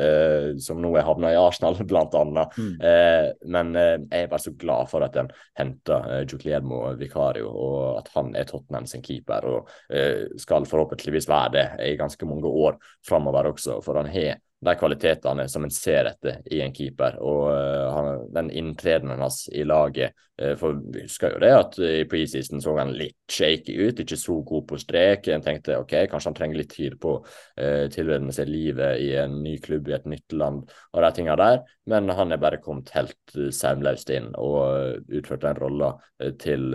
[0.63, 2.57] som nå er havna i Arsenal, blant annet.
[2.57, 2.75] Mm.
[3.55, 8.31] Men jeg er bare så glad for at en henter Giulielmo Vicario, og at han
[8.39, 13.81] er Tottenham sin keeper, og skal forhåpentligvis være det i ganske mange år framover også,
[13.85, 17.17] for han har de kvalitetene som en ser etter i en keeper.
[17.25, 21.77] Og uh, han, den inntredenen hans i laget uh, For vi husker jo det at
[21.81, 25.31] i preseason så han litt shaky ut, ikke så god på strek.
[25.33, 29.15] En tenkte ok, kanskje han trenger litt tid på å uh, tilvenne seg livet i
[29.21, 31.63] en ny klubb i et nytt land og de tinga der.
[31.89, 35.95] Men han er bare kommet helt uh, saumløst inn og utført den rolla
[36.37, 36.69] til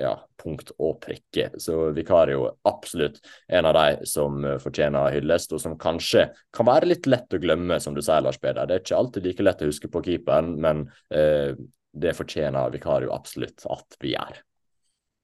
[0.00, 1.50] ja, punkt og prikke.
[1.60, 3.20] Så vikar er jo absolutt
[3.52, 7.80] en av de som fortjener hyllest, og som kanskje kan være litt lett å glemme,
[7.82, 8.66] som du sier, Lars Peder.
[8.66, 11.52] Det er ikke alltid like lett å huske på keeperen, men eh,
[11.92, 14.40] det fortjener Vikario absolutt at vi gjør.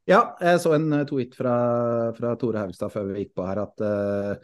[0.07, 1.57] Ja, jeg så en tweet fra,
[2.15, 4.37] fra Tore Haugstad før vi gikk på her, at uh,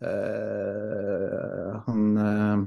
[0.00, 2.62] uh, han uh,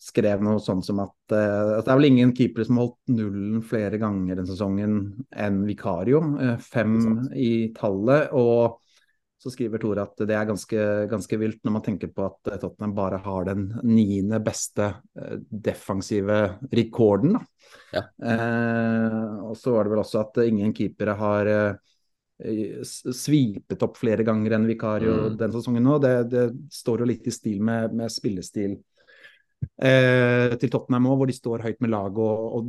[0.00, 4.00] skrev noe sånn som at, uh, det er vel ingen keepere som holdt nullen flere
[4.00, 4.94] ganger den sesongen
[5.28, 6.22] enn Vikario.
[6.38, 6.96] Uh, fem
[7.36, 8.32] i tallet.
[8.36, 8.80] Og
[9.40, 12.96] så skriver Tore at det er ganske, ganske, vilt når man tenker på at Tottenham
[12.96, 14.90] bare har den niende beste
[15.20, 16.42] uh, defensive
[16.72, 17.38] rekorden.
[17.94, 18.02] Ja.
[19.46, 21.48] og så var det vel også at ingen keepere har
[22.82, 25.36] svipet opp flere ganger enn Vikario mm.
[25.38, 25.98] den sesongen nå.
[26.02, 26.44] Det, det,
[26.74, 28.89] står jo litt i stil med, med spillestil eh,
[29.80, 32.18] til Tottenham òg, hvor de står høyt med laget.
[32.20, 32.66] Og, og,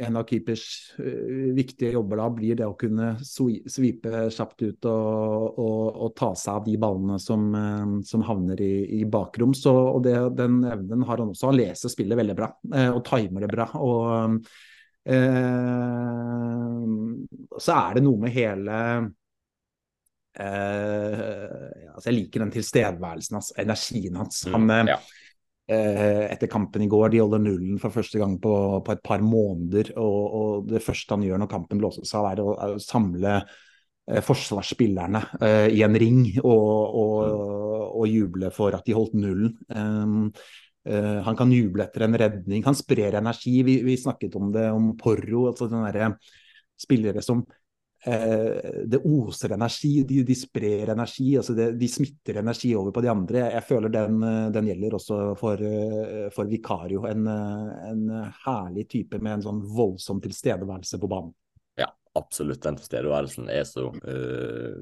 [0.00, 0.64] en av keepers
[1.00, 6.30] uh, viktige jobber da blir det å kunne svipe kjapt ut og, og, og, ta
[6.38, 9.54] seg av de ballene som, uh, som havner i, i bakrom.
[9.56, 11.50] Så, og det, den evnen har han også.
[11.50, 12.50] Han leser spillet veldig bra
[12.90, 13.66] og timer det bra.
[13.80, 14.40] og
[17.60, 18.74] så er det noe med hele
[20.36, 24.44] altså Jeg liker den tilstedeværelsen hans, energien hans.
[24.52, 25.19] Han, mm, ja Eh,
[25.70, 27.12] etter kampen i går.
[27.12, 28.52] De holder nullen for første gang på,
[28.86, 29.92] på et par måneder.
[30.00, 33.36] Og, og, det første han gjør når kampen blåses av, er å, er å samle
[33.40, 36.50] eh, forsvarsspillerne eh, i en ring og,
[37.04, 37.14] og,
[38.00, 39.54] og, juble for at de holdt nullen.
[39.70, 40.28] Um,
[40.88, 42.66] uh, han kan juble etter en redning.
[42.66, 43.60] Han sprer energi.
[43.66, 46.16] Vi, vi snakket om det om Porro, altså den der,
[46.80, 47.42] spillere som
[48.04, 51.36] Eh, det oser energi, de, de sprer energi.
[51.36, 53.44] altså det, De smitter energi over på de andre.
[53.52, 57.04] Jeg føler den, eh, den gjelder også for, eh, for Vikario.
[57.10, 58.06] En, en,
[58.46, 61.34] herlig type med en sånn voldsom tilstedeværelse på banen
[62.18, 64.78] absolutt den tilstedeværelsen er så uh,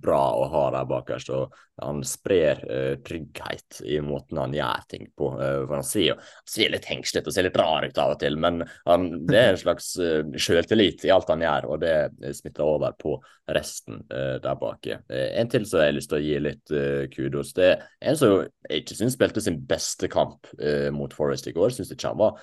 [0.00, 1.32] bra å ha der bakerst.
[1.34, 5.32] Og han sprer uh, trygghet i måten han gjør ting på.
[5.36, 6.16] Uh, for han ser jo
[6.48, 9.52] ser litt hengslete og ser litt rar ut av og til, men han, det er
[9.52, 11.94] en slags uh, sjøltillit i alt han gjør, og det
[12.36, 13.18] smitter over på
[13.50, 14.86] resten der bak.
[15.10, 16.72] en til som jeg har lyst til å gi litt
[17.10, 17.48] kudos.
[17.56, 20.46] Det er en som jeg ikke syns spilte sin beste kamp
[20.94, 21.72] mot Forest i går.
[21.74, 22.38] Syns ikke han var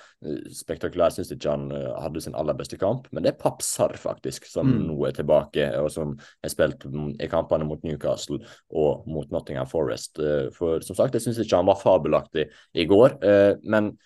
[0.52, 4.46] spektakulær, syns ikke han hadde sin aller beste kamp, men det er Papsar, faktisk faktisk,
[4.50, 4.86] som mm.
[4.88, 6.84] nå er tilbake, og som har spilt
[7.20, 10.18] i kampene mot Newcastle og mot Nottingham Forest.
[10.18, 13.96] Eh, for som sagt, jeg syns ikke han var fabelaktig i går, eh, men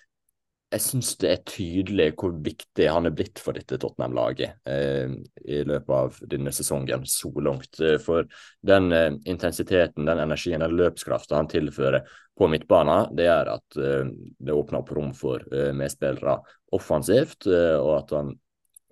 [0.73, 5.12] jeg syns det er tydelig hvor viktig han er blitt for dette Tottenham-laget eh,
[5.45, 7.81] i løpet av denne sesongen så langt.
[8.05, 8.29] For
[8.64, 12.07] den eh, intensiteten, den energien, den løpskrafta han tilfører
[12.39, 15.45] på midtbanen, det gjør at eh, det åpner opp rom for
[15.77, 16.39] medspillere
[16.73, 18.33] offensivt, og at han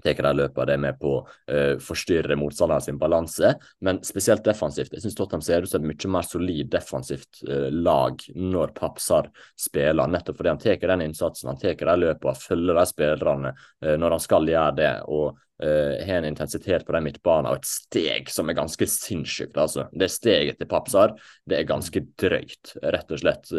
[0.05, 3.53] tar de løpene, det er med på å uh, forstyrre motstanderen sin balanse.
[3.85, 4.95] Men spesielt defensivt.
[4.95, 9.31] Jeg syns Tottenham ser ut som et mye mer solid defensivt uh, lag når Papsar
[9.59, 13.95] spiller, nettopp fordi han tar den innsatsen, han tar de løpene, følger de spillerne uh,
[14.01, 14.97] når han skal gjøre det.
[15.11, 19.59] og har en intensitet på den midtbanen og et steg som er ganske sinnssykt.
[19.61, 19.91] altså.
[19.93, 21.13] Det steget til Papsar
[21.45, 23.53] det er ganske drøyt, rett og slett.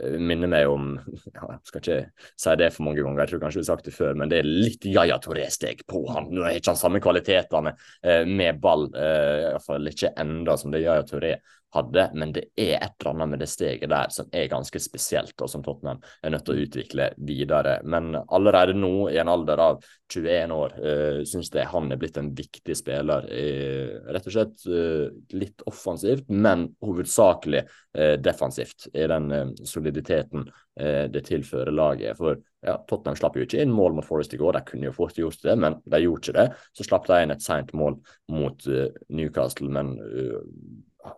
[0.00, 0.92] Eh, minner meg om
[1.36, 1.98] ja, Jeg skal ikke
[2.44, 4.40] si det for mange ganger, jeg tror kanskje vi har sagt det før, men det
[4.40, 6.30] er litt Yaya Toré-steg på han.
[6.32, 10.84] Nå er ikke han samme kvalitetene eh, med ball, eh, iallfall ikke enda som det
[10.84, 11.36] Yaya Touré
[11.74, 15.36] hadde, men det er et eller annet med det steget der som er ganske spesielt,
[15.38, 17.78] og som Tottenham er nødt til å utvikle videre.
[17.86, 22.18] Men allerede nå, i en alder av 21 år, uh, syns jeg han er blitt
[22.18, 23.28] en viktig spiller.
[23.30, 25.06] Uh, rett og slett uh,
[25.36, 30.48] litt offensivt, men hovedsakelig uh, defensivt, i den soliditeten
[30.80, 32.16] det tilfører laget.
[32.16, 34.94] For ja, Tottenham slapp jo ikke inn mål mot Forest i går, de kunne jo
[34.96, 36.44] fort gjort det, men de gjorde ikke det.
[36.78, 37.98] Så slapp de inn et seint mål
[38.32, 38.64] mot
[39.12, 39.90] Newcastle, men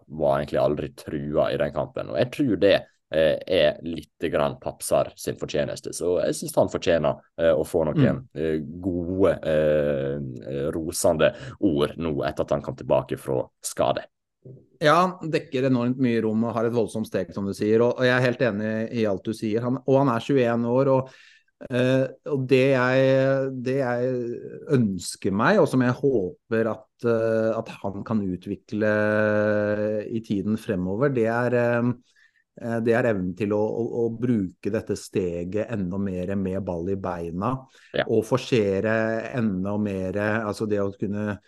[0.07, 2.13] var egentlig aldri trua i den kampen.
[2.13, 5.95] Og jeg tror det eh, er litt grann Papsar sin fortjeneste.
[5.97, 8.71] Så jeg syns han fortjener eh, å få noen mm.
[8.85, 9.37] gode,
[10.75, 14.07] rosende ord nå etter at han kom tilbake fra skade.
[14.83, 17.85] Ja, dekker enormt mye rom og har et voldsomt steg, som du sier.
[17.85, 19.63] Og, jeg er helt enig i alt du sier.
[19.63, 20.91] Han, og han er 21 år.
[20.91, 21.13] og
[21.71, 24.15] Uh, og det jeg, det jeg,
[24.75, 28.91] ønsker meg, og som jeg håper at, uh, at han kan utvikle
[30.11, 31.93] i tiden fremover, det er, uh,
[32.83, 36.99] det er evnen til å, å, å, bruke dette steget enda mer med ball i
[37.01, 37.55] beina.
[37.95, 38.09] Ja.
[38.11, 38.97] Og forsere
[39.33, 41.39] enda mer Altså det å kunne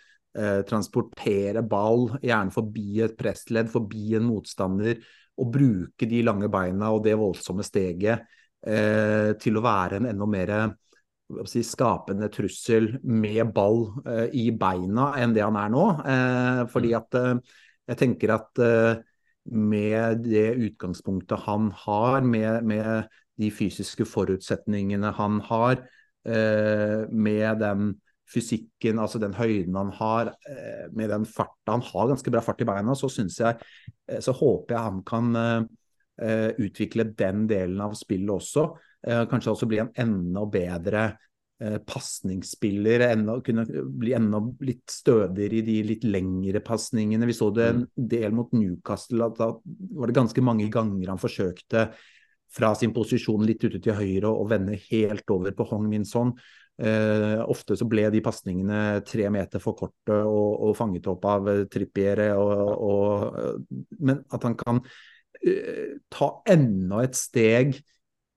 [0.67, 4.97] transportere ball, gjerne forbi et pressledd, forbi en motstander,
[5.39, 10.25] og bruke de lange beina og det voldsomme steget eh, til å være en enda
[10.25, 10.51] mer
[11.49, 15.85] si, skapende trussel med ball eh, i beina enn det han er nå.
[16.05, 16.97] Eh, fordi mm.
[16.99, 17.59] at eh,
[17.91, 19.03] jeg tenker at eh,
[19.55, 23.11] med det utgangspunktet han har, med, med
[23.41, 25.83] de fysiske forutsetningene han har,
[26.25, 27.93] eh, med den
[28.25, 30.31] fysikken, altså den høyden han har,
[30.97, 33.59] med den farta Han har ganske bra fart i beina, så syns jeg
[34.17, 35.61] Så håper jeg han kan Eh,
[36.15, 38.69] utvikle den delen av spillet også.
[39.07, 41.03] Eh, kanskje også bli en enda bedre
[41.61, 43.05] eh, pasningsspiller.
[43.45, 43.65] Kunne
[43.99, 47.29] bli enda litt stødigere i de litt lengre pasningene.
[47.29, 48.09] Vi så det en mm.
[48.15, 49.51] del mot Newcastle, at da
[49.99, 51.89] var det ganske mange ganger han forsøkte
[52.55, 56.33] fra sin posisjon litt ute til høyre og vende helt over på Hong Min Son.
[56.75, 61.51] Eh, ofte så ble de pasningene tre meter for korte og, og fanget opp av
[61.71, 62.31] Trippiere.
[62.39, 63.67] Og, og,
[64.01, 65.14] men at han kan Eh,
[66.09, 67.75] ta enda et steg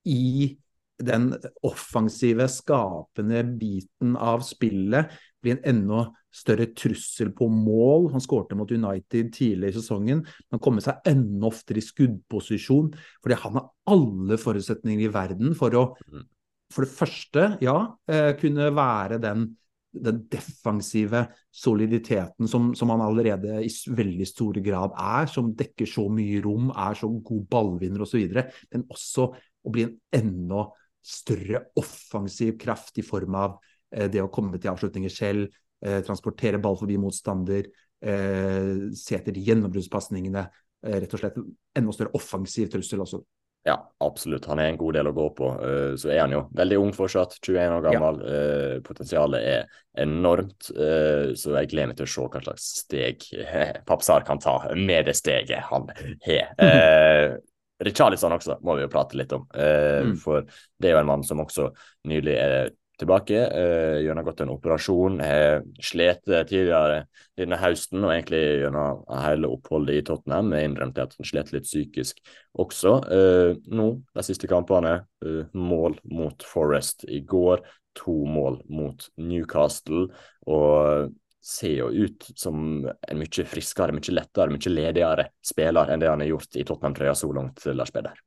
[0.08, 0.56] i
[0.98, 1.30] den
[1.66, 5.12] offensive, skapende biten av spillet.
[5.42, 8.10] Bli en enda større trussel på mål.
[8.14, 10.24] Han skårte mot United tidlig i sesongen.
[10.50, 12.90] Men komme seg enda oftere i skuddposisjon.
[13.22, 16.26] Fordi han har alle forutsetninger i verden for å mm.
[16.74, 17.78] for det første, ja,
[18.10, 19.48] eh, kunne være den
[19.92, 21.24] den defensive
[21.54, 26.68] soliditeten som, som, han allerede i veldig stor grad er, som dekker så mye rom,
[26.76, 28.26] er så god ballvinner osv.,
[28.74, 30.66] men også å bli en enda
[31.08, 33.56] større offensiv kraft i form av
[33.94, 35.48] eh, det å komme til avslutninger selv,
[35.84, 37.70] eh, transportere ball forbi motstander,
[38.04, 40.44] eh, se etter gjennombruddspasningene.
[40.84, 41.38] Eh, rett og slett
[41.78, 43.22] enda større offensiv trussel også.
[43.68, 44.46] Ja, absolutt.
[44.48, 45.50] Han er en god del å gå på.
[45.60, 48.22] Uh, så er han jo veldig ung fortsatt, 21 år gammel.
[48.24, 48.38] Ja.
[48.38, 53.28] Uh, potensialet er enormt, uh, så jeg gleder meg til å se hva slags steg
[53.88, 56.50] Papsar kan ta med det steget han har.
[56.56, 57.38] Mm.
[57.88, 60.16] Richarlison også må vi jo prate litt om, mm.
[60.18, 60.42] for
[60.82, 61.68] det er jo en mann som også
[62.10, 63.38] nylig er tilbake.
[63.52, 65.20] Uh, gjennomgått en operasjon.
[65.22, 67.04] Har slet tidligere
[67.38, 70.52] denne høsten og egentlig gjennom hele oppholdet i Tottenham.
[70.54, 72.20] Jeg innrømte at han slet litt psykisk
[72.58, 72.96] også.
[73.06, 77.64] Uh, nå, de siste kampene, uh, mål mot Forest i går.
[78.02, 80.08] To mål mot Newcastle.
[80.50, 81.14] Og
[81.48, 86.20] ser jo ut som en mye friskere, mye lettere, mye ledigere spiller enn det han
[86.20, 88.18] har gjort i Tottenham-trøya så langt, Lars Peder.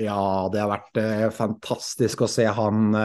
[0.00, 0.98] Ja, det har vært
[1.36, 2.96] fantastisk å se han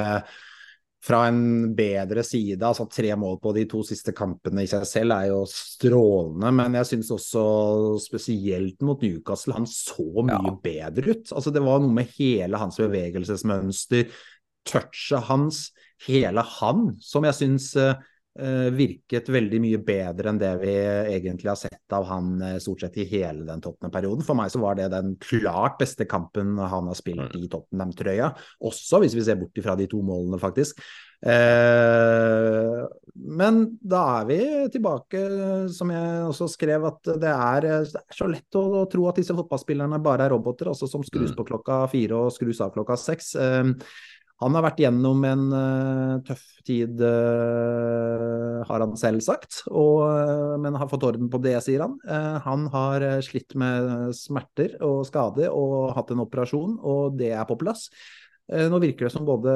[1.04, 2.60] fra en bedre side.
[2.66, 6.52] altså Tre mål på de to siste kampene i seg selv er jo strålende.
[6.60, 7.44] Men jeg syns også
[8.04, 10.58] spesielt mot Newcastle han så mye ja.
[10.64, 11.32] bedre ut.
[11.32, 14.12] altså Det var noe med hele hans bevegelsesmønster,
[14.68, 15.70] touchet hans,
[16.06, 17.96] hele han, som jeg syns Eh,
[18.72, 20.74] virket veldig mye bedre enn det vi
[21.16, 24.26] egentlig har sett av han eh, stort sett i hele den Tottenham-perioden.
[24.26, 28.32] For meg så var det den klart beste kampen han har spilt i Tottenham-trøya.
[28.70, 30.82] Også hvis vi ser bort ifra de to målene, faktisk.
[31.20, 32.84] Eh,
[33.40, 34.40] men da er vi
[34.72, 35.24] tilbake,
[35.76, 39.20] som jeg også skrev, at det er, det er så lett å, å, tro at
[39.20, 41.38] disse fotballspillerne bare er roboter, også som skrus mm.
[41.40, 43.34] på klokka fire og skrus av klokka seks.
[43.36, 43.74] Eh,
[44.40, 50.54] han har vært gjennom en uh, tøff tid, uh, har han selv sagt, og, uh,
[50.64, 51.98] men har fått orden på det, sier han.
[52.46, 57.60] han har slitt med smerter og skade og hatt en operasjon, og det er på
[57.60, 57.90] plass.
[58.50, 59.52] Nå virker det som både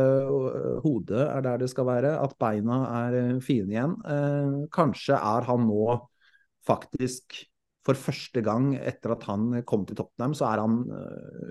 [0.83, 3.95] hodet er der det skal være, at beina er fine igjen.
[4.75, 5.95] Kanskje er han nå
[6.67, 7.39] faktisk
[7.83, 10.77] for første gang etter at han kom til Tottenham, så er han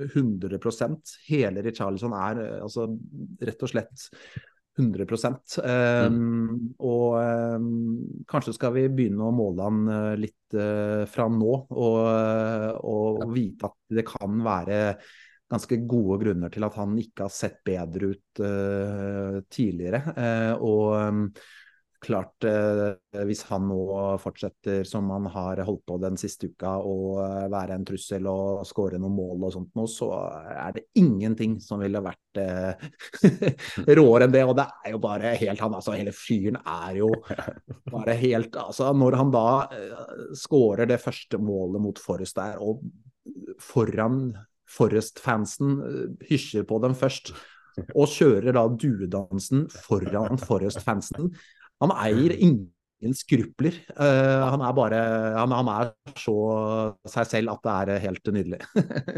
[0.09, 0.95] 100 eh,
[1.29, 2.89] Hele Richarlison er eh, altså
[3.43, 4.09] rett og slett
[4.79, 5.05] 100
[5.61, 6.53] um, mm.
[6.81, 7.67] Og um,
[8.29, 13.27] kanskje skal vi begynne å måle han uh, litt uh, fra nå, og, uh, og
[13.35, 14.79] vite at det kan være
[15.53, 18.41] ganske gode grunner til at han ikke har sett bedre ut
[19.53, 20.01] tidligere.
[20.65, 21.27] og um,
[22.03, 23.83] klart, eh, hvis han nå
[24.23, 28.65] fortsetter som han har holdt på den siste uka, og eh, være en trussel og
[28.67, 30.11] skåre noen mål og sånt nå, så
[30.51, 32.85] er det ingenting som ville vært eh,
[33.99, 34.45] råere enn det.
[34.49, 37.13] Og det er jo bare helt han, altså hele fyren er jo
[37.93, 39.47] bare helt Altså, når han da
[40.39, 42.83] skårer det første målet mot Forrest der, og
[43.63, 44.33] foran
[44.73, 45.77] Forrest-fansen
[46.29, 47.33] hysjer på dem først
[47.97, 51.33] og kjører da duedansen foran Forrest-fansen.
[51.83, 53.75] Han eier ingen skrupler.
[53.99, 54.99] Uh, han er bare
[55.35, 56.37] han, han, er så
[57.11, 58.61] seg selv at det er helt nydelig.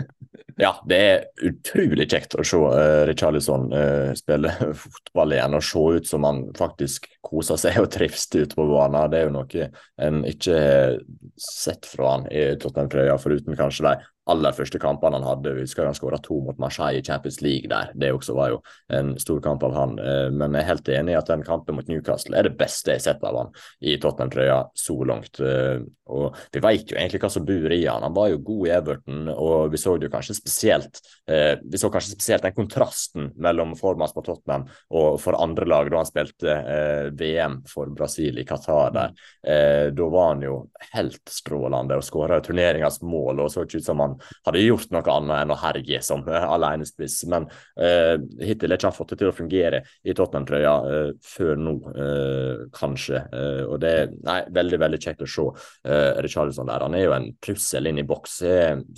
[0.64, 4.54] ja, det er utrolig kjekt å se uh, Richarlison uh, spille
[4.86, 9.12] fotball igjen og se ut som han faktisk koser seg og trives ute på banen.
[9.12, 9.68] Det er jo noe
[10.08, 10.98] en ikke har
[11.40, 15.52] sett fra han i Tottenham-trøya, foruten kanskje de aller første kampene han hadde.
[15.56, 17.90] Vi husker han skåra to mot Marseille i Champions League der.
[17.94, 18.60] Det også var jo
[18.92, 19.98] en stor kamp av han.
[20.00, 22.94] Eh, men jeg er helt enig i at den kampen mot Newcastle er det beste
[22.94, 23.52] jeg har sett av han
[23.84, 25.40] i Tottenham-trøya så langt.
[25.44, 25.84] Eh,
[26.14, 28.04] og vi vet jo egentlig hva som bor i han.
[28.04, 31.88] Han var jo god i Everton, og vi så jo kanskje spesielt eh, Vi så
[31.92, 36.54] kanskje spesielt den kontrasten mellom formen på Tottenham og for andre lag da han spilte
[37.16, 39.14] VM for Brasil i Qatar der.
[39.96, 40.54] da var han jo
[40.92, 44.13] helt strålende og skåra turneringas mål og så ikke ut som han
[44.46, 47.20] hadde gjort noe annet enn å herje som uh, alenespiss.
[47.30, 51.60] Men uh, hittil har ikke han fått det til å fungere i Tottenham-trøya uh, før
[51.60, 51.74] nå,
[52.74, 53.20] kanskje.
[53.66, 56.84] og det er veldig veldig kjekt å se uh, Richarlison der.
[56.86, 58.36] Han er jo en trussel inn i boks.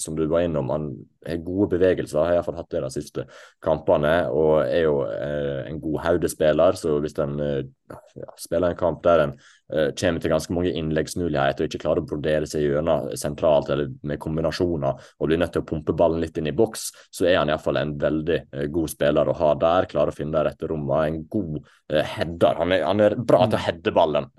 [0.01, 0.89] Som du var innom, han
[1.27, 3.27] har gode bevegelser, har iallfall hatt det de siste
[3.65, 4.15] kampene.
[4.33, 9.37] Og er jo en god hodespiller, så hvis en ja, spiller en kamp der en
[9.67, 14.21] kommer til ganske mange innleggsmuligheter og ikke klarer å brodere seg gjennom sentralt eller med
[14.23, 17.51] kombinasjoner og blir nødt til å pumpe ballen litt inn i boks, så er han
[17.51, 19.89] iallfall en veldig uh, god spiller å ha der.
[19.91, 21.09] Klarer å finne de rette rommene.
[21.09, 22.61] En god uh, header.
[22.61, 24.31] Han er, han er, bra til å heade ballen,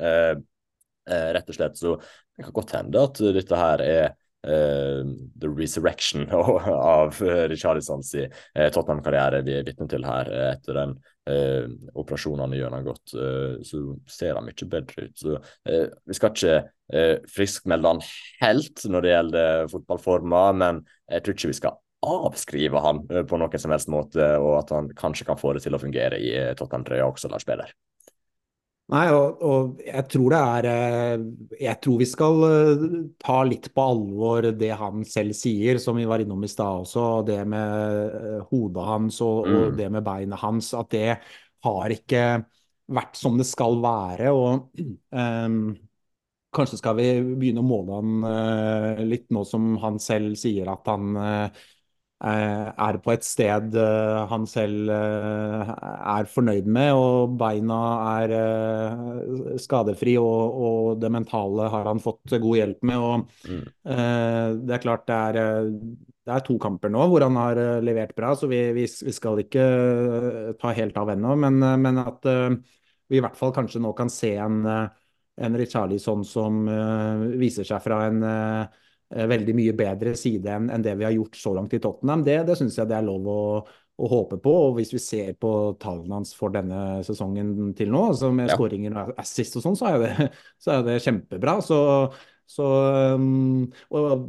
[1.08, 1.76] rett og slett.
[1.80, 4.08] Så det kan godt hende at dette her er
[4.48, 7.18] the resurrection av
[7.52, 8.14] Richarlisons
[8.54, 10.94] Tottenham-karriere vi er vitne til her etter den
[11.28, 11.68] eh,
[11.98, 15.18] operasjonene godt, eh, så ser han mye bedre ut.
[15.20, 15.36] Så
[15.68, 16.56] eh, vi skal ikke
[16.94, 18.06] eh, friskmelde han
[18.42, 20.82] helt når det gjelder fotballforma, men
[21.12, 24.74] jeg tror ikke vi skal avskrive han eh, på noen som helst måte, og at
[24.76, 27.74] han kanskje kan få det til å fungere i eh, Tottenham-trøya også, Lars Peder.
[28.88, 31.24] Nei, og, og, jeg tror det er eh,
[31.60, 32.84] Jeg tror vi skal eh,
[33.20, 37.08] ta litt på alvor det han selv sier, som vi var innom i stad også.
[37.28, 39.58] Det med eh, hodet hans og, mm.
[39.58, 40.72] og det med beinet hans.
[40.80, 41.18] At det
[41.68, 42.24] har ikke
[42.96, 44.32] vært som det skal være.
[44.32, 44.72] Og
[45.12, 45.60] um,
[46.56, 50.88] kanskje skal vi begynne å måle han uh, litt nå som han selv sier at
[50.88, 51.66] han uh,
[52.18, 55.72] er på et sted eh, han selv eh,
[56.18, 57.78] er fornøyd med, og beina
[58.24, 58.34] er
[59.62, 62.98] skadefri, og, og, det mentale har han fått god hjelp med.
[62.98, 63.64] og mm.
[64.68, 65.70] Det er klart det er,
[66.28, 69.44] det er, to kamper nå hvor han har levert bra, så vi, vi, vi skal
[69.44, 69.68] ikke
[70.60, 71.38] ta helt av ennå.
[71.40, 72.26] Men, men, at
[73.08, 76.66] vi i hvert fall kanskje nå kan se en, en Richarlison som
[77.38, 81.54] viser seg fra en Eh, veldig mye bedre side enn, det vi har gjort så
[81.56, 82.24] langt i Tottenham.
[82.28, 84.56] Det, det syns jeg det er lov å, å, håpe på.
[84.68, 85.52] Og hvis vi ser på
[85.82, 88.58] tallene hans for denne sesongen til nå, altså med ja.
[88.58, 89.94] skåringer og assist og sånn, så,
[90.64, 91.60] så, er det kjempebra.
[91.64, 91.80] Så,
[92.52, 92.68] så
[93.16, 93.64] um,
[93.96, 94.28] og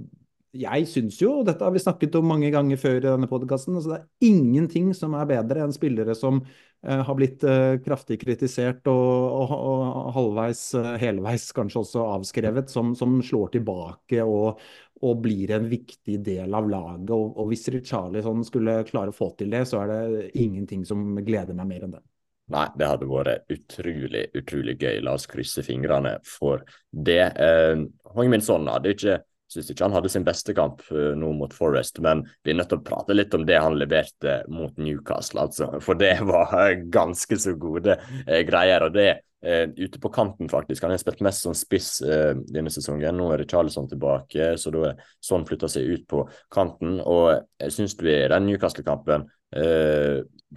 [0.58, 3.92] jeg syns jo, dette har vi snakket om mange ganger før i denne podkasten, altså
[3.92, 6.40] det er ingenting som er bedre enn spillere som
[6.86, 8.98] har blitt uh, kraftig kritisert og,
[9.34, 14.60] og, og halvveis, uh, helveis kanskje også avskrevet, som, som slår tilbake og,
[15.00, 17.10] og, blir en viktig del av laget.
[17.10, 21.58] Og hvis Richarlison skulle klare å få til det, så er det ingenting som gleder
[21.58, 22.04] meg mer enn det.
[22.48, 25.02] Nei, det hadde vært utrolig, utrolig gøy.
[25.04, 27.24] La oss krysse fingrene for det.
[27.36, 27.82] Eh,
[28.14, 29.18] Hong Min Son hadde ikke
[29.48, 32.68] Syns ikke han hadde sin beste kamp uh, nå mot Forest, men vi er nødt
[32.72, 35.70] til å prate litt om det han leverte mot Newcastle, altså.
[35.84, 38.86] For det var ganske så gode uh, greier.
[38.88, 40.82] Og det ute på kanten, faktisk.
[40.82, 43.14] Han har spilt mest som spiss denne sesongen.
[43.14, 46.96] Nå er det Charleston tilbake, så da er sånn flytta seg ut på kanten.
[46.98, 49.28] Og jeg syns vi i den Newcastle-kampen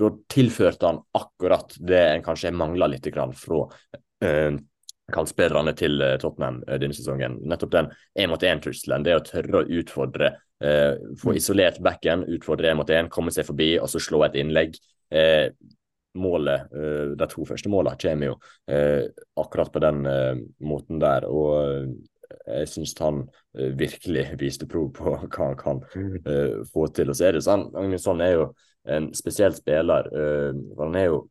[0.01, 3.05] da tilførte han akkurat det en kanskje mangla litt
[3.37, 3.61] fra
[5.13, 7.39] kantspillerne til eh, Tottenham eh, denne sesongen.
[7.47, 9.05] Nettopp den én-mot-én-trusselen.
[9.05, 10.31] Det å tørre å utfordre,
[10.63, 11.37] eh, få mm.
[11.39, 14.77] isolert backen, utfordre én mot én, komme seg forbi og så slå et innlegg.
[15.11, 15.49] Eh,
[16.21, 19.05] målet, eh, De to første målene kommer jo eh,
[19.39, 20.01] akkurat på den
[20.59, 21.27] måten der.
[21.27, 21.93] og
[22.47, 25.81] jeg syns han virkelig viste prov på hva han kan
[26.71, 27.11] få til.
[27.11, 28.45] Og så er det sånn, Agnesson er jo
[28.87, 30.07] en spesiell spiller.
[30.79, 31.25] han er jo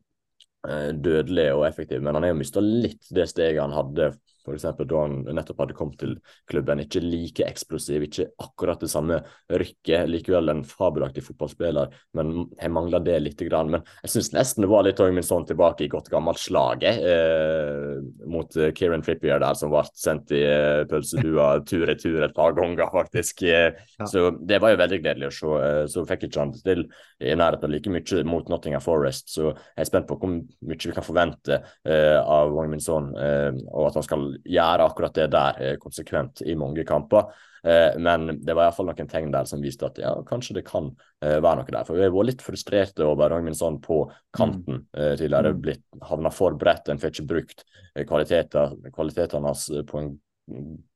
[0.61, 4.11] dødelig og effektiv, men han har mista litt det steget han hadde
[4.55, 4.68] F.eks.
[4.85, 6.16] da han nettopp hadde kommet til
[6.51, 6.85] klubben.
[6.85, 9.20] Ikke like eksplosiv, ikke akkurat det samme
[9.51, 10.06] rykket.
[10.10, 13.40] Likevel en fabelaktig fotballspiller, men jeg mangla det litt.
[13.40, 13.70] Grann.
[13.72, 18.01] Men jeg syns nesten det var litt min sånn tilbake i godt gammelt slaget eh,
[18.31, 22.89] mot eh, Kieran Frippier der, som ble sendt i eh, pølsedua tur-retur et par ganger,
[22.93, 23.44] faktisk.
[23.48, 24.09] Eh, ja.
[24.10, 25.55] Så det var jo veldig gledelig å se.
[25.70, 26.85] Eh, så fikk ikke han til
[27.20, 30.90] i nærheten av like mye mot Nottingham Forest, så jeg er spent på hvor mye
[30.90, 35.29] vi kan forvente eh, av Wang Min Son, og at han skal gjøre akkurat det
[35.33, 37.31] der eh, konsekvent i mange kamper.
[37.67, 40.91] Eh, men det var iallfall noen tegn der som viste at ja, kanskje det kan
[41.25, 41.87] eh, være noe der.
[41.89, 44.03] For vi har vært litt frustrerte over Ragnhild på
[44.37, 45.19] kanten mm.
[45.21, 45.55] tidligere.
[45.55, 45.62] Mm.
[45.67, 47.65] blitt havna for bredt, en får ikke brukt
[48.09, 50.15] kvalitetene hans på en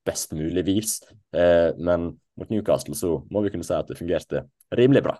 [0.06, 0.98] best mulig vis.
[1.34, 5.18] Men mot Newcastle så må vi kunne si at det fungerte rimelig bra.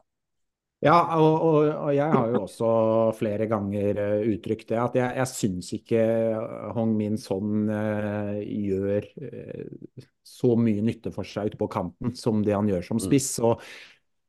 [0.84, 2.66] Ja, og, og, og, jeg har jo også
[3.16, 6.02] flere ganger uh, uttrykt det, at jeg, jeg syns ikke
[6.76, 12.44] Hong Min Son uh, gjør uh, så mye nytte for seg ute på kanten som
[12.44, 13.04] det han gjør som mm.
[13.06, 13.30] spiss.
[13.40, 13.64] Og,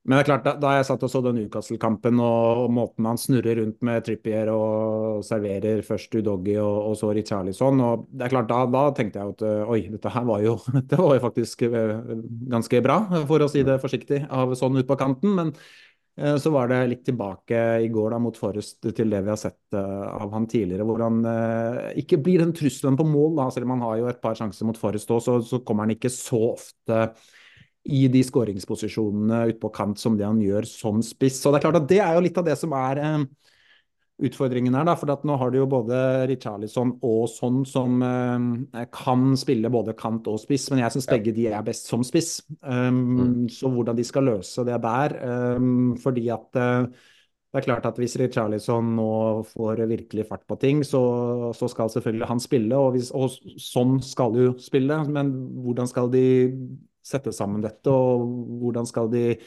[0.05, 3.19] men det er klart, da, da jeg satt og så den Newcastle-kampen og, måten han
[3.19, 8.35] snurrer rundt med Trippier og serverer først Udoggi og, og så Richarlison, og det er
[8.37, 10.59] klart, da, da tenkte jeg at oi, dette her var jo,
[11.03, 15.35] var jo faktisk ganske bra, for å si det forsiktig, av sånn ut på kanten.
[15.41, 19.31] men Eh, så var det litt tilbake i går da, mot Forrest til det vi
[19.33, 20.85] har sett uh, av han tidligere.
[20.87, 24.07] Hvor han uh, ikke blir den trusselen på mål, da, selv om han har jo
[24.11, 27.01] et par sjanser mot Forrest òg, så, så, kommer han ikke så ofte
[27.91, 31.41] i de skåringsposisjonene ute på kant som det han gjør som spiss.
[31.41, 33.03] Så det er klart at det er jo litt av det som er
[34.23, 34.85] utfordringen her.
[34.87, 35.97] da, for nå har du jo både
[36.29, 41.33] Richarlison og sånn som eh, kan spille både kant og spiss, men jeg syns begge
[41.35, 42.37] de er best som spiss.
[42.61, 43.49] Um, mm.
[43.51, 45.17] Så hvordan de skal løse det der
[45.59, 46.87] um, Fordi at uh,
[47.55, 49.11] det er klart at hvis Richarlison nå
[49.47, 50.99] får virkelig fart på ting, så,
[51.55, 53.31] så skal selvfølgelig han spille, og, hvis, og
[53.63, 54.97] sånn skal jo spille.
[55.07, 55.31] Men
[55.63, 56.25] hvordan skal de
[57.05, 58.25] sette sammen dette, og
[58.59, 59.37] hvordan skal de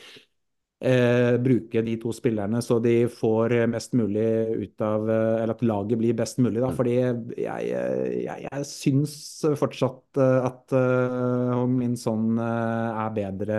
[0.81, 4.27] eh, bruke de to spillerne så de får mest mulig
[4.63, 6.71] ut av eh, Eller at laget blir best mulig, da.
[6.71, 6.77] Mm.
[6.79, 9.17] Fordi jeg, jeg, jeg syns
[9.59, 13.59] fortsatt eh, at uh, min sånn uh, er bedre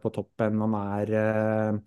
[0.00, 1.82] på topp enn han er uh,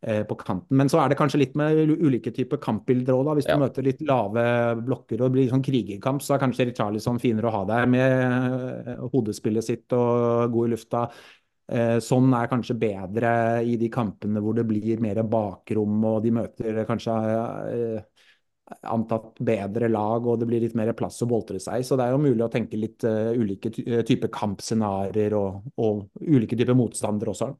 [0.00, 0.78] på kanten.
[0.80, 4.00] Men så er det kanskje litt med ulike typer kampbilder òg, Hvis du møter litt
[4.08, 4.42] lave
[4.80, 8.88] blokker og det blir sånn krigerkamp, så er kanskje Richarlison finere å ha der med
[9.12, 11.02] hodespillet sitt og god i lufta.
[11.70, 13.30] Eh, sånn er kanskje bedre
[13.62, 17.14] i de kampene hvor det blir mer bakrom, og de møter kanskje
[17.70, 18.24] eh,
[18.90, 21.84] antatt bedre lag, og det blir litt mer plass å boltre seg.
[21.86, 23.72] Så det er jo mulig å tenke litt uh, ulike
[24.06, 27.50] typer kampscenarioer og, og, ulike typer motstandere også.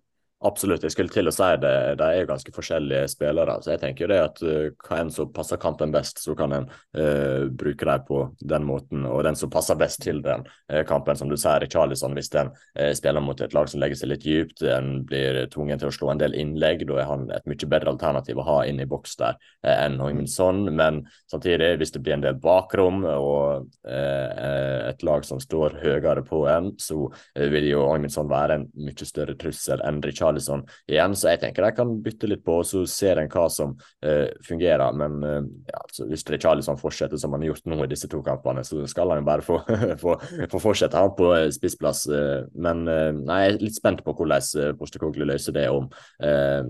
[0.41, 1.71] Absolutt, jeg skulle til å si det.
[2.01, 3.59] De er ganske forskjellige spillere.
[3.61, 6.55] så jeg tenker jo det at uh, hva enn som passer kampen best, så kan
[6.57, 9.05] en uh, bruke dem på den måten.
[9.05, 12.55] Og den som passer best til den uh, kampen, som du sier, Charlison, hvis den
[12.97, 16.09] spiller mot et lag som legger seg litt dypt, en blir tvungen til å slå
[16.15, 19.19] en del innlegg, da er han et mye bedre alternativ å ha inn i boks
[19.21, 19.37] der
[19.67, 20.71] enn Hoyminson.
[20.73, 26.47] Men samtidig, hvis det blir en del bakrom og et lag som står høyere på
[26.49, 31.33] en, så vil jo Hoyminson være en mye større trussel enn Richard Charlison igjen, så
[31.33, 33.75] jeg tenker de kan bytte litt på, og så ser en hva som
[34.05, 34.95] eh, fungerer.
[34.97, 35.41] Men eh,
[35.71, 38.85] ja, altså, hvis Charlison fortsetter som han har gjort nå i disse to kampene, så
[38.91, 39.61] skal han jo bare få,
[40.03, 40.17] få,
[40.53, 42.07] få fortsette han på eh, spissplass.
[42.11, 45.89] Uh, men nei, jeg er litt spent på hvordan Postekoglu løser det, om
[46.25, 46.63] eh,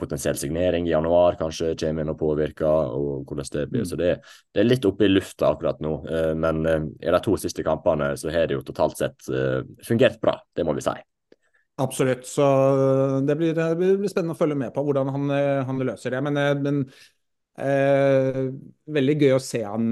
[0.00, 3.84] potensiell signering i januar kanskje kommer inn og påvirker, og hvordan det blir.
[3.84, 3.88] Mm.
[3.88, 4.10] Så det,
[4.50, 5.94] det, er litt oppe i lufta akkurat nå.
[6.40, 9.30] men i de to siste kampene så har det jo totalt sett
[9.86, 10.96] fungert bra, det må vi si.
[11.76, 12.26] Absolutt.
[12.26, 12.44] Så
[13.26, 15.34] det blir, det blir, spennende å følge med på hvordan han,
[15.66, 16.20] han løser det.
[16.22, 16.82] Men, eh, men
[17.58, 18.38] eh,
[18.94, 19.88] veldig gøy å se han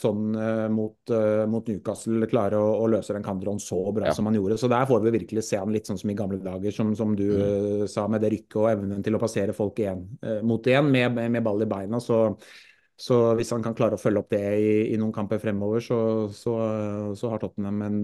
[0.00, 0.30] sånn
[0.72, 1.12] mot,
[1.52, 4.14] mot, Newcastle klare å, å, løse den kanten så bra ja.
[4.16, 4.56] som han gjorde.
[4.60, 7.12] Så der får vi virkelig se han litt sånn som i gamle dager, som, som
[7.18, 7.82] du mm.
[7.92, 10.06] sa, med det rykket og evnen til å passere folk igjen,
[10.46, 12.00] mot igjen med, med, ball i beina.
[12.00, 12.30] så
[12.96, 15.98] så hvis han kan klare å følge opp det i, i noen kamper fremover, så,
[16.32, 16.54] så,
[17.12, 17.98] så har Tottenham en,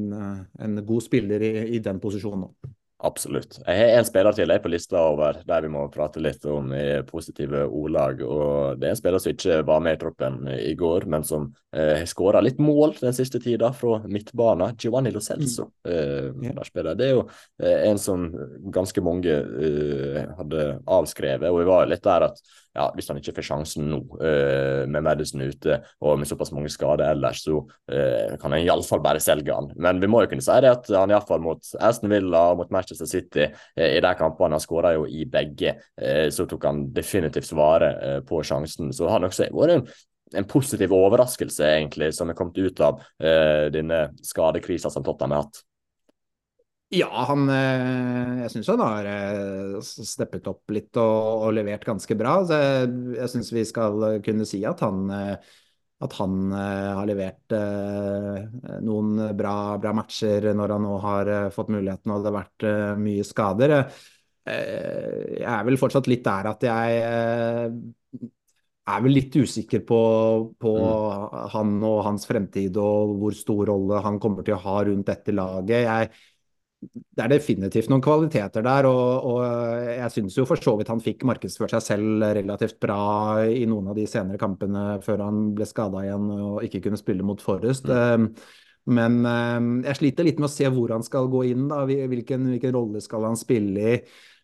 [0.60, 2.72] en god spiller i, i den posisjonen nå.
[3.02, 3.56] Absolutt.
[3.66, 6.70] Jeg har en spiller til jeg på lista over der vi må prate litt om
[6.76, 8.22] i positive ordlag.
[8.22, 11.48] og Det er en spiller som ikke var med i troppen i går, men som
[11.74, 14.76] eh, har eh, skåra litt mål den siste tida fra midtbanen.
[14.78, 15.72] Giovanni Lo Celso.
[15.82, 15.90] Mm.
[15.90, 16.94] Eh, yeah.
[16.94, 17.26] Det er jo
[17.58, 18.30] eh, en som
[18.70, 23.34] ganske mange eh, hadde avskrevet, og vi var litt der at ja, hvis han ikke
[23.36, 27.58] får sjansen nå, uh, med Madison ute og med såpass mange skader ellers, så
[28.40, 29.68] kan han iallfall bare selge han.
[29.76, 32.91] Men vi må jo kunne si det at han iallfall mot Aston Villa mot Manchester
[32.98, 35.76] City uh, i de kampene, han skåra jo i begge,
[36.32, 38.90] så tok han definitivt vare på sjansen.
[38.94, 39.92] Så han også vært
[40.36, 45.46] en positiv overraskelse, egentlig, som er kommet ut av uh, denne skadekrisa som Tottenham har
[45.46, 45.62] hatt?
[46.92, 49.06] Ja, han Jeg syns han har
[49.80, 52.34] steppet opp litt og, og levert ganske bra.
[52.44, 52.58] Så
[53.16, 55.06] jeg syns vi skal kunne si at han
[56.02, 61.52] at han uh, har levert uh, noen bra, bra, matcher når han nå har uh,
[61.54, 63.76] fått muligheten og det har vært mye skader.
[64.42, 67.02] jeg er vel fortsatt litt der at jeg
[68.82, 70.00] er vel litt usikker på,
[70.58, 71.36] på mm.
[71.54, 75.34] han og hans fremtid og hvor stor rolle han kommer til å ha rundt dette
[75.36, 75.86] laget.
[75.86, 76.10] Jeg
[76.82, 79.42] det er definitivt noen kvaliteter der, og, og
[79.86, 83.92] jeg syns jo for så vidt han fikk markedsført seg selv relativt bra i noen
[83.92, 87.86] av de senere kampene før han ble skada igjen og ikke kunne spille mot Forrest.
[87.86, 87.94] Mm.
[87.98, 88.26] Ehm,
[88.98, 91.84] men ehm, jeg sliter litt med å se hvor han skal gå inn, da.
[91.86, 93.96] Hvilken, hvilken rolle skal han spille i?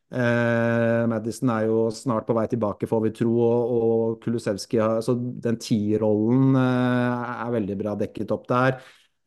[0.08, 5.02] Eh, Madison er jo snart på vei tilbake, får vi tro, og, og Kulusevski har,
[5.04, 8.78] så Den tierrollen eh, er veldig bra dekket opp der.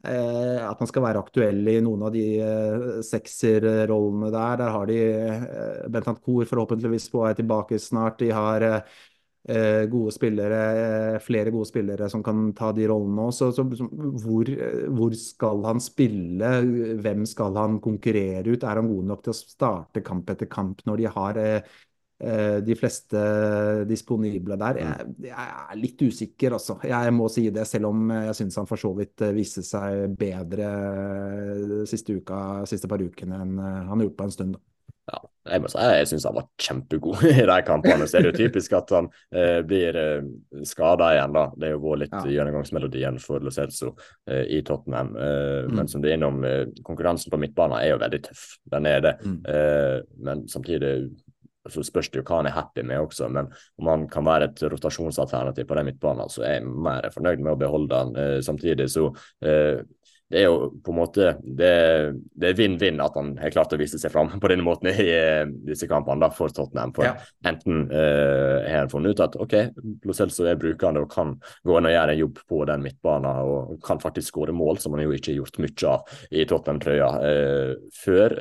[0.01, 4.57] Eh, at man skal være aktuell i noen av de eh, sekserrollene der.
[4.63, 8.21] Der har de eh, Bentant Kor forhåpentligvis på vei tilbake snart.
[8.21, 8.69] De har
[9.89, 13.31] gode spillere, flere gode spillere som kan ta de rollene òg.
[13.33, 14.51] Så, så hvor,
[14.93, 16.51] hvor, skal han spille?
[17.01, 18.61] Hvem skal han konkurrere ut?
[18.61, 21.81] Er han god nok til å starte kamp etter kamp når de har Eh,
[22.21, 23.21] de fleste
[23.89, 24.81] disponible der.
[24.83, 26.77] Jeg, jeg, er litt usikker, altså.
[26.85, 30.17] Jeg må si det, selv om jeg syns han for så vidt eh, viste seg
[30.19, 34.59] bedre eh, siste uka, siste par ukene enn han har gjort på en stund.
[35.09, 35.17] Ja,
[35.49, 38.05] jeg jeg syns han var kjempegod i de kampene.
[38.07, 40.29] Så er det jo typisk at han eh, blir eh,
[40.67, 41.47] skada igjen, da.
[41.57, 42.23] Det er jo vår litt ja.
[42.37, 43.95] gjennomgangsmelodien for Lo Celso
[44.29, 45.15] eh, i Tottenham.
[45.17, 45.75] Eh, mm.
[45.79, 46.45] Men som du er innom,
[46.85, 48.45] konkurransen på midtbanen er jo veldig tøff.
[48.71, 49.17] Den er det.
[49.21, 49.41] Mm.
[50.23, 50.91] men samtidig
[51.69, 53.49] så spørs det jo hva han er happy med også, men
[53.81, 57.53] om han kan være et rotasjonsalternativ på den midtbanen, så er jeg mer fornøyd med
[57.53, 58.15] å beholde han.
[58.17, 59.09] Eh, samtidig så
[59.45, 59.83] eh,
[60.31, 61.71] det er jo på en måte Det,
[62.39, 65.07] det er vinn-vinn at han har klart å vise seg fram på denne måten i
[65.11, 66.93] uh, disse kampene da, for Tottenham.
[66.95, 67.15] For ja.
[67.47, 69.55] enten uh, har han funnet ut at OK,
[70.07, 71.35] Lo Celso er brukende og kan
[71.67, 74.95] gå inn og gjøre en jobb på den midtbanen og kan faktisk skåre mål, som
[74.95, 78.37] han jo ikke har gjort mye av i Tottenham-trøya uh, før.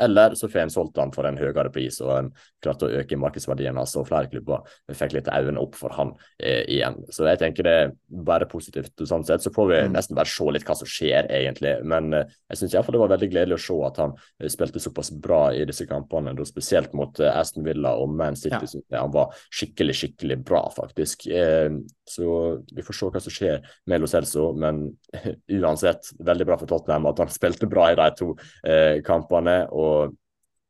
[0.00, 2.30] eller så får en solgt han for en høyere pris og en
[2.62, 6.98] klart å øke markedsverdien hans, og flere klubber fikk litt øynene opp for han igjen.
[7.12, 7.92] Så jeg tenker det er
[8.26, 8.92] bare positivt.
[9.08, 9.94] sånn sett Så får vi mm.
[9.96, 11.72] nesten bare se litt hva som skjer egentlig.
[11.88, 14.82] Men eh, jeg syns iallfall det var veldig gledelig å se at han eh, spilte
[14.82, 16.34] såpass bra i disse kampene.
[16.48, 18.80] Spesielt mot eh, Aston Villa og Man City.
[18.88, 19.04] Ja.
[19.04, 21.28] Han var skikkelig, skikkelig bra, faktisk.
[22.10, 22.30] Så
[22.74, 24.86] vi får se hva som skjer med Lo Celso, men
[25.60, 28.34] uansett veldig bra for Tottenham at han spilte bra i de to
[29.06, 29.62] kampene.
[29.70, 30.16] og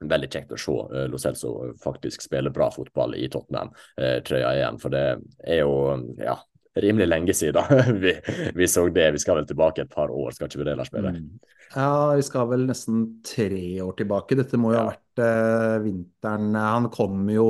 [0.01, 1.51] veldig kjekt å se Lo Celso
[1.83, 4.79] faktisk spille bra fotball i Tottenham-trøya igjen.
[4.81, 5.03] For det
[5.45, 5.75] er jo
[6.17, 6.39] ja,
[6.85, 8.15] rimelig lenge siden vi,
[8.57, 9.11] vi, så det.
[9.17, 11.17] Vi skal vel tilbake et par år, skal ikke vi det, Lars Peder?
[11.17, 11.39] Mm.
[11.71, 14.39] Ja, vi skal vel nesten tre år tilbake.
[14.39, 17.47] Dette må jo ha vært eh, vinteren Han kom jo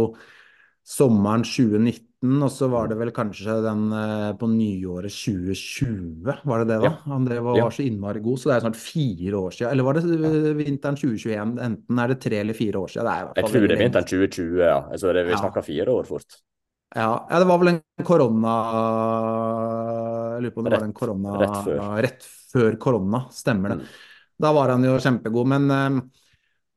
[0.91, 6.75] sommeren 2019, og så var det vel kanskje den eh, på nyåret 2020, var det
[6.75, 6.91] det da?
[7.07, 9.73] Han drev var, var, så innmari god, så det er snart fire år siden.
[9.73, 11.57] Eller var det eh, vinteren 2021?
[11.69, 13.09] Enten er det tre eller fire år siden.
[13.09, 14.79] Det er Jeg tror det er vinteren 2020, ja.
[14.91, 15.43] Altså, det, vi ja.
[15.45, 16.41] snakker fire år fort.
[16.91, 18.53] Ja, ja, det var vel en korona
[20.35, 21.83] Jeg lurer på om det rett, var en korona rett før.
[22.07, 23.85] rett før korona, stemmer det.
[23.85, 24.01] Mm.
[24.41, 26.01] Da var han jo kjempegod, men eh,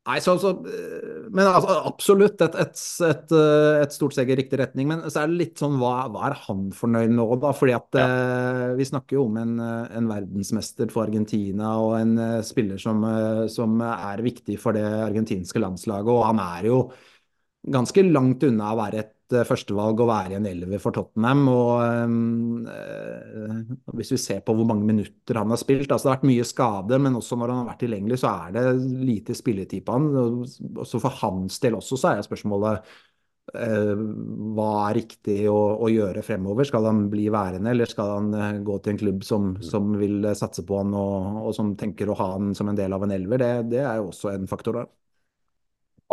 [0.03, 4.35] Nei, så, så eh, Men altså, absolutt et, et, et, eh, et, stort steg i
[4.35, 4.89] riktig retning.
[4.89, 7.53] Men så er det litt sånn hva, hva er han fornøyd nå, da?
[7.55, 8.07] Fordi at ja.
[8.07, 13.05] eh, vi snakker jo om en, en, verdensmester for Argentina og en spiller som,
[13.51, 16.11] som er viktig for det argentinske landslaget.
[16.11, 16.83] Og han er jo
[17.73, 21.47] ganske langt unna å være et Eh, førstevalg å være i en elver for Tottenham.
[21.51, 21.71] og
[22.69, 23.61] øh,
[23.97, 26.47] Hvis vi ser på hvor mange minutter han har spilt altså Det har vært mye
[26.47, 28.65] skade, men også når han har vært tilgjengelig, så er det
[29.07, 30.11] lite spilletid på han.
[30.15, 32.93] og Så for hans del også så er spørsmålet
[33.57, 34.03] øh,
[34.55, 36.67] hva er riktig å, å, gjøre fremover?
[36.69, 40.65] Skal han bli værende, eller skal han gå til en klubb som, som vil satse
[40.67, 43.41] på han og, og, som tenker å ha han som en del av en elver?
[43.41, 44.91] Det, det er jo også en faktor der.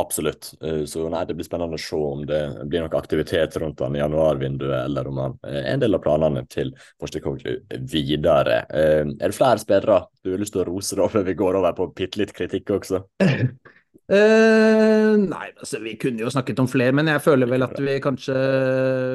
[0.01, 0.55] Absolutt.
[0.64, 2.40] Eh, så nei, det blir spennende å se om det
[2.70, 6.44] blir noe aktivitet rundt han i januarvinduet, eller om han er en del av planene
[6.51, 7.59] til Postecoglou
[7.90, 8.62] videre.
[8.70, 11.60] Eh, er det flere spillere du har lyst til å rose da, før vi går
[11.60, 13.05] over på bitte litt kritikk også?
[14.11, 17.93] Uh, nei, altså vi kunne jo snakket om flere, men jeg føler vel at vi
[18.03, 18.35] kanskje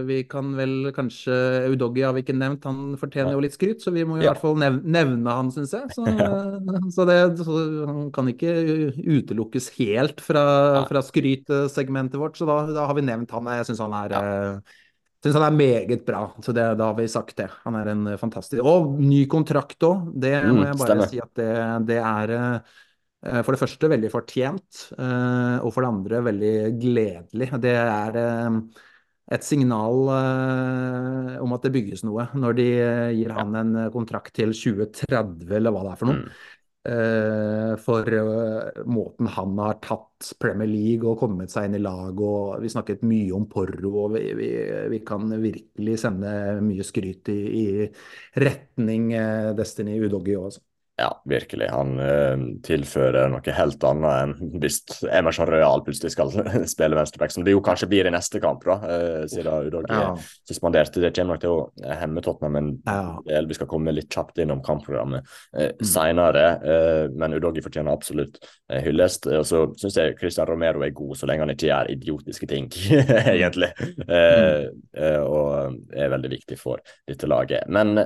[0.08, 1.36] Vi kan vel kanskje
[1.66, 4.40] Eudoggi har vi ikke nevnt, han fortjener jo litt skryt, så vi må i hvert
[4.40, 5.92] fall nevne, han, syns jeg.
[5.98, 6.06] Så,
[6.96, 7.60] så, det, så,
[7.90, 8.56] han kan ikke
[9.04, 10.46] utelukkes helt fra,
[10.88, 13.52] fra skrytsegmentet vårt, så da, da, har vi nevnt han.
[13.60, 14.82] Jeg syns han er Jeg
[15.26, 17.48] Syns han er meget bra, så det, da har vi sagt det.
[17.64, 21.10] Han er en fantastisk Og ny kontrakt òg, det må Mm, jeg bare stemmer.
[21.10, 21.48] si at det,
[21.90, 22.76] det er eh,
[23.45, 27.47] for det første veldig fortjent, eh, og for det andre veldig gledelig.
[27.64, 28.60] Det er eh,
[29.35, 34.35] et signal eh, om at det bygges noe, når de eh, gir han en kontrakt
[34.38, 36.22] til 2030, eller hva det er for noe.
[36.26, 36.35] Mm.
[36.85, 42.19] Eh, for eh, måten han har tatt Premier League og kommet seg inn i lag.
[42.22, 44.49] og Vi snakket mye om Porro, og vi, vi,
[44.93, 47.65] vi kan virkelig sende mye skryt i, i
[48.45, 50.60] retning eh, Destiny Udogi òg.
[50.98, 51.68] Ja, virkelig.
[51.74, 54.78] Han eh, tilfører noe helt annet enn hvis
[55.12, 56.32] Emerson Royal plutselig skal
[56.74, 60.14] spille venstreback, som det jo kanskje blir i neste kamp, da, eh, siden Udog Ja.
[60.14, 60.94] er suspendert.
[60.96, 63.42] Det kommer nok til å hemme Tottenham, men Ja.
[63.46, 65.86] vi skal komme litt kjapt innom kampprogrammet eh, Mm.
[65.92, 66.46] senere.
[66.64, 68.40] Eh, men Udogi fortjener absolutt
[68.70, 69.28] eh, hyllest.
[69.28, 72.70] Og så syns jeg Christian Romero er god, så lenge han ikke gjør idiotiske ting,
[73.36, 73.74] egentlig.
[74.08, 74.08] Mm.
[74.96, 77.68] eh, og er veldig viktig for dette laget.
[77.68, 77.98] Men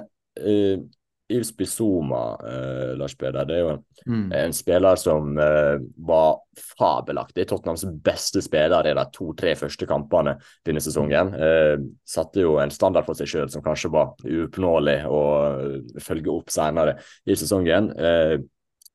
[1.29, 4.31] Yves Bizuma, eh, Lars Peder, det er jo en, Mm.
[4.33, 6.37] en spiller som eh, var
[6.79, 7.45] fabelaktig.
[7.47, 11.33] Tottenhams beste spiller i de to-tre første kampene denne sesongen.
[11.35, 11.77] Eh,
[12.07, 15.19] satte jo en standard for seg sjøl som kanskje var uoppnåelig å
[15.59, 16.97] eh, følge opp senere
[17.27, 17.91] i sesongen.
[17.99, 18.37] Eh,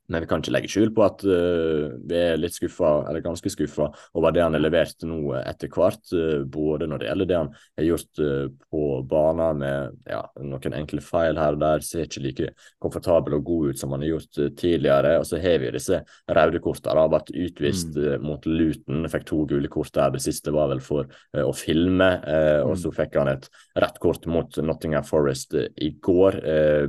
[0.09, 3.53] men vi kan ikke legge skjul på at uh, vi er litt skuffa, eller ganske
[3.53, 6.03] skuffa, over det han har levert nå etter hvert.
[6.13, 10.77] Uh, både når det gjelder det han har gjort uh, på banen med ja, noen
[10.77, 12.51] enkle feil her og der, ser ikke like
[12.83, 15.15] komfortabel og god ut som han har gjort eh, tidligere.
[15.21, 16.01] Og så har vi disse
[16.39, 17.05] røde kortene.
[17.05, 20.13] Har vært utvist eh, mot Luton, fikk to gule kort der.
[20.15, 22.69] Det siste var vel for eh, å filme, Mm.
[22.69, 23.47] og så fikk han et
[23.81, 26.37] rett kort mot Nottingham Forest eh, i går.
[26.45, 26.87] Eh,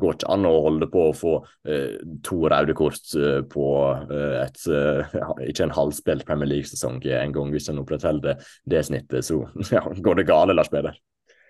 [0.00, 1.34] går ikke an å holde på å få
[1.68, 3.66] eh, to røde kort eh, på
[4.10, 5.16] eh, et eh,
[5.50, 7.50] ikke en halvspilt Premier League-sesong engang.
[7.54, 9.42] Hvis en opprettholder det snittet, så
[9.74, 10.96] ja, går det gale, Lars Peder.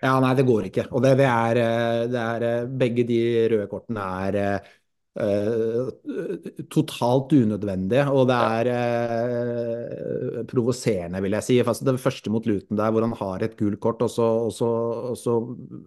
[0.02, 0.86] Ja, nei, det går ikke.
[0.92, 1.60] Og det, det, er,
[2.12, 3.20] det er Begge de
[3.52, 4.60] røde kortene er
[6.68, 11.56] totalt unødvendige, og det er eh, provoserende, vil jeg si.
[11.62, 14.52] Altså, det første mot Luton der, hvor han har et gult kort, og så, og,
[14.52, 14.68] så,
[15.12, 15.38] og så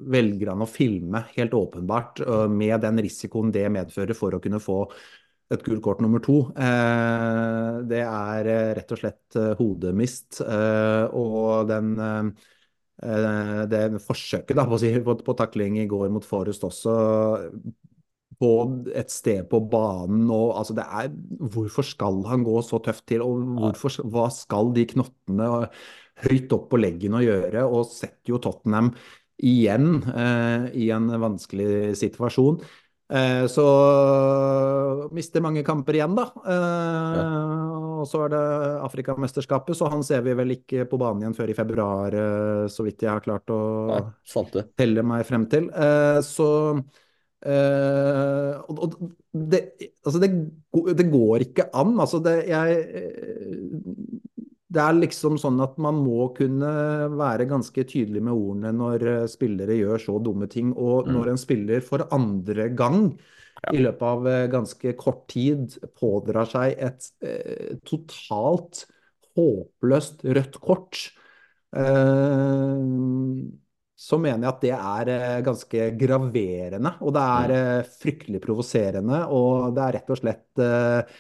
[0.10, 4.62] velger han å filme, helt åpenbart, eh, med den risikoen det medfører for å kunne
[4.64, 4.82] få
[5.54, 6.40] et gult kort nummer to.
[6.58, 10.42] Eh, det er eh, rett og slett eh, hodemist.
[10.46, 12.50] Eh, og den eh,
[13.06, 16.98] eh, det forsøket da, på, på takling i går mot Forrest også,
[18.40, 18.50] på
[18.96, 21.10] et sted på banen og altså det er,
[21.54, 25.50] Hvorfor skal han gå så tøft til, og hvorfor, hva skal de knottene
[26.26, 27.66] høyt opp på leggen å gjøre?
[27.68, 28.94] Og setter jo Tottenham
[29.40, 32.60] igjen eh, i en vanskelig situasjon.
[33.10, 33.66] Eh, så
[35.16, 36.28] mister mange kamper igjen, da.
[36.46, 38.42] Eh, Og så er det
[38.86, 42.86] Afrikamesterskapet, så han ser vi vel ikke på banen igjen før i februar, eh, så
[42.88, 43.60] vidt jeg har klart å
[43.90, 44.02] Nei,
[44.80, 45.68] telle meg frem til.
[45.72, 46.50] Eh, så
[47.46, 48.96] eh, og, og
[49.32, 49.62] det,
[50.06, 50.30] altså det,
[50.98, 51.96] det går ikke an.
[52.00, 56.70] Altså det, jeg, eh, det er liksom sånn at man må kunne
[57.18, 60.74] være ganske tydelig med ordene når eh, spillere gjør så dumme ting.
[60.78, 61.14] Og Mm.
[61.16, 63.14] når en spiller for andre gang
[63.74, 68.86] i løpet av ganske kort tid pådrar seg et eh, totalt
[69.36, 71.02] håpløst rødt kort,
[71.76, 72.80] eh,
[74.00, 76.96] så mener jeg at det er eh, ganske graverende.
[77.04, 81.18] Og det er eh, fryktelig provoserende, og det er rett og slett eh,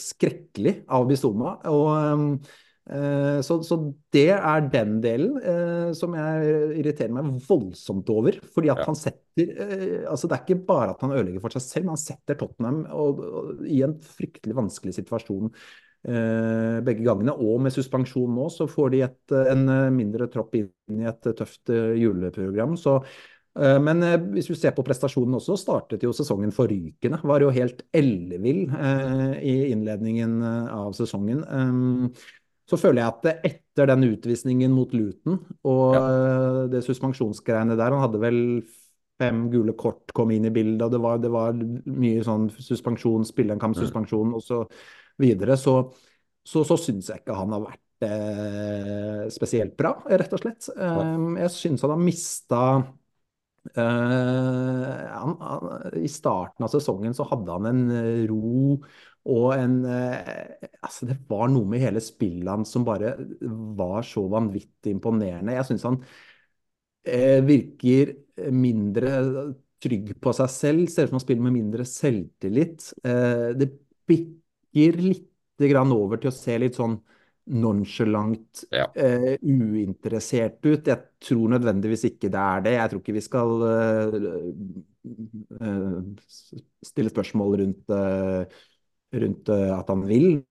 [0.00, 1.58] skrekkelig av Bizuma.
[1.68, 2.48] Og,
[2.88, 3.78] eh, så, så
[4.16, 8.40] det er den delen eh, som jeg irriterer meg voldsomt over.
[8.56, 9.24] Fordi at han setter
[10.08, 12.84] altså Det er ikke bare at han ødelegger for seg selv, men han setter Tottenham
[13.68, 15.50] i en fryktelig vanskelig situasjon
[16.04, 17.32] begge gangene.
[17.32, 21.30] Og med suspensjon nå, så får de et, en eh, mindre tropp inn i et
[21.38, 22.76] tøft eh, juleprogram.
[22.80, 23.00] Så
[23.54, 27.20] Eh, Men eh, hvis du ser på prestasjonen også, startet jo sesongen forrykende.
[27.22, 31.44] Var jo helt ellevill eh, i innledningen eh, av sesongen.
[32.64, 35.36] Så føler jeg at etter den utvisningen mot Luton
[35.68, 36.04] og ja.
[36.72, 38.38] det suspensjonsgreiene der Han hadde vel
[39.20, 43.26] fem gule kort kom inn i bildet, og det var, det var mye sånn suspensjon,
[43.28, 44.62] spille en kamp, suspensjon og så
[45.20, 45.56] videre.
[45.60, 45.78] Så,
[46.44, 50.68] så, så syns jeg ikke han har vært eh, spesielt bra, rett og slett.
[50.76, 52.66] Um, jeg syns han har mista
[53.64, 53.80] Uh,
[55.08, 58.74] han, han, I starten av sesongen så hadde han en eh, ro
[59.32, 60.18] og en uh,
[60.84, 65.56] altså Det var noe med hele spillet hans som bare var så vanvittig imponerende.
[65.56, 68.12] Jeg syns han uh, virker
[68.52, 69.14] mindre
[69.84, 70.86] trygg på seg selv.
[70.90, 72.90] Ser ut som han spiller med mindre selvtillit.
[73.04, 73.70] Eh, det
[74.08, 74.40] bikker
[74.74, 75.30] litt
[75.70, 76.98] grann over til å se litt sånn
[77.44, 78.86] nonchalant, Ja.
[78.96, 80.86] uh, uinteressert ut.
[80.86, 82.72] Jeg tror nødvendigvis ikke det er det.
[82.78, 84.14] Jeg tror ikke vi skal uh,
[85.60, 86.00] uh,
[86.84, 87.94] stille spørsmål rundt,
[89.14, 90.42] rundt at han vil.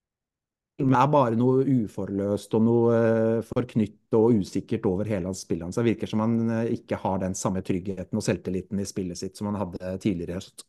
[0.82, 5.62] Men det er bare noe uforløst og noe forknytt og usikkert over hele hans spill.
[5.70, 6.38] Det virker som han
[6.74, 10.40] ikke har den samme tryggheten og selvtilliten i spillet sitt som han hadde tidligere i
[10.42, 10.66] høst.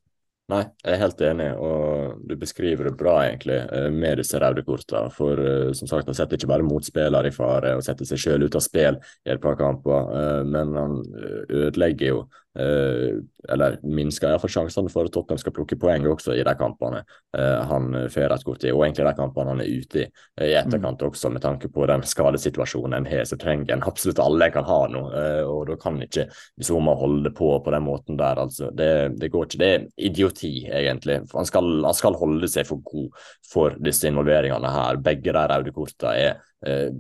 [0.53, 3.57] Nei, jeg er helt enig, og du beskriver det bra, egentlig,
[3.95, 5.09] med disse røde kortene.
[5.15, 8.51] For eh, som sagt, han setter ikke bare motspillere i fare og setter seg selv
[8.51, 12.19] ut av spill i et par kamper, eh, men han eh, ødelegger jo
[12.59, 13.21] eh,
[13.53, 17.03] eller minsker iallfall sjansene for at Tottenham skal plukke poeng også i de kampene
[17.37, 20.55] eh, han får et kort i, og egentlig de kampene han er ute i eh,
[20.55, 24.49] i etterkant også, med tanke på den skadesituasjonen en har, så trenger en absolutt alle
[24.49, 26.29] en kan ha nå, eh, og da kan ikke
[26.65, 28.71] Zuma holde på på den måten der, altså.
[28.75, 28.91] Det,
[29.21, 29.61] det går ikke.
[29.61, 31.21] Det er idioti, egentlig.
[31.35, 35.01] Han skal, han skal holde seg for god for disse involveringene her.
[35.05, 36.91] Begge de røde kortene er eh,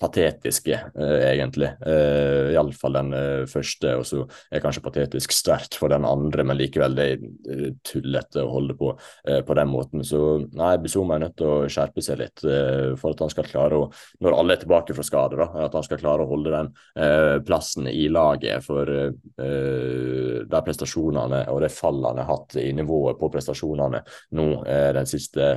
[0.00, 1.68] patetiske, eh, egentlig.
[1.86, 6.58] Eh, Iallfall den eh, første, og så er kanskje patetisk sterkt for den andre, men
[6.58, 7.22] likevel det er
[7.54, 8.90] eh, tullete å holde på
[9.28, 10.02] eh, på den måten.
[10.06, 10.22] Så
[10.58, 13.78] nei, Bizuma er nødt til å skjerpe seg litt eh, for at han skal klare
[13.78, 13.86] å,
[14.24, 17.38] når alle er tilbake fra skade, da, at han skal klare å holde den eh,
[17.46, 18.64] plassen i laget.
[18.68, 24.00] For de prestasjonene og det fallet han har hatt i nivået på prestasjonene
[24.36, 24.46] nå
[24.96, 25.50] den siste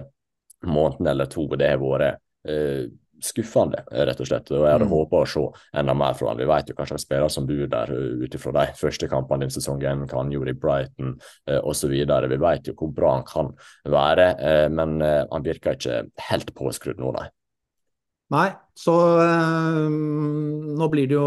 [0.68, 4.52] måneden eller to, det har vært skuffende, rett og slett.
[4.52, 4.94] Og jeg hadde Mm.
[4.96, 5.44] håpa å se
[5.80, 6.38] enda mer fra han.
[6.38, 9.46] Vi vet jo hva slags spillere som bor der uh, ut ifra de første kampene
[9.46, 11.14] denne sesongen, hva han gjorde i Brighton
[11.50, 11.90] uh, osv.
[11.92, 13.54] Vi vet jo hvor bra han kan
[13.86, 16.00] være, eh, men eh, han virker ikke
[16.30, 17.28] helt påskrudd nå, nei.
[18.32, 18.48] Nei,
[18.80, 19.90] så øh,
[20.80, 21.26] nå blir det jo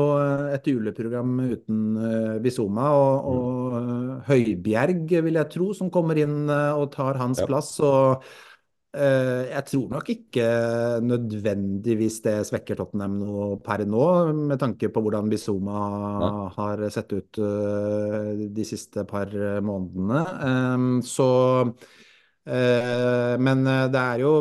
[0.54, 6.48] et juleprogram uten Visoma, Bizuma og, og eh, Høibjerg, vil jeg tro, som kommer inn
[6.48, 7.46] eh, og tar hans Ja.
[7.50, 7.74] plass.
[7.84, 8.28] Og eh,
[8.94, 10.44] jeg tror nok ikke
[11.02, 14.04] nødvendigvis det svekker Tottenham noe per nå,
[14.52, 15.80] med tanke på hvordan Bizuma
[16.54, 19.34] har sett ut eh, de siste par
[19.66, 20.22] månedene.
[20.50, 21.28] Eh, så
[22.46, 24.34] eh, Men eh, det er jo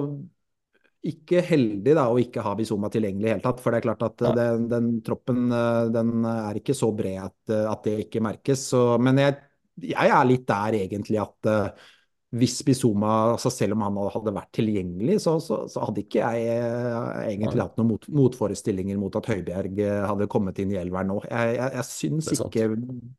[1.04, 3.60] ikke heldig da, å ikke ha Bizuma tilgjengelig i hele tatt.
[3.64, 7.20] For det er klart at eh, den, den troppen eh, den er ikke så bred
[7.26, 8.70] at, eh, at det ikke merkes.
[8.72, 9.36] Så, men jeg,
[9.84, 11.90] jeg er litt der egentlig at eh,
[12.34, 16.48] hvis Bizuma, altså selv om han hadde vært tilgjengelig, så, så, så hadde ikke jeg
[16.56, 21.12] eh, egentlig hatt noen mot, motforestillinger mot at Høibjerg eh, hadde kommet inn i elveren
[21.14, 21.20] nå.
[21.30, 22.68] Jeg, jeg, jeg syns ikke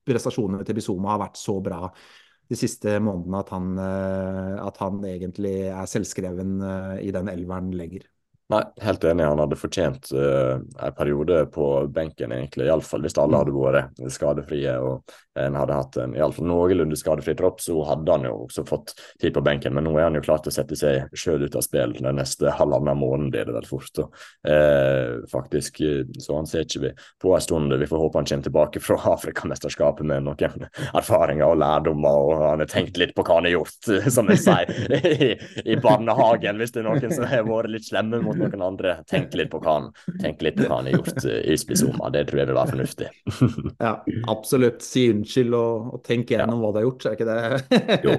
[0.09, 1.85] prestasjonene til Bizuma har vært så bra
[2.51, 6.59] de siste månedene at han, eh, at han egentlig er selvskreven
[7.05, 8.09] i den elveren lenger.
[8.53, 9.25] Nei, helt enig.
[9.25, 12.67] Han hadde fortjent uh, en periode på benken, egentlig.
[12.69, 16.97] Iallfall hvis alle hadde vært skadefrie og en hadde hatt en i alle fall noenlunde
[16.99, 19.75] skadefri tropp, så hadde han jo også fått tid på benken.
[19.75, 22.21] Men nå er han jo klar til å sette seg sjøl ut av spill den
[22.21, 23.99] neste halvannen måneden, blir det vel fort.
[24.05, 25.81] Og, eh, faktisk,
[26.23, 26.93] så han ser ikke vi
[27.25, 27.75] på en stund.
[27.81, 32.63] Vi får håpe han kommer tilbake fra Afrikamesterskapet med noen erfaringer og lærdommer, og han
[32.63, 35.33] har tenkt litt på hva han har gjort, som jeg sier, i,
[35.65, 36.61] i barnehagen.
[36.61, 39.61] Hvis det er noen som har vært litt slemme mot noen andre, tenk litt på
[39.63, 39.89] hva han,
[40.41, 42.11] litt på hva han har gjort eh, i spisoma.
[42.15, 43.11] Det tror jeg vil være fornuftig.
[43.85, 43.97] Ja,
[44.31, 44.83] absolutt.
[44.85, 47.99] Si unnskyld og, og tenk gjennom hva du har gjort, er ikke det?
[48.07, 48.15] Jo.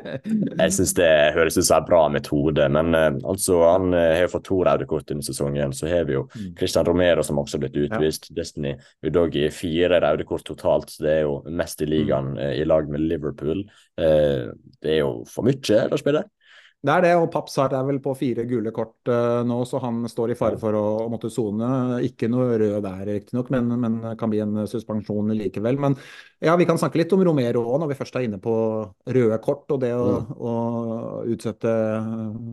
[0.59, 4.25] Jeg syns det høres ut som en bra metode, men uh, altså, han eh, har
[4.25, 5.73] jo fått to røde kort denne sesongen.
[5.75, 6.55] Så har vi jo Mm.
[6.57, 8.25] Christian Romero som også har blitt utvist.
[8.35, 8.73] Destiny
[9.05, 10.95] Udogi fire røde kort totalt.
[10.99, 13.61] Det er jo mest i ligaen uh, i lag med Liverpool.
[13.95, 16.25] Det er jo for mye, da, spiller
[16.85, 20.03] Det er det, og Paps er vel på fire gule kort uh, nå, så han
[20.11, 21.97] står i fare for å, å måtte sone.
[22.05, 25.79] Ikke noe rød der, riktignok, men, men kan bli en suspensjon likevel.
[25.81, 25.97] Men
[26.45, 28.53] ja, vi kan snakke litt om Romero òg, når vi først er inne på
[29.17, 30.53] røde kort og det å, å
[31.31, 31.73] utsette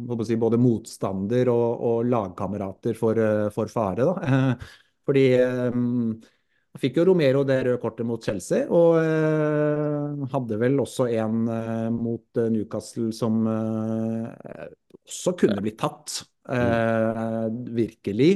[0.09, 4.07] hva si, både motstander og, og lagkamerater for, eh, for fare.
[4.09, 4.17] Da.
[4.23, 4.73] Eh,
[5.07, 5.77] Fordi eh,
[6.81, 11.89] fikk jo Romero det røde kortet mot Chelsea, og eh, hadde vel også en eh,
[11.93, 14.71] mot eh, Newcastle som eh,
[15.05, 17.45] også kunne blitt tatt, eh,
[17.77, 18.33] virkelig.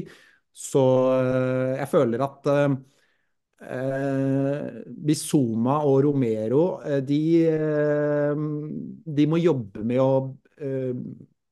[0.57, 0.85] Så
[1.17, 2.53] eh, jeg føler at
[5.07, 6.63] Bizuma og Romero,
[7.09, 7.21] de,
[9.17, 10.11] de må jobbe med å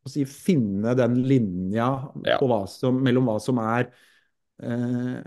[0.05, 1.87] å si, finne den linja
[2.29, 2.37] Ja.
[2.41, 3.87] på hva som, mellom hva som er
[4.61, 5.21] eh,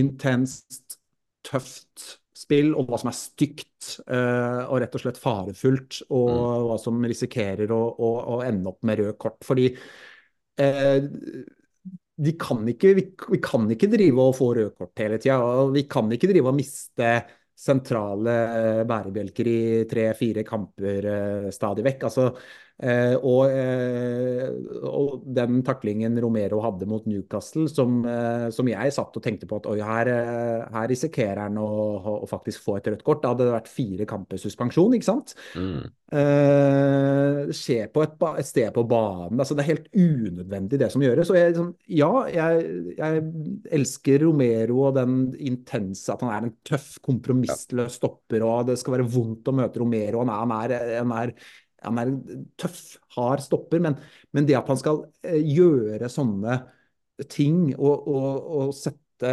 [0.00, 0.98] intenst,
[1.46, 6.66] tøft spill, og hva som er stygt eh, og rett og slett farefullt, og Mm.
[6.68, 9.38] hva som risikerer å, å, å ende opp med rød kort.
[9.46, 9.68] Fordi
[10.58, 11.02] eh,
[12.22, 13.04] de kan ikke, vi,
[13.34, 15.38] vi kan ikke drive og få røde kort hele tida.
[15.42, 17.12] Og vi kan ikke drive og miste
[17.62, 19.56] sentrale eh, bærebjelker i
[19.90, 22.08] tre-fire kamper eh, stadig vekk.
[22.10, 22.28] Altså,
[22.71, 24.48] Eh, og, eh,
[24.88, 29.60] og, den taklingen Romero hadde mot Newcastle, som, eh, som jeg satt og tenkte på
[29.60, 31.68] at oi, her, eh, her risikerer han å,
[32.22, 33.22] å, faktisk få et rødt kort.
[33.22, 35.36] Da hadde det vært fire kamper suspensjon, ikke sant?
[35.54, 35.92] Mm.
[36.12, 39.38] Eh, skjer på et, et, sted på banen.
[39.40, 41.30] altså Det er helt unødvendig, det som gjøres.
[41.32, 42.66] Og jeg, liksom, ja, jeg,
[42.98, 43.22] jeg,
[43.78, 48.98] elsker Romero og den intense At han er en tøff, kompromissløs stopper, og det skal
[48.98, 50.24] være vondt å møte Romero.
[50.26, 51.36] Han er, han er, han er
[51.84, 52.80] han er en tøff,
[53.16, 53.98] hard stopper, men,
[54.32, 56.60] men det at han skal eh, gjøre sånne
[57.30, 59.32] ting og, og, og sette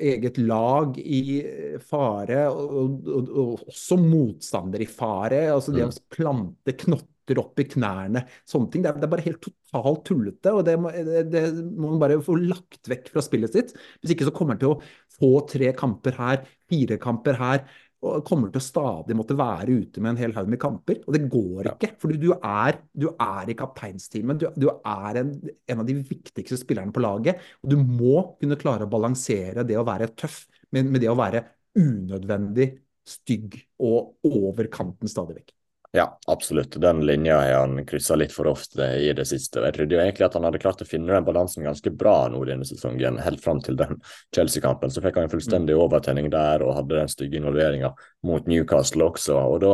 [0.00, 1.42] eget lag i
[1.84, 5.42] fare, og, og også motstander i fare.
[5.52, 6.00] altså Det å mm.
[6.16, 8.84] plante knotter opp i knærne, sånne ting.
[8.84, 10.54] Det er, det er bare helt totalt tullete.
[10.54, 13.74] og det må, det, det må, man bare få lagt vekk fra spillet sitt.
[14.00, 14.80] Hvis ikke så kommer han til å
[15.18, 17.66] få tre kamper her, fire kamper her
[18.04, 21.00] og kommer til å stadig måtte være ute med en hel haug med kamper.
[21.06, 21.92] Og det går ikke.
[22.00, 24.42] For du er, du er i kapteinsteamet.
[24.42, 27.40] Du, du er en, en, av de viktigste spillerne på laget.
[27.64, 30.42] Og du må kunne klare å balansere det å være tøff
[30.76, 31.46] med, med det å være
[31.76, 32.70] unødvendig
[33.06, 33.56] stygg
[33.86, 35.55] og over kanten stadig vekk.
[35.96, 36.80] Ja, absolutt.
[36.80, 39.62] Den linja har han kryssa litt for ofte i det siste.
[39.64, 42.42] Jeg trodde jo egentlig at han hadde klart å finne den balansen ganske bra nå
[42.44, 43.96] denne sesongen, helt fram til den
[44.36, 44.92] Chelsea-kampen.
[44.92, 47.94] Så fikk han en fullstendig overtenning der og hadde den stygge involveringa
[48.28, 49.38] mot Newcastle også.
[49.40, 49.72] Og da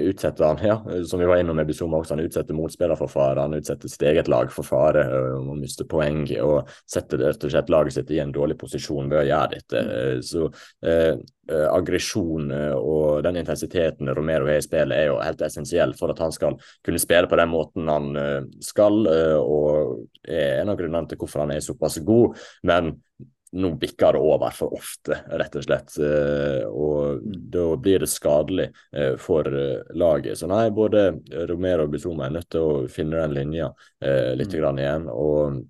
[0.00, 3.44] utsetter han, ja, som vi var innom med Bizuma også, han utsetter motspiller for fare.
[3.44, 5.04] Han utsetter sitt eget lag for fare
[5.36, 9.12] om å miste poeng og setter rett og slett laget sitt i en dårlig posisjon
[9.12, 9.84] ved å gjøre dette.
[9.84, 10.24] Mm.
[10.32, 10.48] Så
[10.80, 11.18] eh,
[11.50, 16.12] eh, aggresjon eh, og den intensiteten Romero har i spillet, er jo helt essensiell for
[16.12, 20.70] at han skal kunne spille på den måten han uh, skal, Uh, og er en
[20.72, 22.36] av grunnene til hvorfor han er såpass god.
[22.66, 22.90] Men
[23.58, 25.94] nå bikker det over for ofte, rett og slett.
[26.68, 28.66] Og da blir det skadelig
[29.22, 29.48] for
[29.96, 30.36] laget.
[30.36, 31.06] Så nei, både
[31.48, 33.70] Romero og Bizuma er nødt til å finne den linja
[34.36, 34.58] litt mm.
[34.58, 35.08] grann igjen.
[35.08, 35.62] og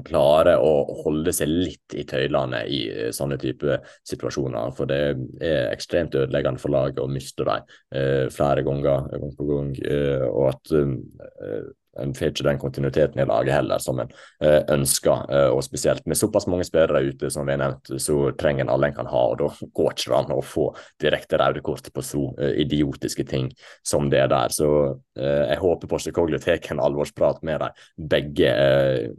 [0.00, 3.76] klare å holde seg litt i tøylene i eh, sånne type
[4.08, 4.72] situasjoner.
[4.76, 5.00] For det
[5.44, 9.70] er ekstremt ødeleggende for laget å miste dem eh, flere ganger gang på gang.
[9.84, 11.68] Eh, og at eh,
[12.00, 15.26] en får ikke den kontinuiteten i laget heller som en uh, ønsker.
[15.28, 18.72] Uh, og spesielt med såpass mange spillere ute som vi har nevnt, så trenger en
[18.72, 19.24] alle en kan ha.
[19.32, 20.68] og Da går ikke an å få
[21.02, 23.50] direkte røde kort på så uh, idiotiske ting
[23.84, 24.52] som det der.
[24.52, 24.68] Så
[25.12, 28.52] jeg håper Porsche tar en alvorsprat med dem begge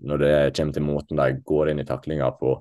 [0.02, 2.56] når det kommer til måten de går inn i taklinga på,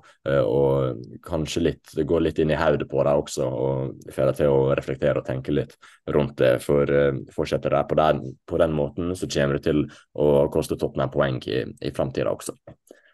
[0.45, 4.53] og kanskje litt, går litt inn i hodet på dem også, og får dem til
[4.53, 5.73] å reflektere og tenke litt
[6.13, 6.59] rundt det.
[6.61, 6.93] For
[7.33, 7.97] fortsetter de på,
[8.53, 9.87] på den måten, så kommer det til
[10.19, 12.57] og koste Tottenham poeng i, i framtida også.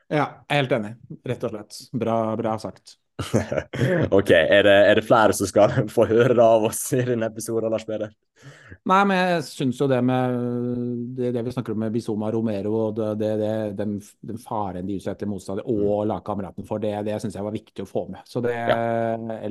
[0.10, 0.96] Ja, jeg er helt enig,
[1.30, 1.84] rett og slett.
[2.02, 2.98] Bra, bra sagt.
[4.16, 7.28] ok, er det, er det, flere som skal få høre det av oss i denne
[7.30, 8.14] episoden, Lars Peder?
[8.88, 10.38] Nei, men jeg syns jo det med
[11.18, 14.96] det, det, vi snakker om med Bizoma Romero og det, det, den, den, faren de
[14.96, 16.08] utsetter motstander og mm.
[16.14, 18.24] lagkameraten for, det, det syns jeg var viktig å få med.
[18.30, 18.80] Så det, ja.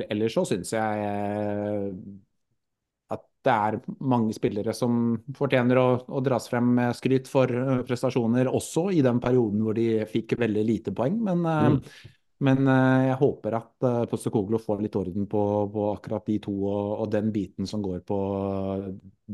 [0.08, 1.92] Ellers så syns jeg
[3.48, 3.78] det er
[4.10, 9.02] mange spillere som fortjener å, å, dras frem med skryt for uh, prestasjoner, også i
[9.04, 11.18] den perioden hvor de fikk veldig lite poeng.
[11.24, 12.08] Men, uh, mm.
[12.46, 15.44] men uh, jeg håper at Postekoglo får litt orden på,
[15.74, 18.18] på, akkurat de to og, og, den biten som går på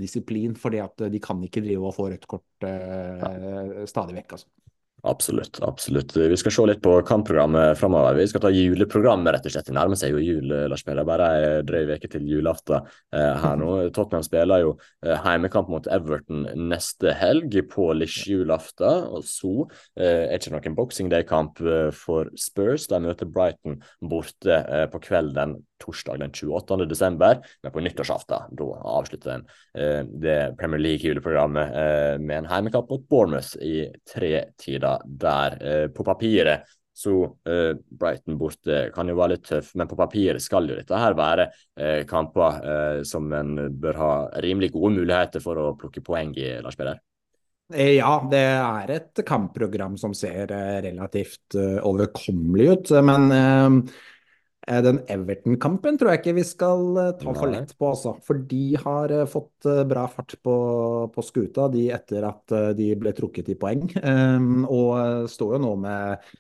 [0.05, 0.55] disiplin.
[0.59, 2.69] fordi at de kan ikke drive og få rødt kort
[3.91, 4.39] stadig vekk.
[4.39, 4.64] altså.
[5.07, 5.59] Absolutt.
[5.63, 6.17] absolutt.
[6.17, 8.17] Vi skal se litt på kampprogrammet framover.
[8.17, 9.67] Vi skal ta juleprogrammet, rett og slett.
[9.69, 11.05] Det nærmer seg jo jul, Lars Peder.
[11.05, 13.69] Bare ei drøy uke til julaften eh, her nå.
[13.97, 14.73] Tottenham spiller jo
[15.05, 19.11] eh, heimekamp mot Everton neste helg på lillejulaften.
[19.13, 22.89] Og så eh, er det ikke noen Boxing Day-kamp eh, for Spurs.
[22.89, 26.81] De møter Brighton borte eh, på kvelden torsdag den 28.
[26.91, 29.45] desember, men på nyttårsaften da avslutter en
[29.79, 35.61] eh, det Premier League-juleprogrammet eh, med en heimekamp mot Bournemouth i tre tider der.
[35.61, 40.43] Eh, på papiret så uh, Brighton borte kan jo være litt tøff, men på papiret
[40.43, 44.13] skal jo dette her være uh, kamper uh, som en bør ha
[44.45, 47.03] rimelig gode muligheter for å plukke poeng i, Lars Peder?
[47.75, 50.53] Ja, det er et kampprogram som ser
[50.85, 52.91] relativt overkommelig ut.
[53.03, 53.95] Men Eh,
[54.65, 58.15] den Everton-kampen tror jeg ikke vi skal eh, ta for lett på, altså.
[58.25, 60.55] For de har eh, fått bra fart på,
[61.13, 63.85] på skuta, de etter at de ble trukket i poeng.
[64.01, 66.33] Um, og står jo nå med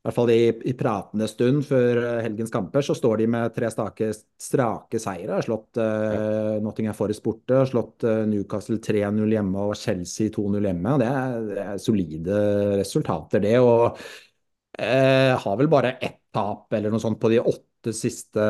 [0.00, 3.68] i hvert fall i, i pratende stund før helgens kamper, så står de med tre
[3.68, 4.06] stake,
[4.40, 5.34] strake seire.
[5.34, 10.70] Har slått uh, Nottingham Forest borte, har slått uh, Newcastle 3-0 hjemme og Chelsea 2-0
[10.70, 10.94] hjemme.
[11.02, 12.40] Det er, det er, solide
[12.80, 13.58] resultater, det.
[13.60, 18.44] Og uh, har vel bare ett tap eller noe sånt på de åtte siste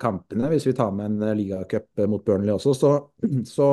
[0.00, 2.74] kampene, hvis vi tar med en ligacup mot Burnley også.
[2.76, 2.92] Så,
[3.56, 3.70] så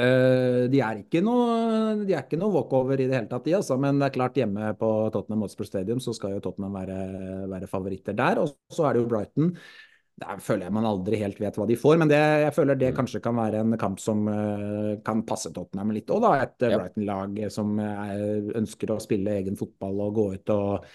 [0.00, 3.56] Uh, de er ikke noe, de er ikke noe walkover i det hele tatt, de,
[3.58, 3.76] altså.
[3.80, 6.98] Men det er klart, hjemme på Tottenham Hotspur Stadium så skal jo Tottenham være,
[7.50, 8.40] være favoritter der.
[8.40, 9.52] Og så er det jo Brighton.
[10.20, 12.90] Der føler jeg man aldri helt vet hva de får, men det, jeg føler det
[12.92, 12.96] mm.
[12.98, 16.12] kanskje kan være en kamp som uh, kan passe Tottenham litt.
[16.14, 20.90] Og da et uh, Brighton-lag som ønsker å spille egen fotball og gå ut og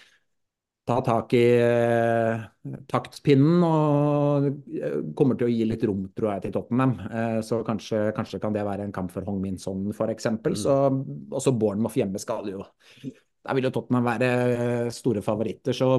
[0.86, 2.42] ta tak i eh,
[2.86, 6.92] taktpinnen og eh, kommer til å gi litt rom, tror jeg, til Tottenham.
[7.10, 10.30] Eh, så kanskje, kanskje kan det være en kamp for Hong Min Son, f.eks.
[10.36, 10.52] Mm.
[10.58, 10.76] Så
[11.34, 12.62] også Bournemouth hjemme skal jo
[13.02, 15.74] Der vil jo Tottenham være eh, store favoritter.
[15.74, 15.90] Så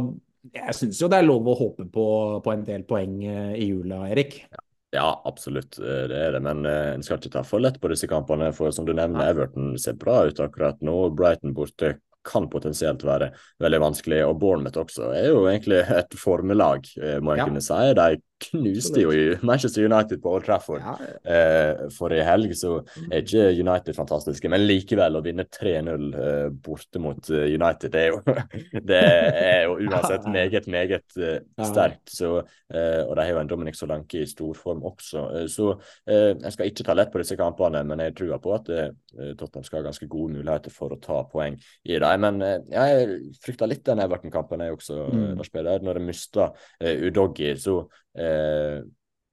[0.54, 2.08] jeg syns jo det er lov å håpe på,
[2.44, 4.40] på en del poeng i jula, Erik.
[4.48, 4.64] Ja.
[4.96, 6.40] Ja, absolutt, det er det.
[6.46, 8.54] Men en skal ikke ta for lett på disse kampene.
[8.56, 10.96] For som du nevner, Everton ser bra ut akkurat nå.
[11.12, 11.98] Brighton borte
[12.28, 13.32] kan potensielt være
[13.64, 14.22] veldig vanskelig.
[14.28, 17.50] Og Bournemouth også er jo egentlig et formelag, eh, må jeg ja.
[17.50, 17.82] kunne si.
[17.98, 19.12] De knuste jo
[19.42, 20.94] Manchester United på Old Trafford ja.
[21.34, 22.76] eh, forrige helg, så
[23.10, 24.50] er ikke United fantastiske.
[24.52, 28.22] Men likevel, å vinne 3-0 eh, borte mot uh, United, det er jo,
[28.92, 32.06] det er jo uansett meget, meget uh, sterkt.
[32.14, 35.26] Så, uh, og de har jo en Dominic Solanke i storform også.
[35.52, 35.68] så
[36.08, 39.80] jeg skal ikke ta lett på disse kampene, men jeg tror på at Tottenham skal
[39.80, 41.58] ha ganske gode muligheter for å ta poeng
[41.88, 42.26] i dem.
[42.26, 43.08] Men jeg
[43.44, 45.26] frykter litt den Everton-kampen, jeg også, mm.
[45.40, 45.86] Lars Peder.
[45.86, 46.50] Når de mista
[46.82, 47.80] Udoggi, så
[48.18, 48.80] Eh,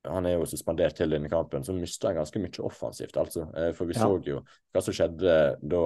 [0.05, 3.17] han er jo suspendert til denne kampen, så mista han ganske mye offensivt.
[3.17, 3.47] altså.
[3.57, 4.05] Eh, for vi ja.
[4.05, 4.43] så jo
[4.75, 5.83] hva som skjedde da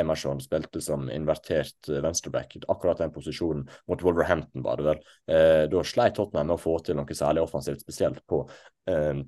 [0.00, 2.56] Emerson spilte som invertert venstreback.
[2.68, 5.02] Akkurat den posisjonen mot Wolverhampton, var det vel.
[5.28, 8.46] Eh, da sleit Tottenham med å få til noe særlig offensivt, spesielt på
[8.88, 9.20] eh,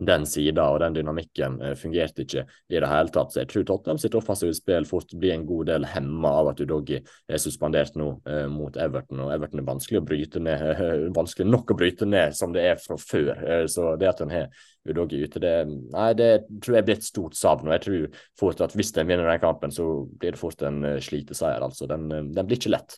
[0.00, 3.32] den sida og den dynamikken eh, fungerte ikke i det hele tatt.
[3.32, 6.62] Så jeg tror Tottenham sitt offensive spill fort blir en god del hemma av at
[6.64, 9.20] Udoggi er suspendert nå eh, mot Everton.
[9.26, 10.64] Og Everton er vanskelig å bryte ned,
[11.20, 13.32] vanskelig nok å bryte ned som det er fra før.
[13.44, 14.48] Eh, så det at en har
[14.88, 15.54] Udoggi ute, det,
[15.92, 16.30] nei, det
[16.64, 17.68] tror jeg blir et stort savn.
[17.68, 20.80] Og jeg tror fort at hvis en vinner den kampen, så blir det fort en
[21.04, 21.60] sliteseier.
[21.60, 21.84] Altså.
[21.90, 22.96] Den, den blir ikke lett.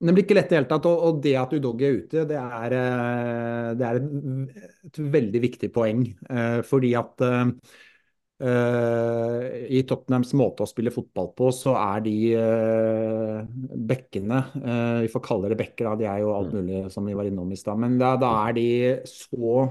[0.00, 0.88] Det blir ikke lett i det hele tatt.
[0.88, 5.68] Og, det at Udoggi er ute, det er, eh, det er et, et, veldig viktig
[5.74, 6.06] poeng.
[6.24, 7.50] Eh, fordi at uh,
[9.68, 13.42] i Tottenhams måte å spille fotball på, så er de uh,
[13.90, 15.98] bekkene uh, Vi får kalle det bekker, da.
[16.00, 16.56] De er jo alt mm.
[16.56, 17.84] mulig, som vi var innom i stad.
[17.84, 18.66] Men da, da, er de
[19.04, 19.66] så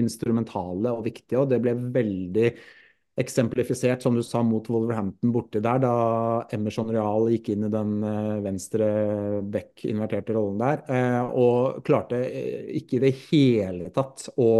[0.00, 2.50] instrumentale og viktige, og det ble veldig
[3.16, 5.92] eksemplifisert, som du sa, mot Wolverhampton borti der, da
[6.52, 8.88] Emerson Real gikk inn i den uh, venstre
[9.52, 14.52] back-inverterte rollen der, uh, og klarte uh, ikke i det hele tatt å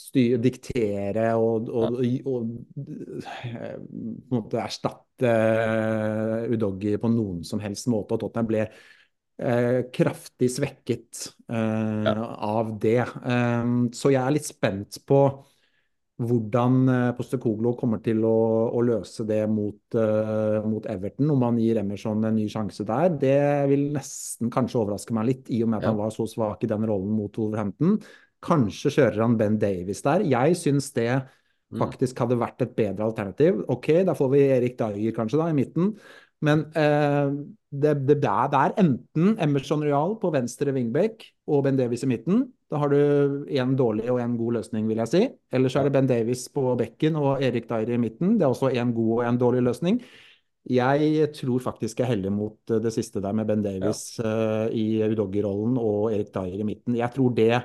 [0.00, 2.48] styre, diktere og, og, og,
[4.34, 5.34] måte erstatte
[6.50, 8.16] Udoggi på noen som helst måte.
[8.16, 8.64] og Tottenham ble
[9.40, 12.26] Eh, kraftig svekket eh, ja.
[12.44, 13.00] av det.
[13.00, 15.22] Eh, så jeg er litt spent på
[16.20, 18.36] hvordan eh, Postekoglo kommer til å,
[18.68, 23.14] å, løse det mot, uh, mot, Everton, om han gir Emerson en ny sjanse der.
[23.22, 23.40] Det
[23.70, 25.94] vil nesten kanskje overraske meg litt, i og med at ja.
[25.94, 27.96] han var så svak i den rollen mot Wolverhampton.
[28.44, 30.26] Kanskje kjører han Ben Davies der.
[30.28, 31.80] Jeg syns det mm.
[31.80, 33.64] faktisk hadde vært et bedre alternativ.
[33.72, 35.94] Ok, da får vi Erik Dyer kanskje da, i midten.
[36.44, 37.34] Men eh,
[37.70, 42.46] det, det, det, er enten Emerson Real på venstre wingback og Ben Davies i midten.
[42.70, 45.22] Da har du en dårlig og en god løsning, vil jeg si.
[45.52, 48.38] Eller så er det Ben Davies på bekken og Erik Dyer i midten.
[48.38, 50.00] Det er også en god og en dårlig løsning.
[50.70, 54.66] Jeg tror faktisk jeg heller mot det siste der med Ben Davies ja.
[54.66, 56.96] uh, i Udoggy-rollen og Erik Dyer i midten.
[56.96, 57.62] Jeg tror det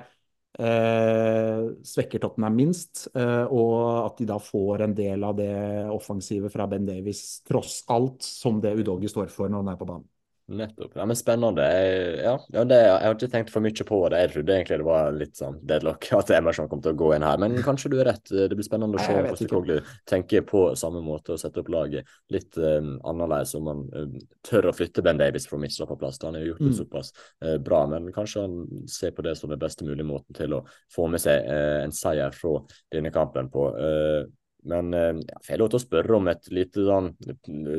[0.59, 5.53] eh, svekker Tottenham minst, eh, og at de da får en del av det
[5.93, 9.89] offensive fra Ben Davies, tross alt, som det Udogi står for når han er på
[9.89, 10.09] banen.
[10.47, 10.91] Nettopp.
[10.95, 11.63] Ja, men Spennende.
[11.73, 14.19] Jeg, ja, ja det, jeg har ikke tenkt for mye på det.
[14.21, 17.25] Jeg trodde egentlig det var litt sånn deadlock at Emerson kom til å gå inn
[17.25, 17.39] her.
[17.41, 18.29] Men kanskje du er rett.
[18.29, 22.13] Det blir spennende å se om Postekoglu tenker på samme måte og sette opp laget
[22.33, 23.55] litt um, annerledes.
[23.57, 24.15] Om han um,
[24.45, 26.21] tør å flytte Ben Davies fra på plass.
[26.21, 26.79] Han har gjort det mm.
[26.83, 27.81] såpass uh, bra.
[27.89, 30.63] Men kanskje han ser på det som den beste mulige måten til å
[30.93, 32.59] få med seg uh, en seier fra
[32.93, 33.71] denne kampen på.
[33.81, 34.29] Uh,
[34.69, 37.11] men jeg ja, får jeg lov til å spørre om et lite sånn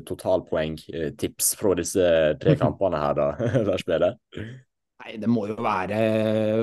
[0.07, 2.07] totalpoengtips fra disse
[2.43, 3.29] tre kampene her, da,
[3.69, 4.17] Lars Peder?
[4.97, 5.99] Nei, det må jo være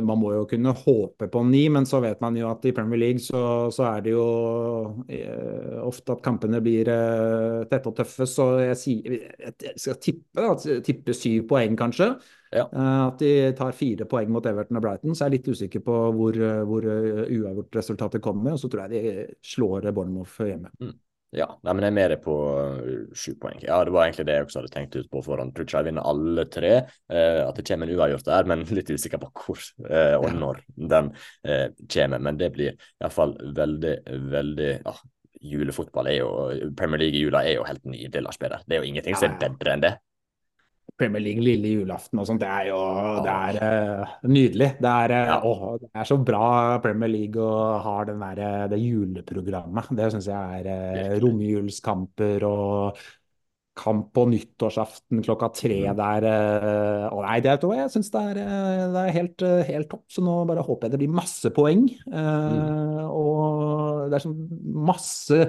[0.03, 2.99] Man må jo kunne håpe på ni, men så vet man jo at i Premier
[2.99, 4.25] League så, så er det jo
[5.05, 8.25] eh, ofte at kampene blir eh, tette og tøffe.
[8.29, 10.47] Så jeg, sier, jeg skal tippe,
[10.87, 12.09] tippe syv poeng, kanskje.
[12.53, 12.67] Ja.
[12.69, 15.83] Eh, at de tar fire poeng mot Everton og Brighton, så jeg er litt usikker
[15.85, 16.37] på hvor,
[16.69, 18.53] hvor uh, uavgjort resultatet kommer.
[18.53, 20.71] Og så tror jeg de slår Bournemouth hjemme.
[20.81, 20.93] Mm.
[21.33, 22.33] Ja, nei, men jeg er med deg på
[23.17, 23.57] sju poeng.
[23.65, 25.55] Ja, Det var egentlig det jeg også hadde tenkt ut på forhånd.
[25.55, 26.73] Tror ikke jeg vinner alle tre.
[27.09, 30.61] Eh, at det kommer en uavgjort der, men litt usikker på hvor eh, og når
[30.93, 31.09] den
[31.41, 32.21] eh, kommer.
[32.21, 33.95] Men det blir iallfall veldig,
[34.29, 34.95] veldig ja,
[35.43, 36.29] Julefotball er jo
[36.77, 38.61] Premier League i jula er jo helt nydelig, Lars Peder.
[38.67, 39.95] Det er jo ingenting som er bedre enn det.
[40.93, 42.77] Premier League lille julaften og sånt, det er jo
[43.25, 43.57] det er,
[44.03, 44.67] uh, nydelig.
[44.83, 45.37] Det er, uh, Ja.
[45.41, 49.89] å, det er så bra Premier League og har den der, eh, det juleprogrammet.
[49.97, 53.03] Det syns jeg er uh, romjulskamper og
[53.73, 55.95] kamp på nyttårsaften klokka tre Mm.
[55.97, 56.25] der.
[57.09, 58.33] Og nei, det, jeg syns det er,
[58.93, 60.03] det er helt, helt topp.
[60.13, 61.87] Så nå bare håper jeg det blir masse poeng.
[62.05, 64.37] Uh, Og det er sånn
[64.85, 65.39] masse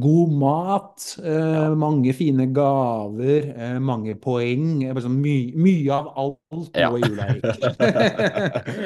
[0.00, 4.80] God mat, eh, mange fine gaver, eh, mange poeng.
[4.94, 6.38] Liksom my, mye av alt
[6.72, 6.98] Ja.
[6.98, 7.44] i jula, Erik.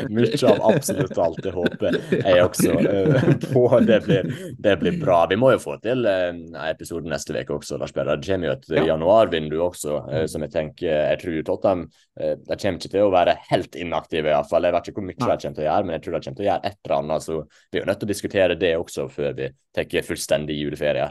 [0.10, 1.42] Mye av absolutt alt.
[1.44, 3.64] Det håper jeg også eh, på.
[3.84, 5.26] Det blir, det blir bra.
[5.28, 8.16] Vi må jo få til episoden en episode neste uke også, Lars Berre.
[8.16, 8.86] Det kommer jo et Ja.
[8.94, 11.84] januarvindu også, eh, som jeg tenker Jeg tror Tottenham
[12.20, 14.64] eh, de kommer ikke til å være helt inaktive, iallfall.
[14.64, 16.40] Jeg vet ikke hvor mye de kommer til å gjøre, men jeg tror de kommer
[16.40, 17.28] til å gjøre et eller annet.
[17.28, 21.10] Så vi er jo nødt til å diskutere det også før vi tar fullstendig juleferie.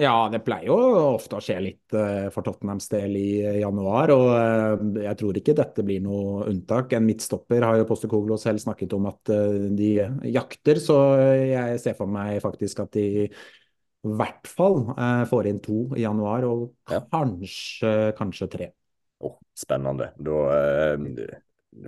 [0.00, 0.76] Ja, det pleier jo
[1.16, 5.40] ofte å skje litt eh, for Tottenhams del i eh, januar, og eh, jeg tror
[5.40, 6.94] ikke dette blir noe unntak.
[6.96, 9.32] En midtstopper har jo Postekoglo selv snakket om at
[9.76, 9.90] de
[10.32, 10.96] jakter, så
[11.36, 14.78] jeg ser for meg faktisk at de i hvert fall
[15.28, 16.72] får inn to i januar, og
[17.12, 18.70] kanskje, kanskje tre.
[19.20, 20.14] Åh, spennende.
[20.16, 20.38] Da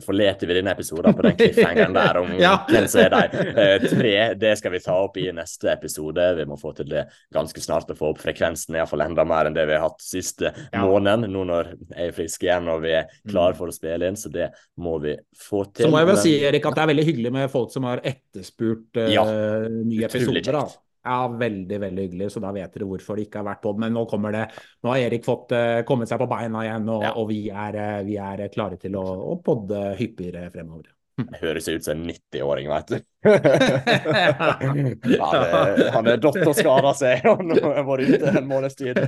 [0.04, 2.52] forlater vi denne episoden på den cliffhangeren der om Ja.
[2.68, 4.12] hvem som er de eh, tre.
[4.38, 6.26] Det skal vi ta opp i neste episode.
[6.38, 7.02] Vi må få til det
[7.34, 10.52] ganske snart å få opp frekvensen iallfall enda mer enn det vi har hatt siste
[10.72, 10.84] Ja.
[10.86, 14.16] måneden, nå når jeg er frisk igjen og vi er klare for å spille inn.
[14.16, 15.88] Så det må vi få til.
[15.88, 18.00] Så må jeg vel si Erik, at det er veldig hyggelig med folk som har
[18.06, 19.26] etterspurt uh, Ja,
[19.82, 20.52] nye episoder.
[20.52, 20.66] Da.
[21.04, 22.30] Ja, veldig, veldig hyggelig.
[22.32, 23.74] Så da vet dere hvorfor det ikke har vært på.
[23.82, 24.44] Men nå kommer det.
[24.82, 27.12] Nå har Erik fått uh, kommet seg på beina igjen, og, Ja.
[27.18, 30.92] og vi, er, eh, vi er klare til å, å podde hyppigere fremover.
[31.16, 32.96] Det høres ut som en 90-åring, vet du.
[35.22, 35.42] han,
[35.94, 38.98] han er dott og skada seg, og nå har vært ute en måneds tid.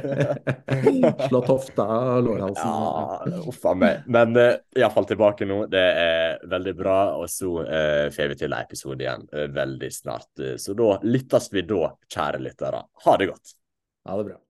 [1.30, 2.68] Slått hofta og lårhalsen.
[2.68, 4.04] Ja, uff a meg.
[4.04, 5.64] Men uh, iallfall tilbake nå.
[5.72, 6.98] Det er veldig bra.
[7.18, 10.30] Og så uh, får vi til en episode igjen uh, veldig snart.
[10.40, 12.84] Uh, Så da lyttes vi da, kjære lyttere.
[13.08, 13.56] Ha det godt.
[14.04, 14.43] Ha det bra.